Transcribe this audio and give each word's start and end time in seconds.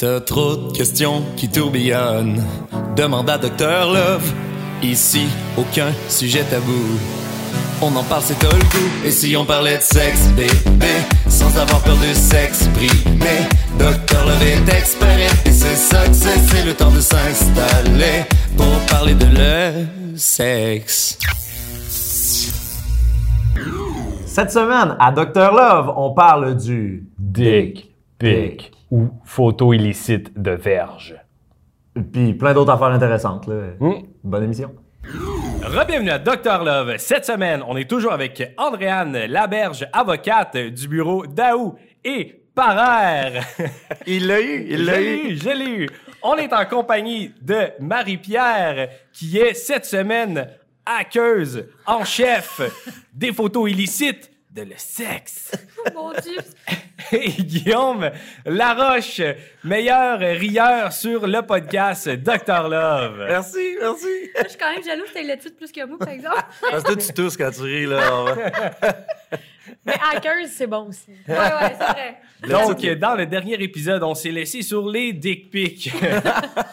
T'as 0.00 0.20
trop 0.20 0.54
de 0.54 0.76
questions 0.76 1.24
qui 1.36 1.48
tourbillonnent. 1.48 2.40
Demande 2.94 3.28
à 3.30 3.36
Docteur 3.36 3.92
Love. 3.92 4.32
Ici, 4.80 5.26
aucun 5.56 5.90
sujet 6.08 6.44
tabou. 6.44 7.00
On 7.82 7.88
en 7.96 8.04
parle, 8.04 8.22
c'est 8.22 8.38
tout 8.38 8.46
le 8.46 8.62
goût. 8.62 9.04
Et 9.04 9.10
si 9.10 9.36
on 9.36 9.44
parlait 9.44 9.78
de 9.78 9.82
sexe, 9.82 10.28
bébé, 10.36 10.92
sans 11.26 11.48
avoir 11.58 11.82
peur 11.82 11.96
de 11.96 12.14
s'exprimer. 12.14 13.48
Docteur 13.76 14.24
Love 14.24 14.42
est 14.44 14.72
expert 14.72 15.32
et 15.44 15.50
c'est 15.50 15.74
ça 15.74 16.06
que 16.06 16.14
c'est. 16.14 16.64
Le 16.64 16.74
temps 16.74 16.92
de 16.92 17.00
s'installer 17.00 18.22
pour 18.56 18.78
parler 18.88 19.14
de 19.14 19.26
le 19.26 20.16
sexe. 20.16 21.18
Cette 24.26 24.52
semaine, 24.52 24.96
à 25.00 25.10
Dr 25.10 25.50
Love, 25.50 25.92
on 25.96 26.14
parle 26.14 26.56
du 26.56 27.08
Dick 27.18 27.90
pic 28.16 28.77
ou 28.90 29.08
photo 29.24 29.72
illicite 29.72 30.40
de 30.40 30.52
verge. 30.52 31.16
Puis 32.12 32.34
plein 32.34 32.54
d'autres 32.54 32.72
affaires 32.72 32.88
intéressantes. 32.88 33.46
Là. 33.46 33.72
Hmm. 33.80 34.02
Bonne 34.22 34.44
émission. 34.44 34.74
Rebienvenue 35.62 36.10
à 36.10 36.18
Dr 36.18 36.64
Love. 36.64 36.96
Cette 36.98 37.24
semaine, 37.24 37.62
on 37.66 37.76
est 37.76 37.88
toujours 37.88 38.12
avec 38.12 38.54
Andréane 38.56 39.26
Laberge, 39.26 39.86
avocate 39.92 40.56
du 40.56 40.88
bureau 40.88 41.26
Daou 41.26 41.76
et 42.04 42.42
Parère. 42.54 43.44
Il 44.06 44.26
l'a 44.26 44.40
eu, 44.40 44.66
Je 44.70 44.76
l'ai 44.76 45.16
eu, 45.16 45.36
je 45.36 45.50
l'ai 45.50 45.70
eu. 45.84 45.88
On 46.22 46.34
est 46.34 46.52
en 46.52 46.64
compagnie 46.64 47.32
de 47.40 47.68
Marie-Pierre, 47.80 48.88
qui 49.12 49.38
est 49.38 49.54
cette 49.54 49.84
semaine 49.84 50.48
hackeuse 50.84 51.66
en 51.86 52.04
chef 52.04 52.60
des 53.12 53.32
photos 53.32 53.70
illicites 53.70 54.30
de 54.58 54.70
le 54.70 54.76
sexe. 54.76 55.52
Mon 55.94 56.12
Dieu! 56.12 56.38
Et 57.12 57.30
Guillaume 57.30 58.10
Laroche, 58.44 59.20
meilleur 59.62 60.18
rieur 60.18 60.92
sur 60.92 61.26
le 61.26 61.42
podcast 61.42 62.08
Dr 62.08 62.68
Love. 62.68 63.24
Merci, 63.28 63.76
merci. 63.80 64.06
Je 64.42 64.48
suis 64.48 64.58
quand 64.58 64.72
même 64.72 64.82
jalouse 64.82 65.06
que 65.08 65.12
t'aies 65.14 65.22
le 65.22 65.38
titre 65.38 65.56
plus 65.56 65.70
que 65.70 65.86
moi, 65.86 65.96
par 65.98 66.08
exemple. 66.08 66.44
Parce 66.70 66.82
que 66.82 66.94
tu 66.94 67.12
tousses 67.12 67.36
quand 67.36 67.50
tu 67.52 67.62
ris, 67.62 67.86
là. 67.86 68.34
Mais 69.86 69.94
Hackers, 70.12 70.48
c'est 70.48 70.66
bon 70.66 70.88
aussi. 70.88 71.10
Ouais, 71.28 71.34
ouais, 71.34 71.76
c'est 71.78 71.84
vrai. 71.84 72.20
Donc, 72.48 72.84
dans 72.98 73.14
le 73.14 73.26
dernier 73.26 73.62
épisode, 73.62 74.02
on 74.02 74.14
s'est 74.14 74.30
laissé 74.30 74.62
sur 74.62 74.88
les 74.88 75.12
dick 75.12 75.50
pics. 75.50 75.92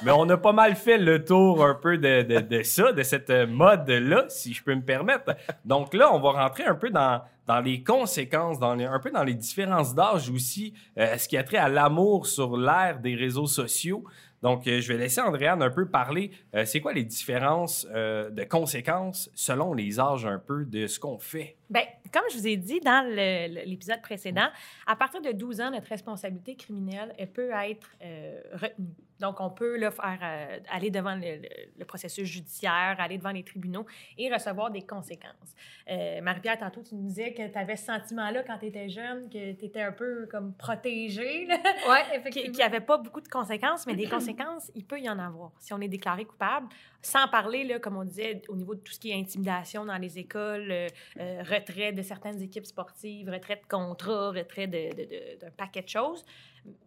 Mais 0.03 0.11
on 0.11 0.27
a 0.29 0.37
pas 0.37 0.53
mal 0.53 0.75
fait 0.75 0.97
le 0.97 1.23
tour 1.23 1.63
un 1.63 1.75
peu 1.75 1.97
de, 1.97 2.23
de, 2.23 2.39
de 2.39 2.63
ça, 2.63 2.91
de 2.91 3.03
cette 3.03 3.29
mode-là, 3.29 4.25
si 4.29 4.53
je 4.53 4.63
peux 4.63 4.73
me 4.75 4.81
permettre. 4.81 5.35
Donc 5.63 5.93
là, 5.93 6.13
on 6.13 6.19
va 6.19 6.31
rentrer 6.31 6.63
un 6.63 6.75
peu 6.75 6.89
dans, 6.89 7.21
dans 7.47 7.59
les 7.59 7.83
conséquences, 7.83 8.59
dans 8.59 8.77
un 8.77 8.99
peu 8.99 9.11
dans 9.11 9.23
les 9.23 9.33
différences 9.33 9.93
d'âge 9.93 10.29
aussi, 10.29 10.73
euh, 10.97 11.17
ce 11.17 11.27
qui 11.27 11.37
a 11.37 11.43
trait 11.43 11.57
à 11.57 11.69
l'amour 11.69 12.27
sur 12.27 12.57
l'ère 12.57 12.99
des 12.99 13.15
réseaux 13.15 13.47
sociaux. 13.47 14.03
Donc, 14.41 14.67
euh, 14.67 14.81
je 14.81 14.91
vais 14.91 14.99
laisser 14.99 15.21
Andréane 15.21 15.61
un 15.61 15.69
peu 15.69 15.87
parler. 15.87 16.31
euh, 16.55 16.65
c'est 16.65 16.79
quoi 16.79 16.93
les 16.93 17.03
différences 17.03 17.85
de 17.85 18.43
conséquences 18.43 19.29
selon 19.33 19.73
les 19.73 19.99
âges 19.99 20.25
un 20.25 20.39
peu 20.39 20.65
de 20.65 20.87
ce 20.87 20.99
qu'on 20.99 21.19
fait? 21.19 21.55
Ben, 21.69 21.83
comme 22.13 22.23
je 22.31 22.37
vous 22.37 22.47
ai 22.47 22.57
dit 22.57 22.79
dans 22.79 23.05
l'épisode 23.65 24.01
précédent, 24.01 24.47
à 24.85 24.95
partir 24.95 25.21
de 25.21 25.31
12 25.31 25.61
ans, 25.61 25.71
notre 25.71 25.87
responsabilité 25.89 26.55
criminelle 26.55 27.13
elle 27.17 27.31
peut 27.31 27.51
être 27.51 27.89
euh, 28.03 28.39
retenue. 28.53 28.87
Donc, 29.21 29.39
on 29.39 29.49
peut 29.49 29.77
là, 29.77 29.91
faire, 29.91 30.19
euh, 30.21 30.59
aller 30.69 30.91
devant 30.91 31.15
le, 31.15 31.21
le- 31.37 31.49
le 31.79 31.85
processus 31.85 32.27
judiciaire, 32.27 32.97
aller 32.99 33.17
devant 33.17 33.31
les 33.31 33.43
tribunaux 33.43 33.85
et 34.17 34.29
recevoir 34.31 34.71
des 34.71 34.81
conséquences. 34.81 35.55
Euh, 35.89 36.19
Marie-Pierre, 36.21 36.57
tantôt, 36.57 36.83
tu 36.83 36.95
nous 36.95 37.07
disais 37.07 37.33
que 37.33 37.47
tu 37.47 37.57
avais 37.57 37.77
ce 37.77 37.85
sentiment-là 37.85 38.43
quand 38.43 38.57
tu 38.57 38.65
étais 38.65 38.89
jeune, 38.89 39.29
que 39.29 39.53
tu 39.53 39.65
étais 39.65 39.81
un 39.81 39.93
peu 39.93 40.27
comme 40.29 40.53
protégée, 40.53 41.47
Oui, 41.47 41.97
effectivement. 42.13 42.55
n'y 42.57 42.61
avait 42.63 42.81
pas 42.81 42.97
beaucoup 42.97 43.21
de 43.21 43.29
conséquences, 43.29 43.87
mais 43.87 43.95
des 43.95 44.09
conséquences, 44.09 44.69
il 44.75 44.83
peut 44.83 44.99
y 44.99 45.09
en 45.09 45.17
avoir 45.17 45.51
si 45.59 45.73
on 45.73 45.79
est 45.79 45.87
déclaré 45.87 46.25
coupable. 46.25 46.67
Sans 47.01 47.27
parler, 47.29 47.63
là, 47.63 47.79
comme 47.79 47.95
on 47.97 48.03
disait, 48.03 48.41
au 48.49 48.55
niveau 48.57 48.75
de 48.75 48.79
tout 48.81 48.91
ce 48.91 48.99
qui 48.99 49.11
est 49.11 49.15
intimidation 49.19 49.85
dans 49.85 49.97
les 49.97 50.17
écoles, 50.19 50.71
euh, 50.71 50.87
retrait 51.55 51.91
de 51.93 52.01
certaines 52.01 52.41
équipes 52.41 52.65
sportives, 52.65 53.29
retrait 53.29 53.55
de 53.57 53.65
contrats, 53.67 54.29
retrait 54.31 54.67
de- 54.67 54.89
de- 54.95 55.03
de- 55.03 55.39
d'un 55.41 55.51
paquet 55.51 55.81
de 55.81 55.89
choses. 55.89 56.23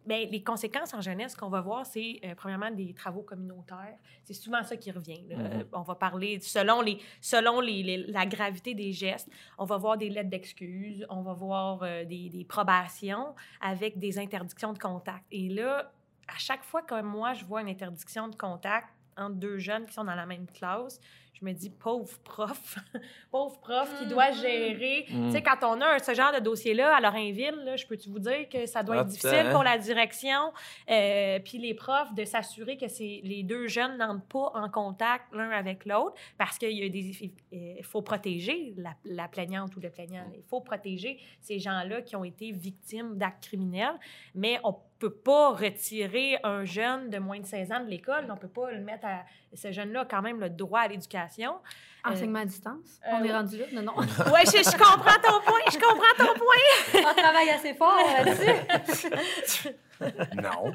Mais 0.07 0.27
les 0.27 0.43
conséquences 0.43 0.93
en 0.93 1.01
jeunesse 1.01 1.37
qu'on 1.37 1.49
va 1.51 1.61
voir, 1.61 1.87
c'est 1.87 2.19
euh, 2.25 2.35
premièrement 2.35 2.71
des 2.71 2.93
travaux 2.95 3.23
communautaires. 3.23 3.97
C'est 4.25 4.35
souvent 4.35 4.63
ça 4.65 4.77
qui 4.77 4.91
revient. 4.91 5.23
Euh, 5.31 5.63
On 5.73 5.83
va 5.83 5.95
parler 5.95 6.41
selon, 6.41 6.81
les, 6.81 6.99
selon 7.21 7.61
les, 7.61 7.83
les- 7.85 8.07
la 8.09 8.27
gravité 8.27 8.75
des 8.75 8.93
gestes. 8.93 9.29
On 9.57 9.65
va 9.65 9.77
voir 9.77 9.97
des 9.97 10.09
lettres 10.11 10.31
d'excuses, 10.31 11.07
on 11.09 11.23
va 11.23 11.33
voir 11.33 11.83
euh, 11.83 12.05
des, 12.05 12.29
des 12.29 12.45
probations 12.45 13.35
avec 13.61 13.99
des 13.99 14.19
interdictions 14.19 14.73
de 14.73 14.79
contact. 14.79 15.25
Et 15.31 15.49
là, 15.49 15.93
à 16.27 16.39
chaque 16.39 16.65
fois 16.65 16.83
que 16.83 17.01
moi, 17.01 17.33
je 17.35 17.45
vois 17.45 17.61
une 17.63 17.69
interdiction 17.69 18.27
de 18.29 18.35
contact 18.35 18.89
entre 19.17 19.37
deux 19.37 19.59
jeunes 19.59 19.87
qui 19.87 19.95
sont 19.95 20.05
dans 20.05 20.15
la 20.15 20.27
même 20.27 20.47
classe, 20.49 21.01
je 21.41 21.45
me 21.45 21.53
dis, 21.53 21.71
pauvre 21.71 22.19
prof, 22.25 22.77
pauvre 23.31 23.59
prof 23.61 23.89
qui 23.99 24.07
doit 24.07 24.31
Mhm. 24.31 24.35
gérer. 24.41 25.05
Tu 25.09 25.31
sais, 25.31 25.43
quand 25.43 25.59
on 25.63 25.81
a 25.81 25.99
ce 25.99 26.15
genre 26.15 26.33
de 26.33 26.41
dossier-là 26.41 26.97
à 26.97 27.01
Lorrainville, 27.01 27.55
là, 27.65 27.77
je 27.77 27.87
peux-tu 27.87 28.09
vous 28.09 28.19
dire 28.19 28.49
que 28.49 28.67
ça 28.67 28.83
doit 28.83 28.97
Ah, 28.99 29.01
être 29.03 29.09
difficile 29.09 29.31
putain, 29.31 29.47
hein? 29.49 29.53
pour 29.53 29.63
la 29.63 29.79
direction, 29.79 30.53
euh, 30.91 31.39
puis 31.45 31.59
les 31.59 31.75
profs, 31.75 32.13
de 32.15 32.25
s'assurer 32.25 32.77
que 32.77 32.89
c'est, 32.89 33.21
les 33.25 33.43
deux 33.43 33.69
jeunes 33.69 33.97
n'entrent 33.99 34.27
pas 34.27 34.53
en 34.55 34.69
contact 34.69 35.33
l'un 35.33 35.51
avec 35.51 35.85
l'autre, 35.87 36.15
parce 36.37 36.59
qu'il 36.59 36.73
y 36.73 36.85
a 36.85 36.89
des, 36.89 37.33
il 37.53 37.85
faut 37.85 38.03
protéger 38.03 38.75
la, 38.77 38.95
la 39.05 39.29
plaignante 39.29 39.77
ou 39.77 39.81
le 39.81 39.91
plaignant. 39.91 40.25
Il 40.35 40.43
faut 40.49 40.61
protéger 40.61 41.19
ces 41.41 41.59
gens-là 41.59 42.03
qui 42.03 42.17
ont 42.17 42.25
été 42.25 42.51
victimes 42.53 43.17
d'actes 43.17 43.45
criminels, 43.45 43.95
mais 44.35 44.59
on 44.65 44.75
peut 44.99 45.15
pas 45.15 45.51
retirer 45.51 46.39
un 46.43 46.65
jeune 46.65 47.09
de 47.11 47.19
moins 47.19 47.39
de 47.39 47.47
16 47.47 47.71
ans 47.73 47.81
de 47.85 47.89
l'école. 47.89 48.27
On 48.31 48.37
peut 48.37 48.49
pas 48.49 48.73
le 48.73 48.81
mettre 48.81 49.07
à... 49.07 49.25
Ce 49.55 49.71
jeune-là 49.71 50.01
a 50.01 50.05
quand 50.05 50.23
même 50.23 50.41
le 50.41 50.51
droit 50.51 50.81
à 50.81 50.89
l'éducation. 50.89 51.55
Enseignement 52.05 52.41
à 52.41 52.45
distance? 52.45 53.01
euh, 53.07 53.11
on 53.15 53.25
est 53.25 53.33
rendu 53.33 53.59
là. 53.59 53.65
Non, 53.73 53.83
non. 53.83 53.95
Ouais, 54.33 54.45
je, 54.47 54.59
je 54.59 54.73
comprends 54.77 55.21
ton 55.23 55.41
point, 55.45 55.61
je 55.71 55.79
comprends 55.79 56.17
ton 56.27 56.35
point. 56.39 57.05
on 57.11 57.15
travaille 57.15 57.51
assez 57.51 57.75
fort 57.75 57.97
là-dessus. 58.17 59.69
Non. 60.01 60.73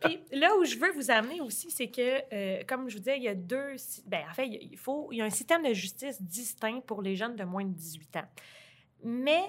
Puis 0.00 0.20
là 0.32 0.56
où 0.56 0.64
je 0.64 0.76
veux 0.78 0.90
vous 0.92 1.10
amener 1.10 1.40
aussi, 1.42 1.70
c'est 1.70 1.88
que, 1.88 2.22
euh, 2.32 2.62
comme 2.66 2.88
je 2.88 2.94
vous 2.94 3.00
disais, 3.00 3.18
il 3.18 3.24
y 3.24 3.28
a 3.28 3.34
deux... 3.34 3.76
Ben, 4.06 4.22
en 4.30 4.32
fait, 4.32 4.46
il 4.46 4.54
y 4.54 4.56
a- 4.56 4.60
il 4.72 4.78
faut... 4.78 5.08
Il 5.12 5.18
y 5.18 5.20
a 5.20 5.24
un 5.26 5.30
système 5.30 5.62
de 5.62 5.74
justice 5.74 6.20
distinct 6.22 6.80
pour 6.80 7.02
les 7.02 7.14
jeunes 7.14 7.36
de 7.36 7.44
moins 7.44 7.64
de 7.64 7.72
18 7.74 8.16
ans. 8.16 8.28
Mais, 9.04 9.42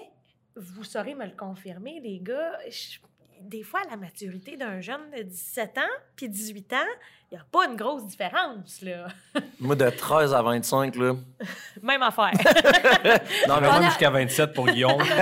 vous 0.54 0.84
saurez 0.84 1.14
me 1.14 1.24
le 1.24 1.30
confirmer, 1.34 2.00
les 2.00 2.20
gars, 2.20 2.58
je- 2.68 2.98
des 3.40 3.62
fois, 3.62 3.80
la 3.90 3.96
maturité 3.96 4.56
d'un 4.56 4.80
jeune 4.80 5.10
de 5.16 5.22
17 5.22 5.78
ans 5.78 5.94
puis 6.16 6.28
18 6.28 6.72
ans, 6.74 6.76
il 7.30 7.34
n'y 7.36 7.40
a 7.40 7.44
pas 7.50 7.66
une 7.66 7.76
grosse 7.76 8.06
différence, 8.06 8.82
là. 8.82 9.06
Moi, 9.60 9.74
de 9.76 9.88
13 9.90 10.34
à 10.34 10.42
25, 10.42 10.96
là. 10.96 11.14
Même 11.82 12.02
affaire. 12.02 12.32
Non, 13.48 13.60
mais 13.60 13.68
a- 13.68 13.82
jusqu'à 13.82 14.10
27 14.10 14.52
pour 14.52 14.66
Guillaume. 14.66 15.02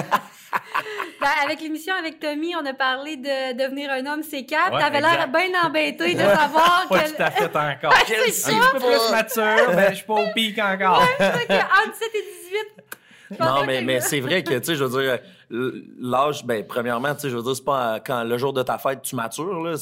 Ben, 1.20 1.28
avec 1.44 1.60
l'émission 1.60 1.94
avec 1.96 2.20
Tommy, 2.20 2.54
on 2.54 2.64
a 2.64 2.72
parlé 2.74 3.16
de 3.16 3.52
devenir 3.52 3.90
un 3.90 4.06
homme 4.06 4.20
C4. 4.20 4.72
Ouais, 4.72 4.80
T'avais 4.80 5.00
l'air 5.00 5.28
bien 5.28 5.48
embêté 5.64 6.14
de 6.14 6.20
savoir 6.20 6.86
pas 6.88 7.00
que. 7.00 7.08
tout 7.10 7.22
à 7.22 7.30
fait 7.32 7.56
encore. 7.56 7.92
c'est 8.06 8.54
Un 8.54 8.60
petit 8.60 8.70
peu 8.72 8.78
plus 8.78 9.10
mature, 9.10 9.74
mais 9.74 9.88
je 9.90 9.94
suis 9.96 10.06
pas 10.06 10.14
au 10.14 10.32
pic 10.32 10.58
encore. 10.60 11.00
que 11.18 11.24
entre 11.24 11.92
17 11.92 12.10
et 12.14 12.22
18. 12.22 12.84
je 13.32 13.36
pense 13.36 13.46
Non, 13.48 13.66
pas 13.66 13.80
mais, 13.82 14.00
c'est 14.00 14.20
vrai 14.20 14.44
que, 14.44 14.54
tu 14.58 14.64
sais, 14.64 14.74
je 14.76 14.84
veux 14.84 15.02
dire, 15.02 15.18
l'âge, 15.50 16.44
ben, 16.44 16.64
premièrement, 16.66 17.14
tu 17.14 17.22
sais, 17.22 17.30
je 17.30 17.36
veux 17.36 17.42
dire, 17.42 17.56
c'est 17.56 17.64
pas 17.64 17.94
à- 17.94 18.00
quand 18.00 18.22
le 18.24 18.36
jour 18.38 18.52
de 18.52 18.62
ta 18.62 18.78
fête, 18.78 19.02
tu 19.02 19.16
matures, 19.16 19.62
là. 19.62 19.74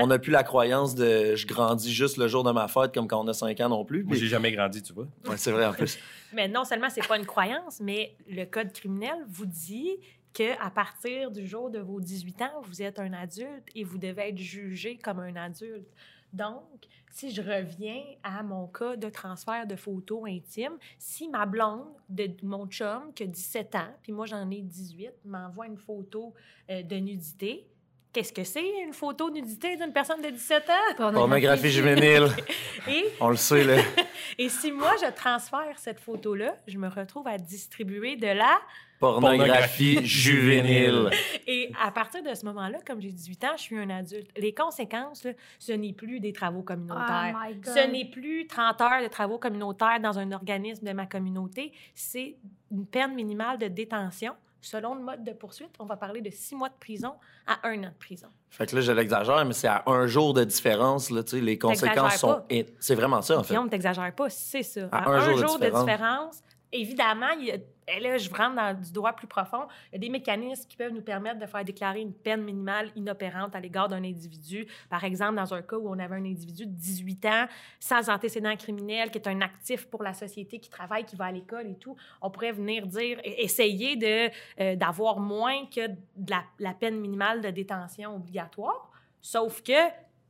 On 0.00 0.06
n'a 0.08 0.18
plus 0.18 0.32
la 0.32 0.42
croyance 0.42 0.94
de 0.94 1.34
je 1.36 1.46
grandis 1.46 1.92
juste 1.92 2.16
le 2.16 2.28
jour 2.28 2.42
de 2.44 2.50
ma 2.52 2.68
fête 2.68 2.92
comme 2.92 3.06
quand 3.08 3.22
on 3.24 3.28
a 3.28 3.32
5 3.34 3.60
ans 3.60 3.68
non 3.68 3.84
plus. 3.84 4.02
Moi, 4.02 4.12
Puis- 4.12 4.20
j'ai 4.20 4.26
jamais 4.26 4.52
grandi, 4.52 4.82
tu 4.82 4.92
vois. 4.92 5.06
Ouais, 5.28 5.36
c'est 5.36 5.52
vrai, 5.52 5.66
en 5.66 5.72
plus. 5.72 5.98
Mais 6.32 6.48
non 6.48 6.64
seulement 6.64 6.88
c'est 6.90 7.06
pas 7.06 7.16
une 7.16 7.24
croyance, 7.26 7.80
mais 7.80 8.14
le 8.28 8.44
code 8.44 8.72
criminel 8.72 9.14
vous 9.28 9.46
dit 9.46 9.90
que 10.34 10.52
à 10.60 10.70
partir 10.70 11.30
du 11.30 11.46
jour 11.46 11.70
de 11.70 11.78
vos 11.78 12.00
18 12.00 12.42
ans, 12.42 12.60
vous 12.64 12.82
êtes 12.82 12.98
un 12.98 13.12
adulte 13.14 13.64
et 13.74 13.84
vous 13.84 13.96
devez 13.96 14.28
être 14.30 14.36
jugé 14.38 14.98
comme 15.02 15.20
un 15.20 15.34
adulte. 15.36 15.86
Donc, 16.32 16.86
si 17.10 17.32
je 17.32 17.40
reviens 17.40 18.02
à 18.22 18.42
mon 18.42 18.66
cas 18.66 18.96
de 18.96 19.08
transfert 19.08 19.66
de 19.66 19.76
photos 19.76 20.28
intimes, 20.28 20.76
si 20.98 21.28
ma 21.28 21.46
blonde 21.46 21.86
de 22.08 22.30
mon 22.42 22.66
chum 22.66 23.12
qui 23.14 23.22
a 23.22 23.26
17 23.26 23.74
ans, 23.74 23.94
puis 24.02 24.12
moi 24.12 24.26
j'en 24.26 24.50
ai 24.50 24.60
18, 24.60 25.10
m'envoie 25.24 25.66
une 25.66 25.78
photo 25.78 26.34
euh, 26.70 26.82
de 26.82 26.96
nudité, 26.96 27.66
qu'est-ce 28.12 28.32
que 28.32 28.44
c'est 28.44 28.82
une 28.82 28.92
photo 28.92 29.30
de 29.30 29.36
nudité 29.36 29.76
d'une 29.76 29.92
personne 29.92 30.22
de 30.22 30.30
17 30.30 30.70
ans? 30.70 30.94
Pornographie 30.96 31.70
juvénile, 31.70 32.28
Et 32.88 33.04
on 33.20 33.30
le 33.30 33.36
sait, 33.36 33.64
là. 33.64 33.82
et 34.38 34.48
si 34.48 34.72
moi, 34.72 34.94
je 35.02 35.10
transfère 35.10 35.78
cette 35.78 36.00
photo-là, 36.00 36.56
je 36.66 36.78
me 36.78 36.88
retrouve 36.88 37.26
à 37.28 37.36
distribuer 37.38 38.16
de 38.16 38.28
la... 38.28 38.58
Pornographie 38.98 40.04
juvénile. 40.06 41.10
Et 41.46 41.70
à 41.82 41.90
partir 41.90 42.22
de 42.22 42.34
ce 42.34 42.44
moment-là, 42.46 42.78
comme 42.86 43.00
j'ai 43.00 43.12
18 43.12 43.44
ans, 43.44 43.56
je 43.56 43.62
suis 43.62 43.78
un 43.78 43.90
adulte. 43.90 44.30
Les 44.36 44.54
conséquences, 44.54 45.24
là, 45.24 45.32
ce 45.58 45.72
n'est 45.72 45.92
plus 45.92 46.20
des 46.20 46.32
travaux 46.32 46.62
communautaires. 46.62 47.34
Oh 47.34 47.46
my 47.46 47.54
God. 47.54 47.74
ce 47.74 47.90
n'est 47.90 48.06
plus 48.06 48.46
30 48.46 48.80
heures 48.80 49.02
de 49.02 49.08
travaux 49.08 49.38
communautaires 49.38 50.00
dans 50.00 50.18
un 50.18 50.32
organisme 50.32 50.86
de 50.86 50.92
ma 50.92 51.06
communauté. 51.06 51.72
C'est 51.94 52.36
une 52.70 52.86
peine 52.86 53.14
minimale 53.14 53.58
de 53.58 53.68
détention 53.68 54.34
selon 54.66 54.94
le 54.94 55.02
mode 55.02 55.22
de 55.24 55.32
poursuite, 55.32 55.70
on 55.78 55.84
va 55.84 55.96
parler 55.96 56.20
de 56.20 56.30
six 56.30 56.54
mois 56.54 56.68
de 56.68 56.74
prison 56.78 57.14
à 57.46 57.66
un 57.68 57.84
an 57.84 57.88
de 57.88 57.98
prison. 57.98 58.28
Fait 58.50 58.66
que 58.66 58.74
là, 58.74 58.82
je 58.82 58.92
l'exagère, 58.92 59.44
mais 59.44 59.52
c'est 59.52 59.68
à 59.68 59.84
un 59.86 60.06
jour 60.06 60.34
de 60.34 60.44
différence, 60.44 61.10
là, 61.10 61.22
les 61.32 61.58
conséquences 61.58 62.16
sont... 62.16 62.42
C'est 62.80 62.94
vraiment 62.94 63.22
ça, 63.22 63.38
en 63.38 63.42
fait. 63.42 63.54
Guillaume, 63.54 63.70
t'exagères 63.70 64.14
pas, 64.14 64.28
c'est 64.28 64.62
ça. 64.62 64.88
À 64.90 65.04
À 65.04 65.08
un 65.08 65.12
un, 65.14 65.20
jour 65.20 65.36
de 65.36 65.46
jour, 65.46 65.58
de 65.58 65.66
différence. 65.66 66.42
Évidemment, 66.72 67.30
il 67.38 67.46
y 67.46 67.50
a- 67.52 67.56
et 67.88 68.00
là, 68.00 68.18
je 68.18 68.28
rentre 68.30 68.56
dans 68.56 68.74
du 68.80 68.90
droit 68.92 69.12
plus 69.12 69.28
profond. 69.28 69.68
Il 69.90 69.94
y 69.94 69.96
a 69.96 69.98
des 70.00 70.08
mécanismes 70.08 70.68
qui 70.68 70.76
peuvent 70.76 70.92
nous 70.92 71.02
permettre 71.02 71.38
de 71.38 71.46
faire 71.46 71.64
déclarer 71.64 72.00
une 72.00 72.12
peine 72.12 72.42
minimale 72.42 72.90
inopérante 72.96 73.54
à 73.54 73.60
l'égard 73.60 73.88
d'un 73.88 74.02
individu. 74.02 74.66
Par 74.90 75.04
exemple, 75.04 75.36
dans 75.36 75.54
un 75.54 75.62
cas 75.62 75.76
où 75.76 75.88
on 75.88 75.98
avait 76.00 76.16
un 76.16 76.24
individu 76.24 76.66
de 76.66 76.72
18 76.72 77.24
ans, 77.26 77.46
sans 77.78 78.10
antécédent 78.10 78.56
criminel, 78.56 79.10
qui 79.12 79.18
est 79.18 79.28
un 79.28 79.40
actif 79.40 79.86
pour 79.86 80.02
la 80.02 80.14
société, 80.14 80.58
qui 80.58 80.68
travaille, 80.68 81.04
qui 81.04 81.14
va 81.14 81.26
à 81.26 81.32
l'école 81.32 81.68
et 81.68 81.76
tout, 81.76 81.94
on 82.20 82.28
pourrait 82.30 82.50
venir 82.52 82.86
dire, 82.88 83.20
essayer 83.22 83.94
de, 83.94 84.30
euh, 84.60 84.74
d'avoir 84.74 85.20
moins 85.20 85.66
que 85.66 85.82
la 86.58 86.74
peine 86.74 86.98
minimale 86.98 87.40
de 87.40 87.50
détention 87.50 88.16
obligatoire. 88.16 88.90
Sauf 89.22 89.62
que 89.62 89.72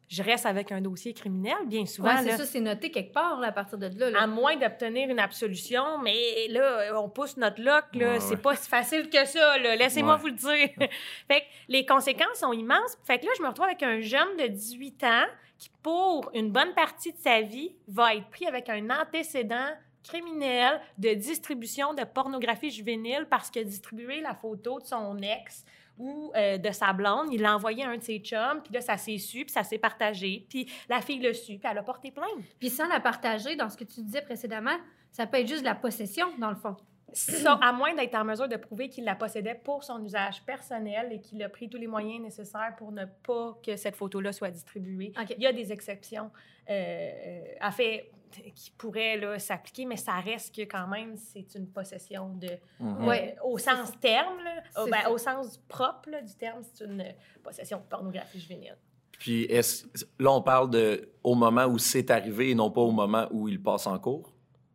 je 0.09 0.23
reste 0.23 0.47
avec 0.47 0.71
un 0.73 0.81
dossier 0.81 1.13
criminel, 1.13 1.57
bien 1.67 1.85
souvent. 1.87 2.15
Ouais, 2.15 2.23
c'est 2.23 2.37
ça, 2.37 2.45
c'est 2.45 2.61
noté 2.61 2.91
quelque 2.91 3.13
part 3.13 3.41
là, 3.41 3.49
à 3.49 3.53
partir 3.53 3.77
de 3.79 3.87
là. 3.99 4.11
là. 4.11 4.23
À 4.23 4.27
moins 4.27 4.57
d'obtenir 4.57 5.09
une 5.11 5.19
absolution, 5.19 5.99
mais 5.99 6.47
là, 6.49 6.93
on 7.01 7.09
pousse 7.09 7.37
notre 7.37 7.61
loc, 7.61 7.85
là. 7.95 8.13
Ouais, 8.13 8.21
c'est 8.21 8.31
ouais. 8.31 8.37
pas 8.37 8.55
si 8.57 8.69
facile 8.69 9.11
que 9.11 9.25
ça, 9.25 9.59
là. 9.59 9.75
Laissez-moi 9.77 10.15
Ouais. 10.15 10.21
vous 10.21 10.27
le 10.29 10.33
dire. 10.35 10.69
fait 11.29 11.41
que 11.41 11.47
les 11.69 11.85
conséquences 11.85 12.39
sont 12.39 12.53
immenses. 12.53 12.97
Fait 13.05 13.19
que 13.19 13.27
là, 13.27 13.33
je 13.37 13.43
me 13.43 13.49
retrouve 13.49 13.67
avec 13.67 13.83
un 13.83 14.01
jeune 14.01 14.37
de 14.39 14.47
18 14.47 15.05
ans 15.05 15.25
qui, 15.59 15.71
pour 15.83 16.31
une 16.35 16.51
bonne 16.53 16.75
partie 16.75 17.13
de 17.13 17.19
sa 17.19 17.41
vie, 17.41 17.75
va 17.89 18.15
être 18.15 18.29
pris 18.29 18.47
avec 18.47 18.69
un 18.69 18.89
antécédent 18.91 19.71
criminel 20.05 20.81
de 20.99 21.15
distribution 21.15 21.93
de 21.95 22.05
pornographie 22.05 22.71
juvénile 22.71 23.27
parce 23.29 23.51
qu'il 23.51 23.63
a 23.63 23.65
distribué 23.65 24.21
la 24.21 24.35
photo 24.35 24.79
de 24.79 24.85
son 24.87 25.19
ex 25.19 25.65
ou 25.99 26.33
euh, 26.37 26.59
de 26.59 26.71
sa 26.71 26.93
blonde. 26.93 27.29
Il 27.33 27.43
l'a 27.43 27.55
envoyé 27.55 27.85
à 27.85 27.91
un 27.91 27.97
de 27.97 28.03
ses 28.03 28.19
chums, 28.19 28.61
puis 28.63 28.73
là, 28.73 28.81
ça 28.81 28.97
s'est 28.97 29.19
su, 29.19 29.45
puis 29.45 29.53
ça 29.53 29.63
s'est 29.63 29.79
partagé, 29.79 30.47
puis 30.49 30.71
la 30.89 31.01
fille 31.01 31.21
l'a 31.21 31.35
su, 31.35 31.59
puis 31.59 31.69
elle 31.71 31.79
a 31.79 31.83
porté 31.83 32.11
plainte. 32.11 32.29
Puis 32.59 32.71
sans 32.71 32.89
la 32.89 33.01
partager, 33.01 33.57
dans 33.57 33.69
ce 33.69 33.77
que 33.77 33.85
tu 33.85 34.03
disais 34.03 34.23
précédemment, 34.23 34.77
ça 35.11 35.27
peut 35.27 35.39
être 35.39 35.49
juste 35.49 35.61
de 35.61 35.67
la 35.67 35.75
possession, 35.75 36.27
dans 36.39 36.51
le 36.51 36.57
fond. 36.57 36.77
Ça, 37.13 37.53
à 37.63 37.73
moins 37.73 37.95
d'être 37.95 38.15
en 38.17 38.25
mesure 38.25 38.49
de 38.49 38.57
prouver 38.57 38.89
qu'il 38.89 39.05
la 39.05 39.15
possédait 39.15 39.55
pour 39.55 39.85
son 39.85 40.05
usage 40.05 40.43
personnel 40.45 41.13
et 41.13 41.21
qu'il 41.21 41.43
a 41.43 41.49
pris 41.49 41.69
tous 41.71 41.79
les 41.79 41.87
moyens 41.87 42.21
nécessaires 42.21 42.75
pour 42.77 42.93
ne 42.93 43.05
pas 43.05 43.57
que 43.65 43.77
cette 43.77 43.97
photo-là 43.97 44.33
soit 44.33 44.51
distribuée. 44.51 45.13
Il 45.39 45.43
y 45.43 45.47
a 45.47 45.53
des 45.53 45.73
exceptions, 45.73 46.31
euh, 46.69 47.43
à 47.61 47.71
fait, 47.71 48.11
qui 48.55 48.71
pourraient 48.73 49.17
là, 49.17 49.39
s'appliquer, 49.39 49.85
mais 49.87 49.97
ça 49.97 50.15
reste 50.15 50.55
que 50.55 50.63
quand 50.63 50.87
même, 50.89 51.17
c'est 51.17 51.55
une 51.55 51.69
possession 51.69 52.31
de... 52.35 52.51
Mhm. 52.81 53.07
Ouais. 53.07 53.37
au 53.45 53.59
sens 53.59 53.93
terme, 54.01 54.39
là, 54.43 54.63
ben, 54.91 55.11
au 55.11 55.19
sens 55.19 55.59
propre 55.69 56.11
là, 56.11 56.21
du 56.23 56.35
terme, 56.35 56.61
c'est 56.63 56.85
une 56.85 57.05
possession 57.43 57.79
de 57.79 57.85
pornographie 57.85 58.41
juvénile. 58.41 58.77
Puis 59.19 59.45
est-ce... 59.45 59.87
là, 60.19 60.33
on 60.33 60.43
parle 60.43 60.71
de 60.71 61.09
au 61.23 61.35
moment 61.35 61.65
où 61.67 61.79
c'est 61.79 62.11
arrivé 62.11 62.51
et 62.51 62.55
non 62.55 62.71
pas 62.71 62.83
au 62.83 62.91
moment 62.91 63.27
où 63.31 63.49
il 63.49 63.63
passe 63.63 63.87
en 63.87 63.99
cours, 63.99 64.35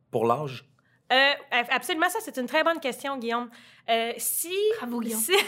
pour 0.10 0.26
l'âge? 0.26 0.66
Euh, 1.12 1.34
absolument, 1.70 2.10
ça, 2.10 2.20
c'est 2.22 2.38
une 2.38 2.48
très 2.48 2.64
bonne 2.64 2.80
question, 2.80 3.18
Guillaume. 3.18 3.50
Euh, 3.90 4.14
si... 4.18 4.54
Bravo, 4.80 5.00
Guillaume. 5.02 5.20
si- 5.20 5.34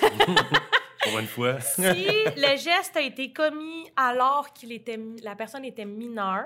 Pour 1.03 1.19
une 1.19 1.27
fois. 1.27 1.59
si 1.59 1.81
le 1.81 2.55
geste 2.57 2.95
a 2.95 3.01
été 3.01 3.33
commis 3.33 3.89
alors 3.97 4.53
qu'il 4.53 4.71
était 4.71 4.97
la 5.21 5.35
personne 5.35 5.65
était 5.65 5.83
mineure 5.83 6.45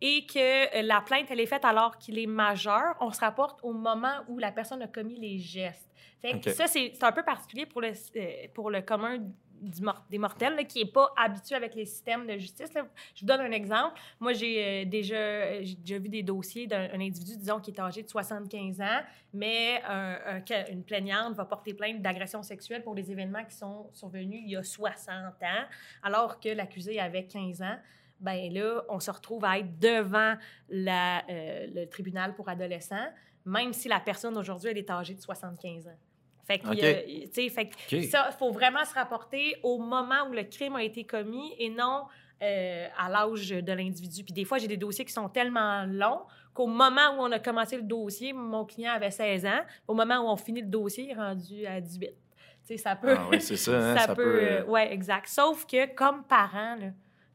et 0.00 0.26
que 0.26 0.78
euh, 0.78 0.82
la 0.82 1.00
plainte 1.00 1.26
elle 1.30 1.40
est 1.40 1.46
faite 1.46 1.64
alors 1.64 1.98
qu'il 1.98 2.18
est 2.18 2.26
majeur, 2.26 2.96
on 3.00 3.10
se 3.12 3.20
rapporte 3.20 3.60
au 3.62 3.72
moment 3.72 4.20
où 4.28 4.38
la 4.38 4.52
personne 4.52 4.82
a 4.82 4.86
commis 4.88 5.18
les 5.18 5.38
gestes. 5.38 5.88
Fait 6.22 6.38
que 6.40 6.50
ça 6.52 6.66
c'est 6.66 7.02
un 7.02 7.12
peu 7.12 7.22
particulier 7.22 7.66
pour 7.66 7.80
le 7.80 7.92
euh, 8.16 8.46
pour 8.54 8.70
le 8.70 8.82
commun 8.82 9.18
du 9.62 9.82
des 10.08 10.16
mortels 10.16 10.54
là, 10.56 10.64
qui 10.64 10.80
est 10.80 10.90
pas 10.90 11.12
habitué 11.18 11.54
avec 11.54 11.74
les 11.74 11.84
systèmes 11.84 12.26
de 12.26 12.38
justice. 12.38 12.72
là. 12.72 12.86
Je 13.14 13.20
vous 13.20 13.26
donne 13.26 13.42
un 13.42 13.50
exemple. 13.50 14.00
Moi, 14.18 14.32
j'ai 14.32 14.64
euh, 14.64 14.84
déjà, 14.86 15.58
vu 15.60 16.08
des 16.08 16.22
dossiers 16.22 16.66
d'un 16.66 16.84
un 16.94 16.98
individu, 17.00 17.36
disons, 17.36 17.60
qui 17.60 17.70
est 17.70 17.78
âgé 17.78 18.02
de 18.02 18.08
75 18.08 18.80
ans, 18.80 19.00
mais 19.34 19.82
un 19.86 20.40
ca- 20.46 20.66
une 20.70 20.82
plaignante 20.82 21.34
va 21.34 21.44
porter 21.44 21.74
plainte 21.74 22.00
d'agression 22.00 22.42
sexuelle 22.42 22.82
pour 22.82 22.94
des 22.94 23.12
événements 23.12 23.44
qui 23.44 23.54
sont 23.54 23.90
survenus 23.92 24.40
il 24.44 24.50
y 24.52 24.56
a 24.56 24.62
60 24.62 25.42
ans, 25.42 25.64
alors 26.02 26.40
que 26.40 26.48
l'accusé 26.48 26.98
avait 26.98 27.24
15 27.26 27.60
ans. 27.60 27.76
Ben 28.20 28.52
là, 28.52 28.82
on 28.88 29.00
se 29.00 29.10
retrouve 29.10 29.44
à 29.44 29.58
être 29.58 29.78
devant 29.78 30.34
la, 30.68 31.22
euh, 31.28 31.66
le 31.74 31.86
tribunal 31.86 32.34
pour 32.34 32.48
adolescents, 32.48 33.08
même 33.44 33.72
si 33.72 33.88
la 33.88 34.00
personne 34.00 34.36
aujourd'hui, 34.36 34.70
elle 34.70 34.78
est 34.78 34.90
âgée 34.90 35.14
de 35.14 35.20
75 35.20 35.88
ans. 35.88 35.98
Fait 36.46 36.58
que, 36.58 36.68
OK. 36.68 36.82
euh, 36.82 37.02
tu 37.26 37.42
sais, 37.42 37.48
fait 37.48 37.68
que 37.68 38.02
ça, 38.02 38.28
il 38.30 38.36
faut 38.36 38.50
vraiment 38.50 38.84
se 38.84 38.92
rapporter 38.94 39.56
au 39.62 39.78
moment 39.78 40.28
où 40.28 40.32
le 40.32 40.42
crime 40.44 40.74
a 40.76 40.82
été 40.82 41.04
commis 41.04 41.54
et 41.58 41.70
non 41.70 42.04
euh, 42.42 42.88
à 42.98 43.08
l'âge 43.08 43.50
de 43.50 43.72
l'individu. 43.72 44.24
Puis 44.24 44.32
des 44.32 44.44
fois, 44.44 44.58
j'ai 44.58 44.66
des 44.66 44.76
dossiers 44.76 45.04
qui 45.04 45.12
sont 45.12 45.28
tellement 45.28 45.84
longs 45.86 46.22
qu'au 46.52 46.66
moment 46.66 47.10
où 47.16 47.20
on 47.20 47.30
a 47.30 47.38
commencé 47.38 47.76
le 47.76 47.82
dossier, 47.82 48.32
mon 48.32 48.64
client 48.64 48.92
avait 48.92 49.10
16 49.10 49.46
ans. 49.46 49.60
Au 49.86 49.94
moment 49.94 50.18
où 50.20 50.28
on 50.28 50.36
finit 50.36 50.62
le 50.62 50.66
dossier, 50.66 51.04
il 51.04 51.10
est 51.10 51.14
rendu 51.14 51.66
à 51.66 51.80
18. 51.80 52.08
Tu 52.08 52.16
sais, 52.64 52.76
ça 52.78 52.96
peut... 52.96 53.14
Ah 53.16 53.26
oui, 53.30 53.40
c'est 53.40 53.56
ça. 53.56 53.72
hein, 53.78 53.96
ça, 53.98 54.06
ça 54.06 54.14
peut... 54.14 54.22
peut, 54.22 54.38
euh, 54.42 54.60
euh, 54.60 54.64
ouais, 54.64 54.92
exact. 54.92 55.28
Sauf 55.28 55.66
que 55.66 55.94
comme 55.94 56.24
parent, 56.24 56.76
là, 56.76 56.88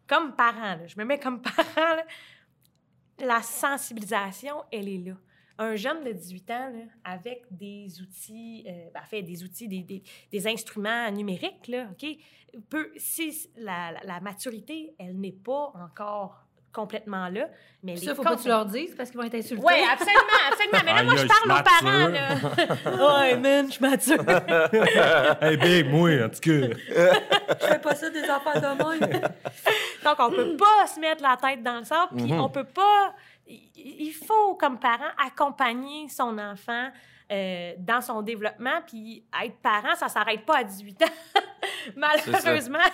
comme 0.08 0.36
parent, 0.36 0.78
je 0.88 0.98
me 0.98 1.06
mets 1.06 1.20
comme 1.20 1.42
parent, 1.42 2.02
la 3.20 3.42
sensibilisation, 3.42 4.64
elle 4.72 4.90
est 4.90 4.98
là. 4.98 5.14
Un 5.58 5.76
jeune 5.78 6.04
de 6.04 6.12
18 6.12 6.52
ans, 6.52 6.74
avec 7.06 7.46
des 7.50 8.02
outils, 8.02 8.66
euh, 8.68 8.90
ben, 8.94 9.00
en 9.02 9.06
fait, 9.06 9.22
des 9.22 9.42
outils, 9.42 9.70
des, 9.70 9.84
des- 10.32 10.48
instruments 10.48 11.10
numériques, 11.12 11.72
OK, 11.92 12.06
peut, 12.70 12.92
si 12.98 13.50
la- 13.56 13.94
la 14.04 14.20
maturité, 14.20 14.94
elle 15.00 15.18
n'est 15.18 15.32
pas 15.32 15.72
encore 15.76 16.45
complètement 16.76 17.30
là, 17.30 17.48
mais 17.82 17.96
Ça, 17.98 18.12
est 18.12 18.16
faut 18.16 18.24
pas 18.24 18.36
que 18.36 18.42
tu 18.42 18.48
leur 18.48 18.66
dises 18.66 18.94
parce 18.96 19.10
qu'ils 19.10 19.20
vont 19.20 19.26
être 19.26 19.36
insultés. 19.36 19.64
Oui, 19.66 19.74
absolument, 19.92 20.42
absolument. 20.52 20.80
Mais 20.86 20.94
là, 20.94 21.04
moi, 21.04 21.16
je 21.16 21.28
parle 21.28 21.60
aux 21.60 21.64
parents, 21.64 22.08
là. 22.08 23.20
ouais, 23.24 23.38
man, 23.38 23.68
je 23.68 23.72
suis 23.72 23.82
mature. 23.82 24.24
hey, 25.42 25.58
big, 25.58 25.90
moi, 25.90 26.26
en 26.26 26.30
tout 26.30 26.40
cas. 26.42 26.76
Je 27.62 27.66
fais 27.68 27.80
pas 27.80 27.96
ça 27.96 28.10
des 28.10 28.24
enfants 28.30 28.54
de 28.56 29.00
même. 29.00 29.22
Donc, 30.04 30.16
on 30.20 30.30
peut 30.30 30.58
pas 30.58 30.88
se 30.88 31.00
mettre 31.00 31.24
la 31.24 31.38
tête 31.38 31.64
dans 31.64 31.80
le 31.80 31.86
sable, 31.86 32.16
puis 32.16 32.32
Mhm. 32.32 32.40
on 32.40 32.50
peut 32.50 32.64
pas... 32.66 33.14
Il 33.48 33.62
il 33.78 34.12
faut, 34.14 34.56
comme 34.56 34.80
parent, 34.80 35.12
accompagner 35.26 36.10
son 36.10 36.38
enfant 36.40 36.90
euh, 37.32 37.74
dans 37.80 38.02
son 38.02 38.22
développement, 38.22 38.82
puis 38.86 39.24
être 39.44 39.58
parent, 39.58 39.96
ça 39.96 40.08
s'arrête 40.10 40.46
pas 40.46 40.58
à 40.58 40.64
18 40.64 41.02
ans, 41.04 41.06
malheureusement. 41.96 42.78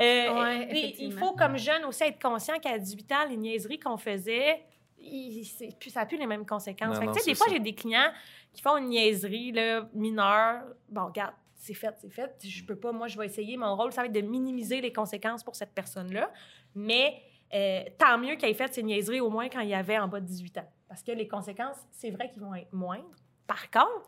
Euh, 0.00 0.42
Ouais, 0.42 0.94
il 0.98 1.12
faut, 1.12 1.32
comme 1.34 1.56
jeune, 1.56 1.84
aussi 1.84 2.02
être 2.02 2.20
conscient 2.20 2.58
qu'à 2.58 2.76
18 2.78 3.12
ans, 3.12 3.24
les 3.28 3.36
niaiseries 3.36 3.78
qu'on 3.78 3.96
faisait, 3.96 4.64
il- 4.98 5.44
ça 5.44 6.00
n'a 6.00 6.06
plus 6.06 6.16
les 6.18 6.26
mêmes 6.26 6.44
conséquences. 6.44 6.94
Non, 6.94 7.00
Fait 7.00 7.00
que, 7.02 7.06
non, 7.06 7.12
tu 7.12 7.20
sais, 7.20 7.30
des 7.30 7.36
fois, 7.36 7.46
j'ai 7.48 7.60
des 7.60 7.76
clients 7.76 8.10
qui 8.52 8.60
font 8.60 8.76
une 8.76 8.88
niaiserie 8.88 9.52
là, 9.52 9.88
mineure. 9.94 10.62
Bon, 10.88 11.06
regarde, 11.06 11.34
c'est 11.54 11.74
fait, 11.74 11.94
c'est 11.98 12.10
fait. 12.12 12.34
Je 12.42 12.64
peux 12.64 12.74
pas, 12.74 12.90
moi, 12.90 13.06
je 13.06 13.16
vais 13.16 13.26
essayer. 13.26 13.56
Mon 13.56 13.76
rôle, 13.76 13.92
ça 13.92 14.00
va 14.00 14.06
être 14.08 14.12
de 14.12 14.20
minimiser 14.20 14.80
les 14.80 14.92
conséquences 14.92 15.44
pour 15.44 15.54
cette 15.54 15.72
personne-là. 15.72 16.28
Mais 16.74 17.22
euh, 17.54 17.84
tant 17.96 18.18
mieux 18.18 18.34
qu'elle 18.34 18.50
ait 18.50 18.54
fait 18.54 18.74
ces 18.74 18.82
niaiseries 18.82 19.20
au 19.20 19.30
moins 19.30 19.48
quand 19.48 19.60
il 19.60 19.68
y 19.68 19.74
avait 19.74 19.98
en 19.98 20.08
bas 20.08 20.18
de 20.18 20.26
18 20.26 20.58
ans. 20.58 20.68
Parce 20.88 21.04
que 21.04 21.12
les 21.12 21.28
conséquences, 21.28 21.76
c'est 21.92 22.10
vrai 22.10 22.30
qu'ils 22.30 22.42
vont 22.42 22.54
être 22.54 22.72
moindres. 22.72 23.04
Par 23.46 23.70
contre, 23.70 24.06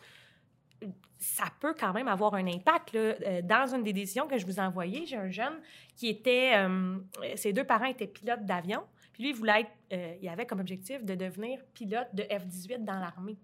ça 1.18 1.44
peut 1.60 1.74
quand 1.78 1.92
même 1.92 2.08
avoir 2.08 2.34
un 2.34 2.46
impact. 2.46 2.92
là. 2.92 3.00
Euh, 3.00 3.42
Dans 3.42 3.74
une 3.74 3.82
des 3.82 3.92
décisions 3.92 4.26
que 4.26 4.38
je 4.38 4.46
vous 4.46 4.58
ai 4.58 4.62
envoyées, 4.62 5.06
j'ai 5.06 5.16
un 5.16 5.30
jeune 5.30 5.60
qui 5.96 6.08
était... 6.08 6.52
euh, 6.56 6.98
ses 7.36 7.52
deux 7.52 7.64
parents 7.64 7.86
étaient 7.86 8.06
pilotes 8.06 8.44
d'avion. 8.44 8.82
Puis 9.12 9.22
lui, 9.24 9.30
il 9.30 9.36
voulait 9.36 9.62
être... 9.62 9.70
euh, 9.92 10.14
il 10.20 10.28
avait 10.28 10.46
comme 10.46 10.60
objectif 10.60 11.04
de 11.04 11.14
devenir 11.14 11.60
pilote 11.72 12.08
de 12.12 12.22
F-18 12.24 12.84
dans 12.84 12.98
l'armée. 12.98 13.36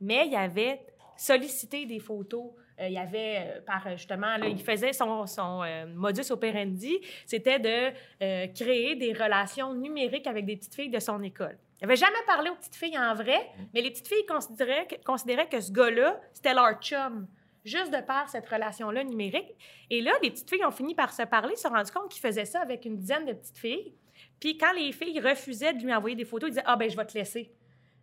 Mais 0.00 0.26
il 0.28 0.34
avait 0.34 0.80
sollicité 1.16 1.84
des 1.86 2.00
photos. 2.00 2.52
Il 2.82 2.96
avait, 2.96 3.60
par 3.66 3.90
justement, 3.90 4.36
il 4.36 4.58
faisait 4.62 4.94
son, 4.94 5.26
son 5.26 5.62
modus 5.94 6.30
operandi, 6.30 6.98
c'était 7.26 7.58
de 7.58 8.46
créer 8.54 8.96
des 8.96 9.12
relations 9.12 9.74
numériques 9.74 10.26
avec 10.26 10.46
des 10.46 10.56
petites 10.56 10.74
filles 10.74 10.88
de 10.88 10.98
son 10.98 11.22
école. 11.22 11.58
Il 11.80 11.86
n'avait 11.86 11.96
jamais 11.96 12.22
parlé 12.26 12.50
aux 12.50 12.54
petites 12.56 12.74
filles 12.76 12.98
en 12.98 13.14
vrai, 13.14 13.50
mais 13.72 13.80
les 13.80 13.90
petites 13.90 14.08
filles 14.08 14.26
considéraient 14.26 14.86
que, 14.86 14.96
considéraient 15.04 15.48
que 15.48 15.60
ce 15.60 15.72
gars-là, 15.72 16.20
c'était 16.32 16.52
leur 16.54 16.78
chum, 16.80 17.26
juste 17.64 17.90
de 17.90 18.00
par 18.02 18.28
cette 18.28 18.46
relation-là 18.48 19.02
numérique. 19.04 19.54
Et 19.88 20.00
là, 20.02 20.12
les 20.22 20.30
petites 20.30 20.50
filles 20.50 20.64
ont 20.64 20.70
fini 20.70 20.94
par 20.94 21.12
se 21.12 21.22
parler, 21.22 21.56
se 21.56 21.62
sont 21.62 21.70
rendu 21.70 21.90
compte 21.90 22.10
qu'il 22.10 22.20
faisait 22.20 22.44
ça 22.44 22.60
avec 22.60 22.84
une 22.84 22.96
dizaine 22.98 23.24
de 23.24 23.32
petites 23.32 23.58
filles. 23.58 23.94
Puis 24.38 24.58
quand 24.58 24.72
les 24.72 24.92
filles 24.92 25.20
refusaient 25.20 25.72
de 25.72 25.82
lui 25.82 25.94
envoyer 25.94 26.16
des 26.16 26.24
photos, 26.26 26.48
il 26.48 26.52
disait 26.52 26.64
Ah, 26.66 26.76
ben, 26.76 26.90
je 26.90 26.96
vais 26.96 27.06
te 27.06 27.16
laisser. 27.16 27.50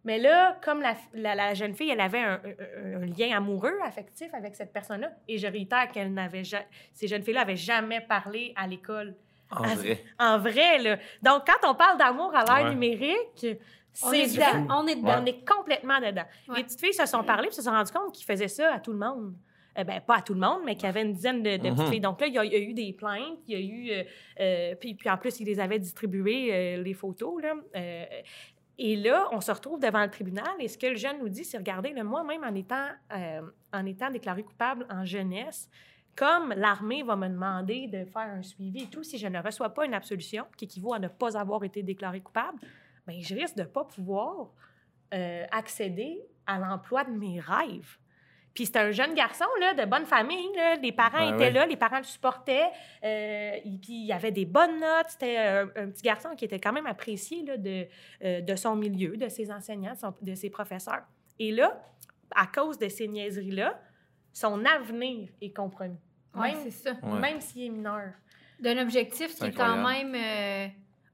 Mais 0.04 0.18
là, 0.20 0.58
comme 0.64 0.82
la, 0.82 0.96
la- 1.14 1.36
la 1.36 1.54
jeune 1.54 1.74
fille, 1.76 1.90
elle 1.90 2.00
avait 2.00 2.20
un, 2.20 2.42
un- 2.44 3.02
un 3.02 3.06
lien 3.06 3.36
amoureux, 3.38 3.78
affectif 3.84 4.34
avec 4.34 4.56
cette 4.56 4.72
personne-là, 4.74 5.12
et 5.28 5.38
je 5.38 5.48
réitère 5.48 5.92
qu'elle 5.92 6.14
n'avait 6.14 6.44
ja- 6.46 6.66
ces 6.94 7.08
jeunes 7.08 7.24
filles-là 7.24 7.42
n'avaient 7.42 7.56
jamais 7.58 8.02
parlé 8.02 8.54
à 8.56 8.66
l'école. 8.68 9.16
En 9.52 9.64
vrai. 9.76 10.04
En 10.20 10.38
vrai, 10.40 10.78
là. 10.80 10.98
Donc, 11.22 11.44
quand 11.48 11.70
on 11.72 11.76
parle 11.76 11.98
d'amour 11.98 12.36
à 12.36 12.44
l'ère 12.44 12.66
Ouais. 12.68 12.74
numérique, 12.76 13.46
On 14.04 14.10
c'est 14.12 14.20
est 14.20 14.34
dedans. 14.36 14.68
On 14.82 14.88
est 14.88 14.96
dedans. 14.96 15.20
On 15.22 15.26
est 15.26 15.48
complètement 15.48 16.00
dedans. 16.00 16.26
Ouais. 16.50 16.58
Les 16.58 16.64
petites 16.64 16.80
filles 16.82 16.94
se 16.94 17.06
sont 17.06 17.24
parlé 17.24 17.48
et 17.48 17.52
se 17.52 17.62
sont 17.62 17.72
rendues 17.72 17.92
compte 17.92 18.14
qu'ils 18.14 18.26
faisaient 18.26 18.48
ça 18.48 18.74
à 18.74 18.80
tout 18.80 18.92
le 18.92 19.00
monde. 19.00 19.34
euh, 19.80 19.84
ben, 19.84 20.02
pas 20.02 20.16
à 20.18 20.22
tout 20.24 20.34
le 20.34 20.40
monde, 20.40 20.62
mais 20.66 20.74
qu'il 20.76 20.86
y 20.86 20.88
avait 20.88 21.04
une 21.04 21.14
dizaine 21.14 21.44
de, 21.44 21.56
de 21.58 21.70
petites 21.70 21.90
filles. 21.90 22.00
Donc 22.02 22.20
là, 22.20 22.26
il 22.28 22.34
y, 22.34 22.40
a, 22.40 22.44
il 22.44 22.52
y 22.52 22.56
a 22.56 22.60
eu 22.60 22.74
des 22.74 22.94
plaintes, 22.94 23.38
il 23.48 23.54
y 23.54 23.56
a 23.56 23.60
eu. 23.60 23.92
euh, 23.92 24.04
euh, 24.40 24.76
puis, 24.76 24.96
puis 24.96 25.08
en 25.10 25.18
plus, 25.18 25.40
ils 25.40 25.46
les 25.46 25.60
avaient 25.60 25.78
distribuées, 25.80 26.50
euh, 26.52 26.82
les 26.82 26.94
photos. 26.96 27.42
Là. 27.44 27.54
Euh, 27.76 28.06
et 28.80 28.96
là, 28.96 29.28
on 29.32 29.40
se 29.42 29.52
retrouve 29.52 29.80
devant 29.80 30.02
le 30.04 30.10
tribunal 30.10 30.48
et 30.60 30.68
ce 30.68 30.78
que 30.80 30.88
le 30.88 30.96
jeune 30.96 31.20
nous 31.20 31.30
dit, 31.30 31.44
c'est 31.46 31.58
regardez, 31.58 31.94
moi-même, 32.04 32.44
en 32.44 32.54
étant, 32.56 32.88
euh, 33.14 33.42
en 33.72 33.86
étant 33.86 34.10
déclaré 34.12 34.42
coupable 34.44 34.86
en 34.90 35.06
jeunesse, 35.06 35.70
comme 36.18 36.54
l'armée 36.58 37.04
va 37.04 37.16
me 37.16 37.28
demander 37.28 37.88
de 37.88 38.04
faire 38.06 38.22
un 38.30 38.42
suivi 38.42 38.84
et 38.84 38.88
tout, 38.88 39.04
si 39.04 39.18
je 39.18 39.28
ne 39.28 39.40
reçois 39.40 39.70
pas 39.74 39.86
une 39.86 39.94
absolution 39.94 40.46
qui 40.58 40.66
équivaut 40.66 40.94
à 40.94 41.00
ne 41.00 41.08
pas 41.08 41.38
avoir 41.38 41.64
été 41.64 41.84
déclaré 41.84 42.22
coupable, 42.22 42.60
bien, 43.08 43.20
je 43.22 43.36
risque 43.36 43.56
de 43.56 43.62
ne 43.62 43.68
pas 43.68 43.84
pouvoir 43.86 44.50
euh, 45.14 45.46
accéder 45.52 46.20
à 46.46 46.58
l'emploi 46.60 47.04
de 47.04 47.12
mes 47.12 47.40
rêves. 47.40 47.98
Puis 48.54 48.66
c'était 48.66 48.80
un 48.80 48.90
jeune 48.92 49.14
garçon, 49.14 49.46
là, 49.60 49.76
de 49.76 49.86
bonne 49.86 50.06
famille. 50.08 50.50
Là. 50.56 50.76
Les 50.78 50.92
parents 50.92 51.20
Ouais, 51.20 51.36
étaient 51.36 51.38
ouais. 51.46 51.52
là, 51.52 51.66
les 51.68 51.78
parents 51.78 52.00
le 52.00 52.04
supportaient. 52.04 52.70
euh, 53.04 53.52
et 53.64 53.78
puis 53.80 53.94
il 53.94 54.06
y 54.08 54.12
avait 54.12 54.32
des 54.32 54.46
bonnes 54.46 54.80
notes. 54.80 55.10
C'était 55.10 55.38
un, 55.38 55.66
un 55.76 55.88
petit 55.90 56.02
garçon 56.02 56.30
qui 56.36 56.46
était 56.46 56.60
quand 56.60 56.74
même 56.74 56.88
apprécié 56.88 57.44
là, 57.44 57.56
de, 57.58 57.86
euh, 58.24 58.42
de 58.42 58.56
son 58.56 58.76
milieu, 58.76 59.16
de 59.16 59.30
ses 59.30 59.52
enseignants, 59.52 59.94
de, 59.94 60.00
son- 60.00 60.16
de 60.20 60.34
ses 60.34 60.50
professeurs. 60.50 61.04
Et 61.38 61.52
là, 61.52 61.80
à 62.36 62.48
cause 62.48 62.80
de 62.80 62.90
ces 62.90 63.08
niaiseries-là, 63.08 63.80
son 64.34 64.66
avenir 64.66 65.30
est 65.40 65.56
compromis. 65.56 66.00
Ouais, 66.40 66.52
Même, 66.54 66.58
c'est 66.64 66.72
ça. 66.72 66.92
Ouais. 67.04 67.20
même 67.20 67.42
s'il 67.42 67.66
est 67.66 67.70
mineur. 67.70 68.12
D'un 68.60 68.78
objectif 68.82 69.36
qui 69.36 69.46
est 69.46 69.52
quand 69.52 69.78
même 69.88 70.16
euh, 70.16 70.68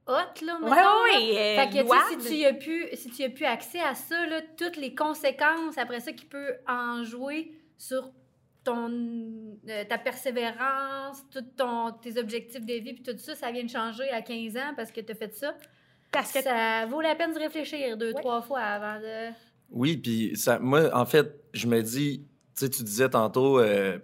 hot, 0.08 0.46
là, 0.46 0.58
Oui, 0.62 0.70
oui. 0.72 1.38
euh, 1.38 1.56
Fait 1.58 1.66
que, 1.68 1.72
tu 1.72 1.78
sais, 1.78 1.84
louable. 1.84 2.22
si 2.22 2.40
tu 2.40 2.46
as 2.46 2.54
plus, 2.54 2.88
si 2.94 3.10
tu 3.10 3.22
y 3.22 3.26
as 3.26 3.30
plus 3.30 3.46
accès 3.46 3.80
à 3.82 3.96
ça, 3.96 4.26
là, 4.28 4.42
toutes 4.58 4.78
les 4.78 4.96
conséquences 4.96 5.78
après 5.78 6.00
ça 6.00 6.14
qui 6.14 6.26
peut 6.26 6.56
en 6.68 7.04
jouer 7.04 7.52
sur 7.78 8.12
ton, 8.64 8.90
euh, 9.68 9.84
ta 9.90 9.98
persévérance, 9.98 11.24
tous 11.32 11.42
ton, 11.58 11.92
tes 12.02 12.18
objectifs 12.18 12.66
de 12.66 12.74
vie, 12.76 12.94
puis 12.94 13.04
tout 13.04 13.18
ça, 13.18 13.36
ça 13.36 13.52
vient 13.52 13.64
de 13.64 13.70
changer 13.70 14.10
à 14.10 14.22
15 14.22 14.56
ans 14.58 14.74
parce 14.76 14.92
que 14.92 15.02
tu 15.02 15.12
as 15.12 15.16
fait 15.16 15.34
ça. 15.36 15.54
Parce 16.12 16.32
que 16.32 16.42
Ça 16.42 16.86
vaut 16.86 17.02
la 17.02 17.16
peine 17.16 17.34
de 17.34 17.40
réfléchir 17.40 17.98
deux, 17.98 18.14
Ouais. 18.14 18.22
trois 18.22 18.42
fois 18.42 18.60
avant 18.62 19.00
de... 19.02 19.32
Oui, 19.72 19.98
puis 19.98 20.38
ça, 20.38 20.60
moi, 20.60 20.96
en 20.96 21.06
fait, 21.06 21.28
je 21.54 21.66
me 21.68 21.82
dis, 21.82 22.20
tu 22.56 22.66
sais, 22.66 22.70
tu 22.70 22.84
disais 22.84 23.10
tantôt, 23.10 23.60
euh, 23.60 23.98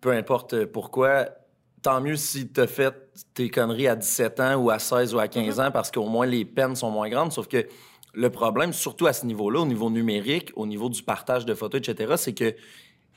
peu 0.00 0.12
importe 0.12 0.64
pourquoi, 0.66 1.28
tant 1.82 2.00
mieux 2.00 2.16
si 2.16 2.48
tu 2.48 2.60
as 2.60 2.66
fait 2.66 2.94
tes 3.34 3.50
conneries 3.50 3.88
à 3.88 3.96
17 3.96 4.40
ans 4.40 4.54
ou 4.56 4.70
à 4.70 4.78
16 4.78 5.14
ou 5.14 5.18
à 5.18 5.28
15 5.28 5.60
ans 5.60 5.70
parce 5.70 5.90
qu'au 5.90 6.06
moins 6.06 6.26
les 6.26 6.44
peines 6.44 6.76
sont 6.76 6.90
moins 6.90 7.08
grandes. 7.08 7.32
Sauf 7.32 7.48
que 7.48 7.66
le 8.14 8.30
problème, 8.30 8.72
surtout 8.72 9.06
à 9.06 9.12
ce 9.12 9.26
niveau-là, 9.26 9.60
au 9.60 9.66
niveau 9.66 9.90
numérique, 9.90 10.52
au 10.54 10.66
niveau 10.66 10.88
du 10.88 11.02
partage 11.02 11.46
de 11.46 11.54
photos, 11.54 11.80
etc., 11.80 12.14
c'est 12.16 12.34
que 12.34 12.54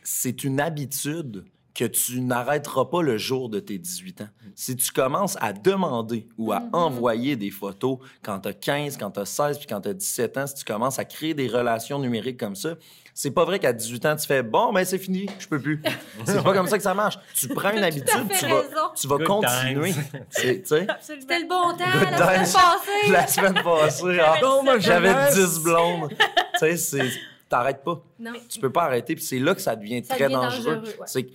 c'est 0.04 0.44
une 0.44 0.60
habitude 0.60 1.46
que 1.76 1.84
tu 1.86 2.22
n'arrêteras 2.22 2.86
pas 2.86 3.02
le 3.02 3.18
jour 3.18 3.50
de 3.50 3.60
tes 3.60 3.78
18 3.78 4.22
ans. 4.22 4.30
Si 4.56 4.76
tu 4.78 4.92
commences 4.94 5.38
à 5.42 5.52
demander 5.52 6.28
ou 6.38 6.54
à 6.54 6.62
Mhm. 6.62 6.70
envoyer 6.72 7.36
des 7.36 7.52
photos 7.52 7.98
quand 8.24 8.40
tu 8.40 8.48
as 8.50 8.54
15, 8.54 8.96
quand 8.98 9.12
tu 9.12 9.20
as 9.20 9.26
16, 9.26 9.58
puis 9.58 9.68
quand 9.68 9.82
tu 9.82 9.90
as 9.90 9.94
17 9.94 10.38
ans, 10.38 10.48
si 10.48 10.56
tu 10.56 10.64
commences 10.64 10.98
à 11.00 11.04
créer 11.06 11.34
des 11.34 11.48
relations 11.48 12.00
numériques 12.00 12.40
comme 12.40 12.56
ça, 12.56 12.76
c'est 13.14 13.32
pas 13.32 13.44
vrai 13.44 13.60
qu'à 13.60 13.74
18 13.74 14.06
ans, 14.06 14.16
tu 14.16 14.26
fais 14.26 14.42
«Bon, 14.44 14.72
ben 14.72 14.86
c'est 14.86 14.98
fini, 14.98 15.26
je 15.38 15.48
peux 15.48 15.60
plus.» 15.60 15.82
C'est 16.26 16.42
pas 16.42 16.54
comme 16.54 16.68
ça 16.68 16.78
que 16.78 16.84
ça 16.84 16.94
marche. 16.94 17.20
Tu 17.34 17.50
prends 17.50 17.72
une 17.72 17.84
habitude, 17.84 18.08
tu 18.40 18.46
vas, 18.48 18.64
tu 18.96 19.08
vas 19.08 19.18
Good 19.18 19.28
continuer. 19.28 19.94
C'était 20.30 21.40
le 21.40 21.48
bon 21.48 21.76
temps, 21.78 21.92
Good 21.92 22.12
la 22.18 22.46
semaine 22.46 22.54
passée. 22.54 23.12
la 23.12 23.28
semaine 23.28 23.64
passée, 23.64 24.20
ah, 24.22 24.80
j'avais 24.80 25.10
jeunesse. 25.10 25.36
10 25.56 25.60
blondes. 25.64 26.10
tu 26.10 26.60
sais, 26.60 26.78
c'est... 26.78 27.10
T'arrêtes 27.48 27.84
pas. 27.84 28.02
Non. 28.20 28.32
Tu 28.50 28.60
peux 28.60 28.72
pas 28.72 28.86
arrêter. 28.86 29.14
Puis 29.16 29.24
c'est 29.24 29.38
là 29.38 29.54
que 29.54 29.62
ça 29.62 29.76
devient 29.76 30.04
Ça 30.04 30.16
très 30.16 30.24
devient 30.26 30.34
dangereux. 30.34 30.76
dangereux, 30.78 30.96
ouais. 31.00 31.28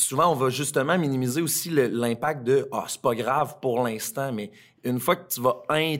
Souvent, 0.00 0.32
on 0.32 0.34
va 0.34 0.48
justement 0.48 0.96
minimiser 0.96 1.42
aussi 1.42 1.68
l'impact 1.70 2.42
de 2.44 2.68
«Ah, 2.72 2.84
c'est 2.88 3.02
pas 3.02 3.14
grave 3.14 3.58
pour 3.60 3.82
l'instant», 3.82 4.32
mais 4.32 4.50
une 4.82 4.98
fois 4.98 5.16
que 5.16 5.28
tu 5.28 5.40
vas, 5.42 5.62
in- 5.68 5.98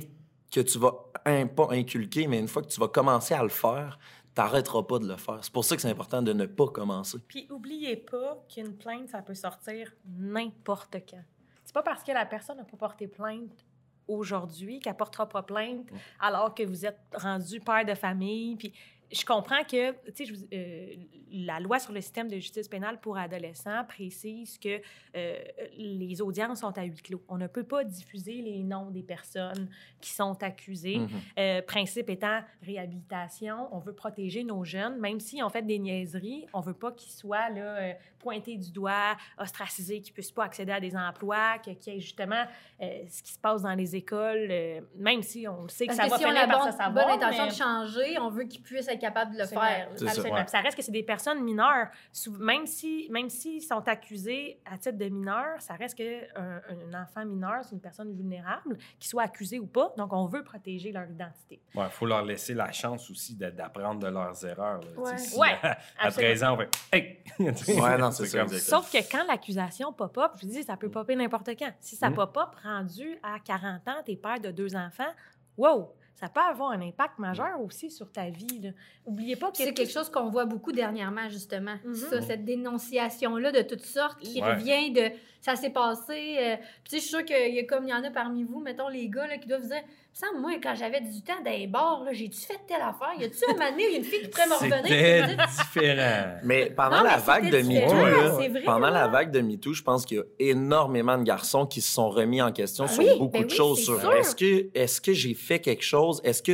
que 0.51 0.61
tu 0.61 0.79
vas 0.79 0.95
in- 1.27 1.47
pas 1.47 1.69
inculquer, 1.71 2.27
mais 2.27 2.39
une 2.39 2.49
fois 2.49 2.63
que 2.63 2.69
tu 2.69 2.81
vas 2.81 2.89
commencer 2.89 3.35
à 3.35 3.43
le 3.43 3.51
faire, 3.51 3.99
t'arrêteras 4.35 4.85
pas 4.85 4.99
de 4.99 5.07
le 5.07 5.17
faire. 5.17 5.41
C'est 5.43 5.53
pour 5.53 5.65
ça 5.65 5.77
que 5.77 5.83
c'est 5.83 5.91
important 5.91 6.23
de 6.23 6.33
ne 6.33 6.47
pas 6.47 6.69
commencer. 6.69 7.19
Puis, 7.29 7.47
oubliez 7.51 7.97
pas 7.97 8.43
qu'une 8.49 8.75
plainte, 8.75 9.11
ça 9.11 9.21
peut 9.21 9.35
sortir 9.35 9.93
n'importe 10.19 10.97
quand. 11.09 11.23
C'est 11.65 11.75
pas 11.75 11.83
parce 11.83 12.03
que 12.03 12.13
la 12.13 12.25
personne 12.25 12.57
n'a 12.57 12.65
pas 12.65 12.77
porté 12.79 13.07
plainte 13.07 13.67
aujourd'hui 14.09 14.81
qu'elle 14.81 14.97
portera 14.97 15.29
pas 15.29 15.43
plainte 15.43 15.87
alors 16.19 16.55
que 16.55 16.63
vous 16.65 16.87
êtes 16.87 16.99
rendu 17.15 17.61
père 17.61 17.85
de 17.85 17.95
famille. 17.95 18.57
Puis, 18.57 18.73
je 19.13 19.25
comprends 19.25 19.63
que, 19.65 19.93
tu 20.13 20.27
sais, 20.27 20.33
euh, 20.53 20.87
la 21.33 21.61
loi 21.61 21.79
sur 21.79 21.93
le 21.93 22.01
système 22.01 22.29
de 22.29 22.37
justice 22.37 22.69
pénale 22.69 23.01
pour 23.01 23.17
adolescents 23.19 23.85
précise 23.87 24.59
que 24.59 24.81
euh, 25.17 25.37
les 25.77 26.21
audiences 26.21 26.61
sont 26.61 26.77
à 26.79 26.83
huis 26.85 27.01
clos. 27.03 27.23
On 27.29 27.39
ne 27.39 27.47
peut 27.47 27.65
pas 27.65 27.85
diffuser 27.85 28.35
les 28.43 28.63
noms 28.63 28.91
des 28.91 29.03
personnes 29.03 29.69
qui 30.01 30.11
sont 30.11 30.41
accusées. 30.43 31.01
Euh, 31.39 31.63
principe 31.63 32.09
étant 32.11 32.41
réhabilitation, 32.63 33.69
on 33.75 33.79
veut 33.79 33.93
protéger 33.95 34.45
nos 34.45 34.65
jeunes, 34.65 34.99
même 34.99 35.21
s'ils 35.21 35.43
ont 35.45 35.49
fait 35.51 35.63
des 35.63 35.79
niaiseries, 35.79 36.47
on 36.53 36.61
veut 36.61 36.75
pas 36.75 36.93
qu'ils 36.93 37.13
soient 37.13 37.49
là, 37.51 37.77
euh, 37.77 37.93
pointés 38.19 38.57
du 38.57 38.71
doigt, 38.71 39.17
ostracisés, 39.39 40.01
qu'ils 40.01 40.13
puissent 40.13 40.33
pas 40.33 40.45
accéder 40.45 40.73
à 40.73 40.81
des 40.81 40.95
emplois, 40.97 41.59
que- 41.65 41.71
qu'il 41.71 41.95
y 41.95 41.97
ait 41.97 42.01
justement 42.01 42.45
euh, 42.83 43.03
ce 43.09 43.23
qui 43.23 43.33
se 43.33 43.39
passe 43.39 43.63
dans 43.63 43.75
les 43.75 43.97
écoles, 43.97 44.49
euh, 44.51 44.81
même 44.97 45.23
si 45.23 45.47
on 45.49 45.69
sait 45.69 45.87
que 45.87 45.97
Parce 45.97 45.99
ça 45.99 46.05
que 46.07 46.11
va 46.11 46.19
si 46.19 46.25
on 46.25 46.29
finir 46.29 46.43
a 46.43 46.47
par 46.49 46.71
se 46.73 46.77
savoir. 46.77 47.07
bonne 47.07 47.17
intention 47.17 47.45
mais- 47.45 47.51
de 47.51 47.55
changer, 47.55 48.19
on 48.19 48.29
veut 48.31 48.45
qu'ils 48.45 48.63
puissent 48.63 48.89
être 48.89 49.00
capables 49.01 49.33
de 49.35 49.39
le 49.39 49.47
faire. 49.47 49.89
Ça. 49.97 50.05
Absolument. 50.07 50.35
Ouais. 50.35 50.43
Puis 50.43 50.51
Ça 50.51 50.61
reste 50.61 50.77
que 50.77 50.83
c'est 50.83 50.93
des 50.93 51.03
personnes 51.03 51.43
mineures. 51.43 51.89
Même 52.39 52.67
si, 52.67 53.09
même 53.11 53.29
s'ils 53.29 53.63
sont 53.63 53.87
accusés 53.89 54.61
à 54.71 54.79
titre 54.79 54.97
de 54.99 55.07
mineurs, 55.09 55.61
ça 55.61 55.75
reste 55.75 55.99
que 55.99 56.39
un, 56.39 56.61
un 56.93 57.03
enfant 57.03 57.25
mineur, 57.25 57.65
c'est 57.65 57.75
une 57.75 57.81
personne 57.81 58.15
vulnérable, 58.15 58.77
qu'il 58.99 59.09
soit 59.11 59.23
accusé 59.25 59.59
ou 59.59 59.67
pas. 59.67 59.93
Donc, 59.97 60.13
on 60.13 60.27
veut 60.27 60.45
protéger 60.45 60.93
leur 60.93 61.09
identité. 61.11 61.61
Il 61.75 61.83
faut 61.91 62.07
leur 62.07 62.23
laisser 62.25 62.55
la 62.55 62.71
chance 62.73 63.11
aussi 63.11 63.35
d'apprendre 63.35 64.01
de 64.01 64.09
leurs 64.09 64.45
erreurs. 64.47 64.81
Ouais. 64.97 65.19
si 65.19 65.39
Ouais, 65.39 65.57
à, 65.63 65.73
à 65.73 65.77
absolument. 66.07 66.31
13 66.33 66.45
ans, 66.45 66.55
on 66.55 66.59
fait 66.59 66.71
Hey! 66.93 67.25
Ouais, 67.81 67.99
non, 67.99 68.11
c'est 68.11 68.27
ça, 68.27 68.39
comme- 68.39 68.53
exactement. 68.53 68.83
Sauf 68.83 68.93
que 68.93 68.99
quand 69.11 69.25
l'accusation 69.27 69.93
pop-up, 69.93 70.33
je 70.41 70.47
vous 70.47 70.53
dis, 70.53 70.63
ça 70.63 70.77
peut 70.77 70.91
popper 70.91 71.17
n'importe 71.17 71.49
quand. 71.59 71.73
Si 71.81 71.97
ça 71.97 72.11
Mm. 72.11 72.15
pop-up 72.15 72.49
rendu 72.63 73.17
à 73.23 73.39
40 73.39 73.89
ans, 73.89 74.03
t'es 74.05 74.17
père 74.17 74.41
de 74.41 74.51
deux 74.51 74.75
enfants, 74.77 75.11
wow! 75.57 75.93
Ça 76.21 76.29
peut 76.29 76.41
avoir 76.41 76.71
un 76.73 76.81
impact 76.83 77.19
majeur 77.19 77.61
aussi 77.63 77.91
sur 77.91 78.13
ta 78.13 78.29
vie. 78.29 78.61
là. 78.63 78.71
Oubliez 79.07 79.37
pas 79.37 79.51
que 79.51 79.57
C'est 79.57 79.73
quelque 79.73 79.91
chose 79.91 80.11
qu'on 80.11 80.29
voit 80.29 80.45
beaucoup 80.45 80.71
dernièrement, 80.73 81.29
justement. 81.31 81.77
Mhm. 81.85 81.95
Ça, 81.95 82.21
cette 82.21 82.45
dénonciation-là 82.45 83.53
de 83.53 83.63
toutes 83.63 83.85
sortes 83.85 84.21
qui 84.21 84.43
Ouais. 84.43 84.53
revient 84.55 84.91
de 84.93 85.11
ça 85.41 85.57
s'est 85.57 85.71
passé. 85.71 86.37
euh, 86.39 86.57
Puis, 86.57 86.65
tu 86.85 86.91
sais, 86.91 86.97
je 86.97 87.01
suis 87.01 87.09
sûre 87.11 87.25
qu'il 87.25 87.55
y 87.55 87.59
a 87.59 87.65
comme 87.65 87.85
il 87.87 87.91
y 87.91 87.95
en 87.95 88.05
a 88.05 88.11
parmi 88.11 88.45
vous, 88.45 88.61
mettons 88.61 88.89
les 88.89 89.09
gars 89.09 89.27
là, 89.27 89.39
qui 89.39 89.49
doivent 89.49 89.63
se 89.63 89.69
dire 89.69 89.83
Ça, 90.13 90.27
moi, 90.39 90.53
quand 90.63 90.75
j'avais 90.75 91.01
18 91.01 91.31
ans, 91.31 91.33
dans 91.45 91.51
les 91.51 91.67
bars, 91.67 92.03
là, 92.05 92.13
j'ai-tu 92.13 92.39
fait 92.41 92.59
telle 92.67 92.83
affaire? 92.83 93.13
Y 93.19 93.25
a-tu 93.25 93.37
un 93.49 93.53
moment 93.55 93.71
donné 93.71 93.85
où 93.85 93.89
il 93.89 93.93
y 93.93 93.95
a 93.95 93.99
une 93.99 94.05
fille 94.05 94.21
qui 94.23 94.29
pourrait 94.29 94.47
me 94.49 94.55
revenir 94.55 95.47
différent. 95.47 96.37
Mais 96.45 96.71
pendant 96.71 96.97
Non, 96.99 97.03
mais 97.05 97.09
la 97.11 97.17
vague 97.17 97.51
de 97.51 97.59
MeToo, 97.63 98.51
vrai, 98.51 98.63
pendant 98.65 98.91
la 98.91 99.07
vague 99.09 99.31
de 99.31 99.41
MeToo, 99.41 99.73
je 99.73 99.83
pense 99.83 100.05
qu'il 100.05 100.17
y 100.19 100.21
a 100.21 100.25
énormément 100.51 101.17
de 101.17 101.23
garçons 101.23 101.65
qui 101.67 101.81
se 101.81 101.93
sont 101.93 102.11
remis 102.11 102.43
en 102.43 102.53
question 102.53 102.87
sur 102.87 103.03
oui, 103.03 103.11
beaucoup 103.19 103.39
ben 103.39 103.47
de 103.47 103.51
oui, 103.51 103.57
choses. 103.57 103.79
c'est 103.79 103.85
Sur 103.85 104.13
est-ce 104.15 104.35
que, 104.37 104.69
est-ce 104.75 105.01
que 105.01 105.13
j'ai 105.13 105.35
fait 105.35 105.61
quelque 105.61 105.85
chose? 105.85 106.21
Est-ce 106.25 106.43
que 106.43 106.53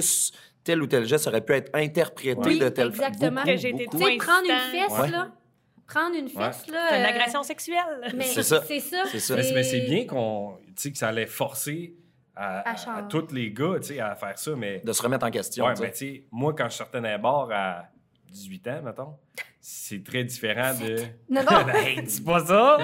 tel 0.64 0.82
ou 0.82 0.86
tel 0.86 1.06
geste 1.06 1.26
aurait 1.28 1.44
pu 1.44 1.52
être 1.54 1.70
interprété 1.74 2.40
Oui, 2.44 2.58
de 2.58 2.68
telle 2.68 2.92
façon? 2.92 3.08
exactement. 3.10 3.42
Que 3.44 3.56
j'ai 3.56 3.70
été 3.70 3.84
Tu 3.84 3.96
trop 3.96 4.06
sais, 4.06 4.16
prendre 4.16 4.44
une 4.48 4.78
fesse, 4.80 4.98
Ouais. 5.00 5.10
là. 5.10 5.28
Prendre 5.86 6.16
une 6.16 6.28
fesse, 6.28 6.66
là. 6.68 6.86
C'est 6.90 6.98
une 6.98 7.04
euh, 7.04 7.08
agression 7.08 7.42
sexuelle. 7.42 8.12
Mais 8.14 8.24
C'est 8.24 8.42
ça. 8.42 8.62
C'est 8.66 8.80
ça. 8.80 9.04
Mais 9.54 9.62
c'est- 9.62 9.80
bien 9.86 10.04
qu'on, 10.06 10.56
tu 10.68 10.72
sais, 10.76 10.92
que 10.92 10.98
ça 10.98 11.08
allait 11.08 11.26
forcer 11.26 11.94
à, 12.34 12.58
À 12.58 12.70
à- 12.70 12.72
à 12.72 12.76
changer. 12.76 13.02
tous 13.08 13.32
les 13.32 13.50
gars, 13.52 13.76
tu 13.80 13.88
sais, 13.88 14.00
à 14.00 14.14
faire 14.16 14.36
ça, 14.38 14.50
mais... 14.56 14.80
De 14.84 14.92
se 14.92 15.00
remettre 15.02 15.24
en 15.24 15.30
question. 15.30 15.64
Ouais, 15.64 15.72
tu 15.74 15.78
sais. 15.78 15.82
mais 15.84 15.92
tu 15.92 15.98
sais, 15.98 16.24
moi, 16.32 16.54
quand 16.54 16.68
je 16.68 16.74
sortais 16.76 17.00
d'un 17.00 17.18
bar 17.18 17.48
à 17.52 17.84
18 18.30 18.68
ans, 18.68 18.82
mettons, 18.84 19.14
c'est 19.60 20.02
très 20.04 20.24
différent 20.24 20.74
de... 20.74 20.96
Non, 21.30 21.42
non. 21.48 21.68
hey, 21.68 22.02
dis 22.02 22.20
pas 22.20 22.44
ça! 22.44 22.76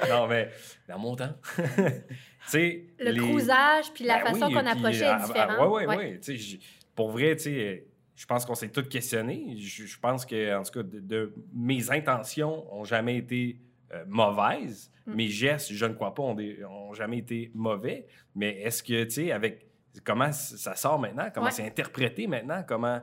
non, 0.08 0.26
mais 0.26 0.50
dans 0.88 0.98
mon 0.98 1.14
temps, 1.16 1.34
tu 1.56 1.62
sais... 2.46 2.84
Le 2.98 3.10
les- 3.12 3.20
cruisage, 3.20 3.92
puis 3.94 4.04
la 4.04 4.18
Ben 4.24 4.32
façon 4.34 4.46
oui, 4.46 4.54
qu'on 4.54 4.66
approchait 4.66 5.04
ah, 5.04 5.18
est 5.18 5.22
ah, 5.22 5.26
différente. 5.26 5.58
ouais, 5.60 5.66
ouais, 5.66 5.86
Ouais. 5.86 5.96
ouais. 5.96 6.18
Tu 6.20 6.32
sais, 6.32 6.36
j- 6.36 6.60
pour 6.94 7.10
vrai, 7.10 7.36
tu 7.36 7.44
sais, 7.44 7.84
je 8.18 8.26
pense 8.26 8.44
qu'on 8.44 8.56
s'est 8.56 8.68
tous 8.70 8.82
questionnés. 8.88 9.54
Je, 9.58 9.86
je 9.86 9.98
pense 10.00 10.26
que, 10.26 10.56
en 10.58 10.62
tout 10.64 10.72
cas, 10.72 10.82
de, 10.82 10.98
de- 10.98 11.32
mes 11.54 11.88
intentions 11.92 12.66
ont 12.74 12.82
jamais 12.84 13.16
été 13.16 13.60
euh, 13.94 14.04
mauvaises. 14.08 14.90
Mm. 15.06 15.14
Mes 15.14 15.28
gestes, 15.28 15.72
je 15.72 15.86
ne 15.86 15.94
crois 15.94 16.12
pas, 16.14 16.22
ont, 16.24 16.34
des- 16.34 16.64
ont 16.64 16.92
jamais 16.94 17.18
été 17.18 17.52
mauvais. 17.54 18.06
Mais 18.34 18.60
est-ce 18.60 18.82
que, 18.82 19.04
tu 19.04 19.10
sais, 19.10 19.30
avec 19.32 19.66
comment 20.04 20.32
ça 20.32 20.74
sort 20.74 20.98
maintenant, 20.98 21.28
comment 21.32 21.46
Ouais. 21.46 21.52
c'est 21.52 21.64
interprété 21.64 22.26
maintenant, 22.26 22.64
comment, 22.66 23.00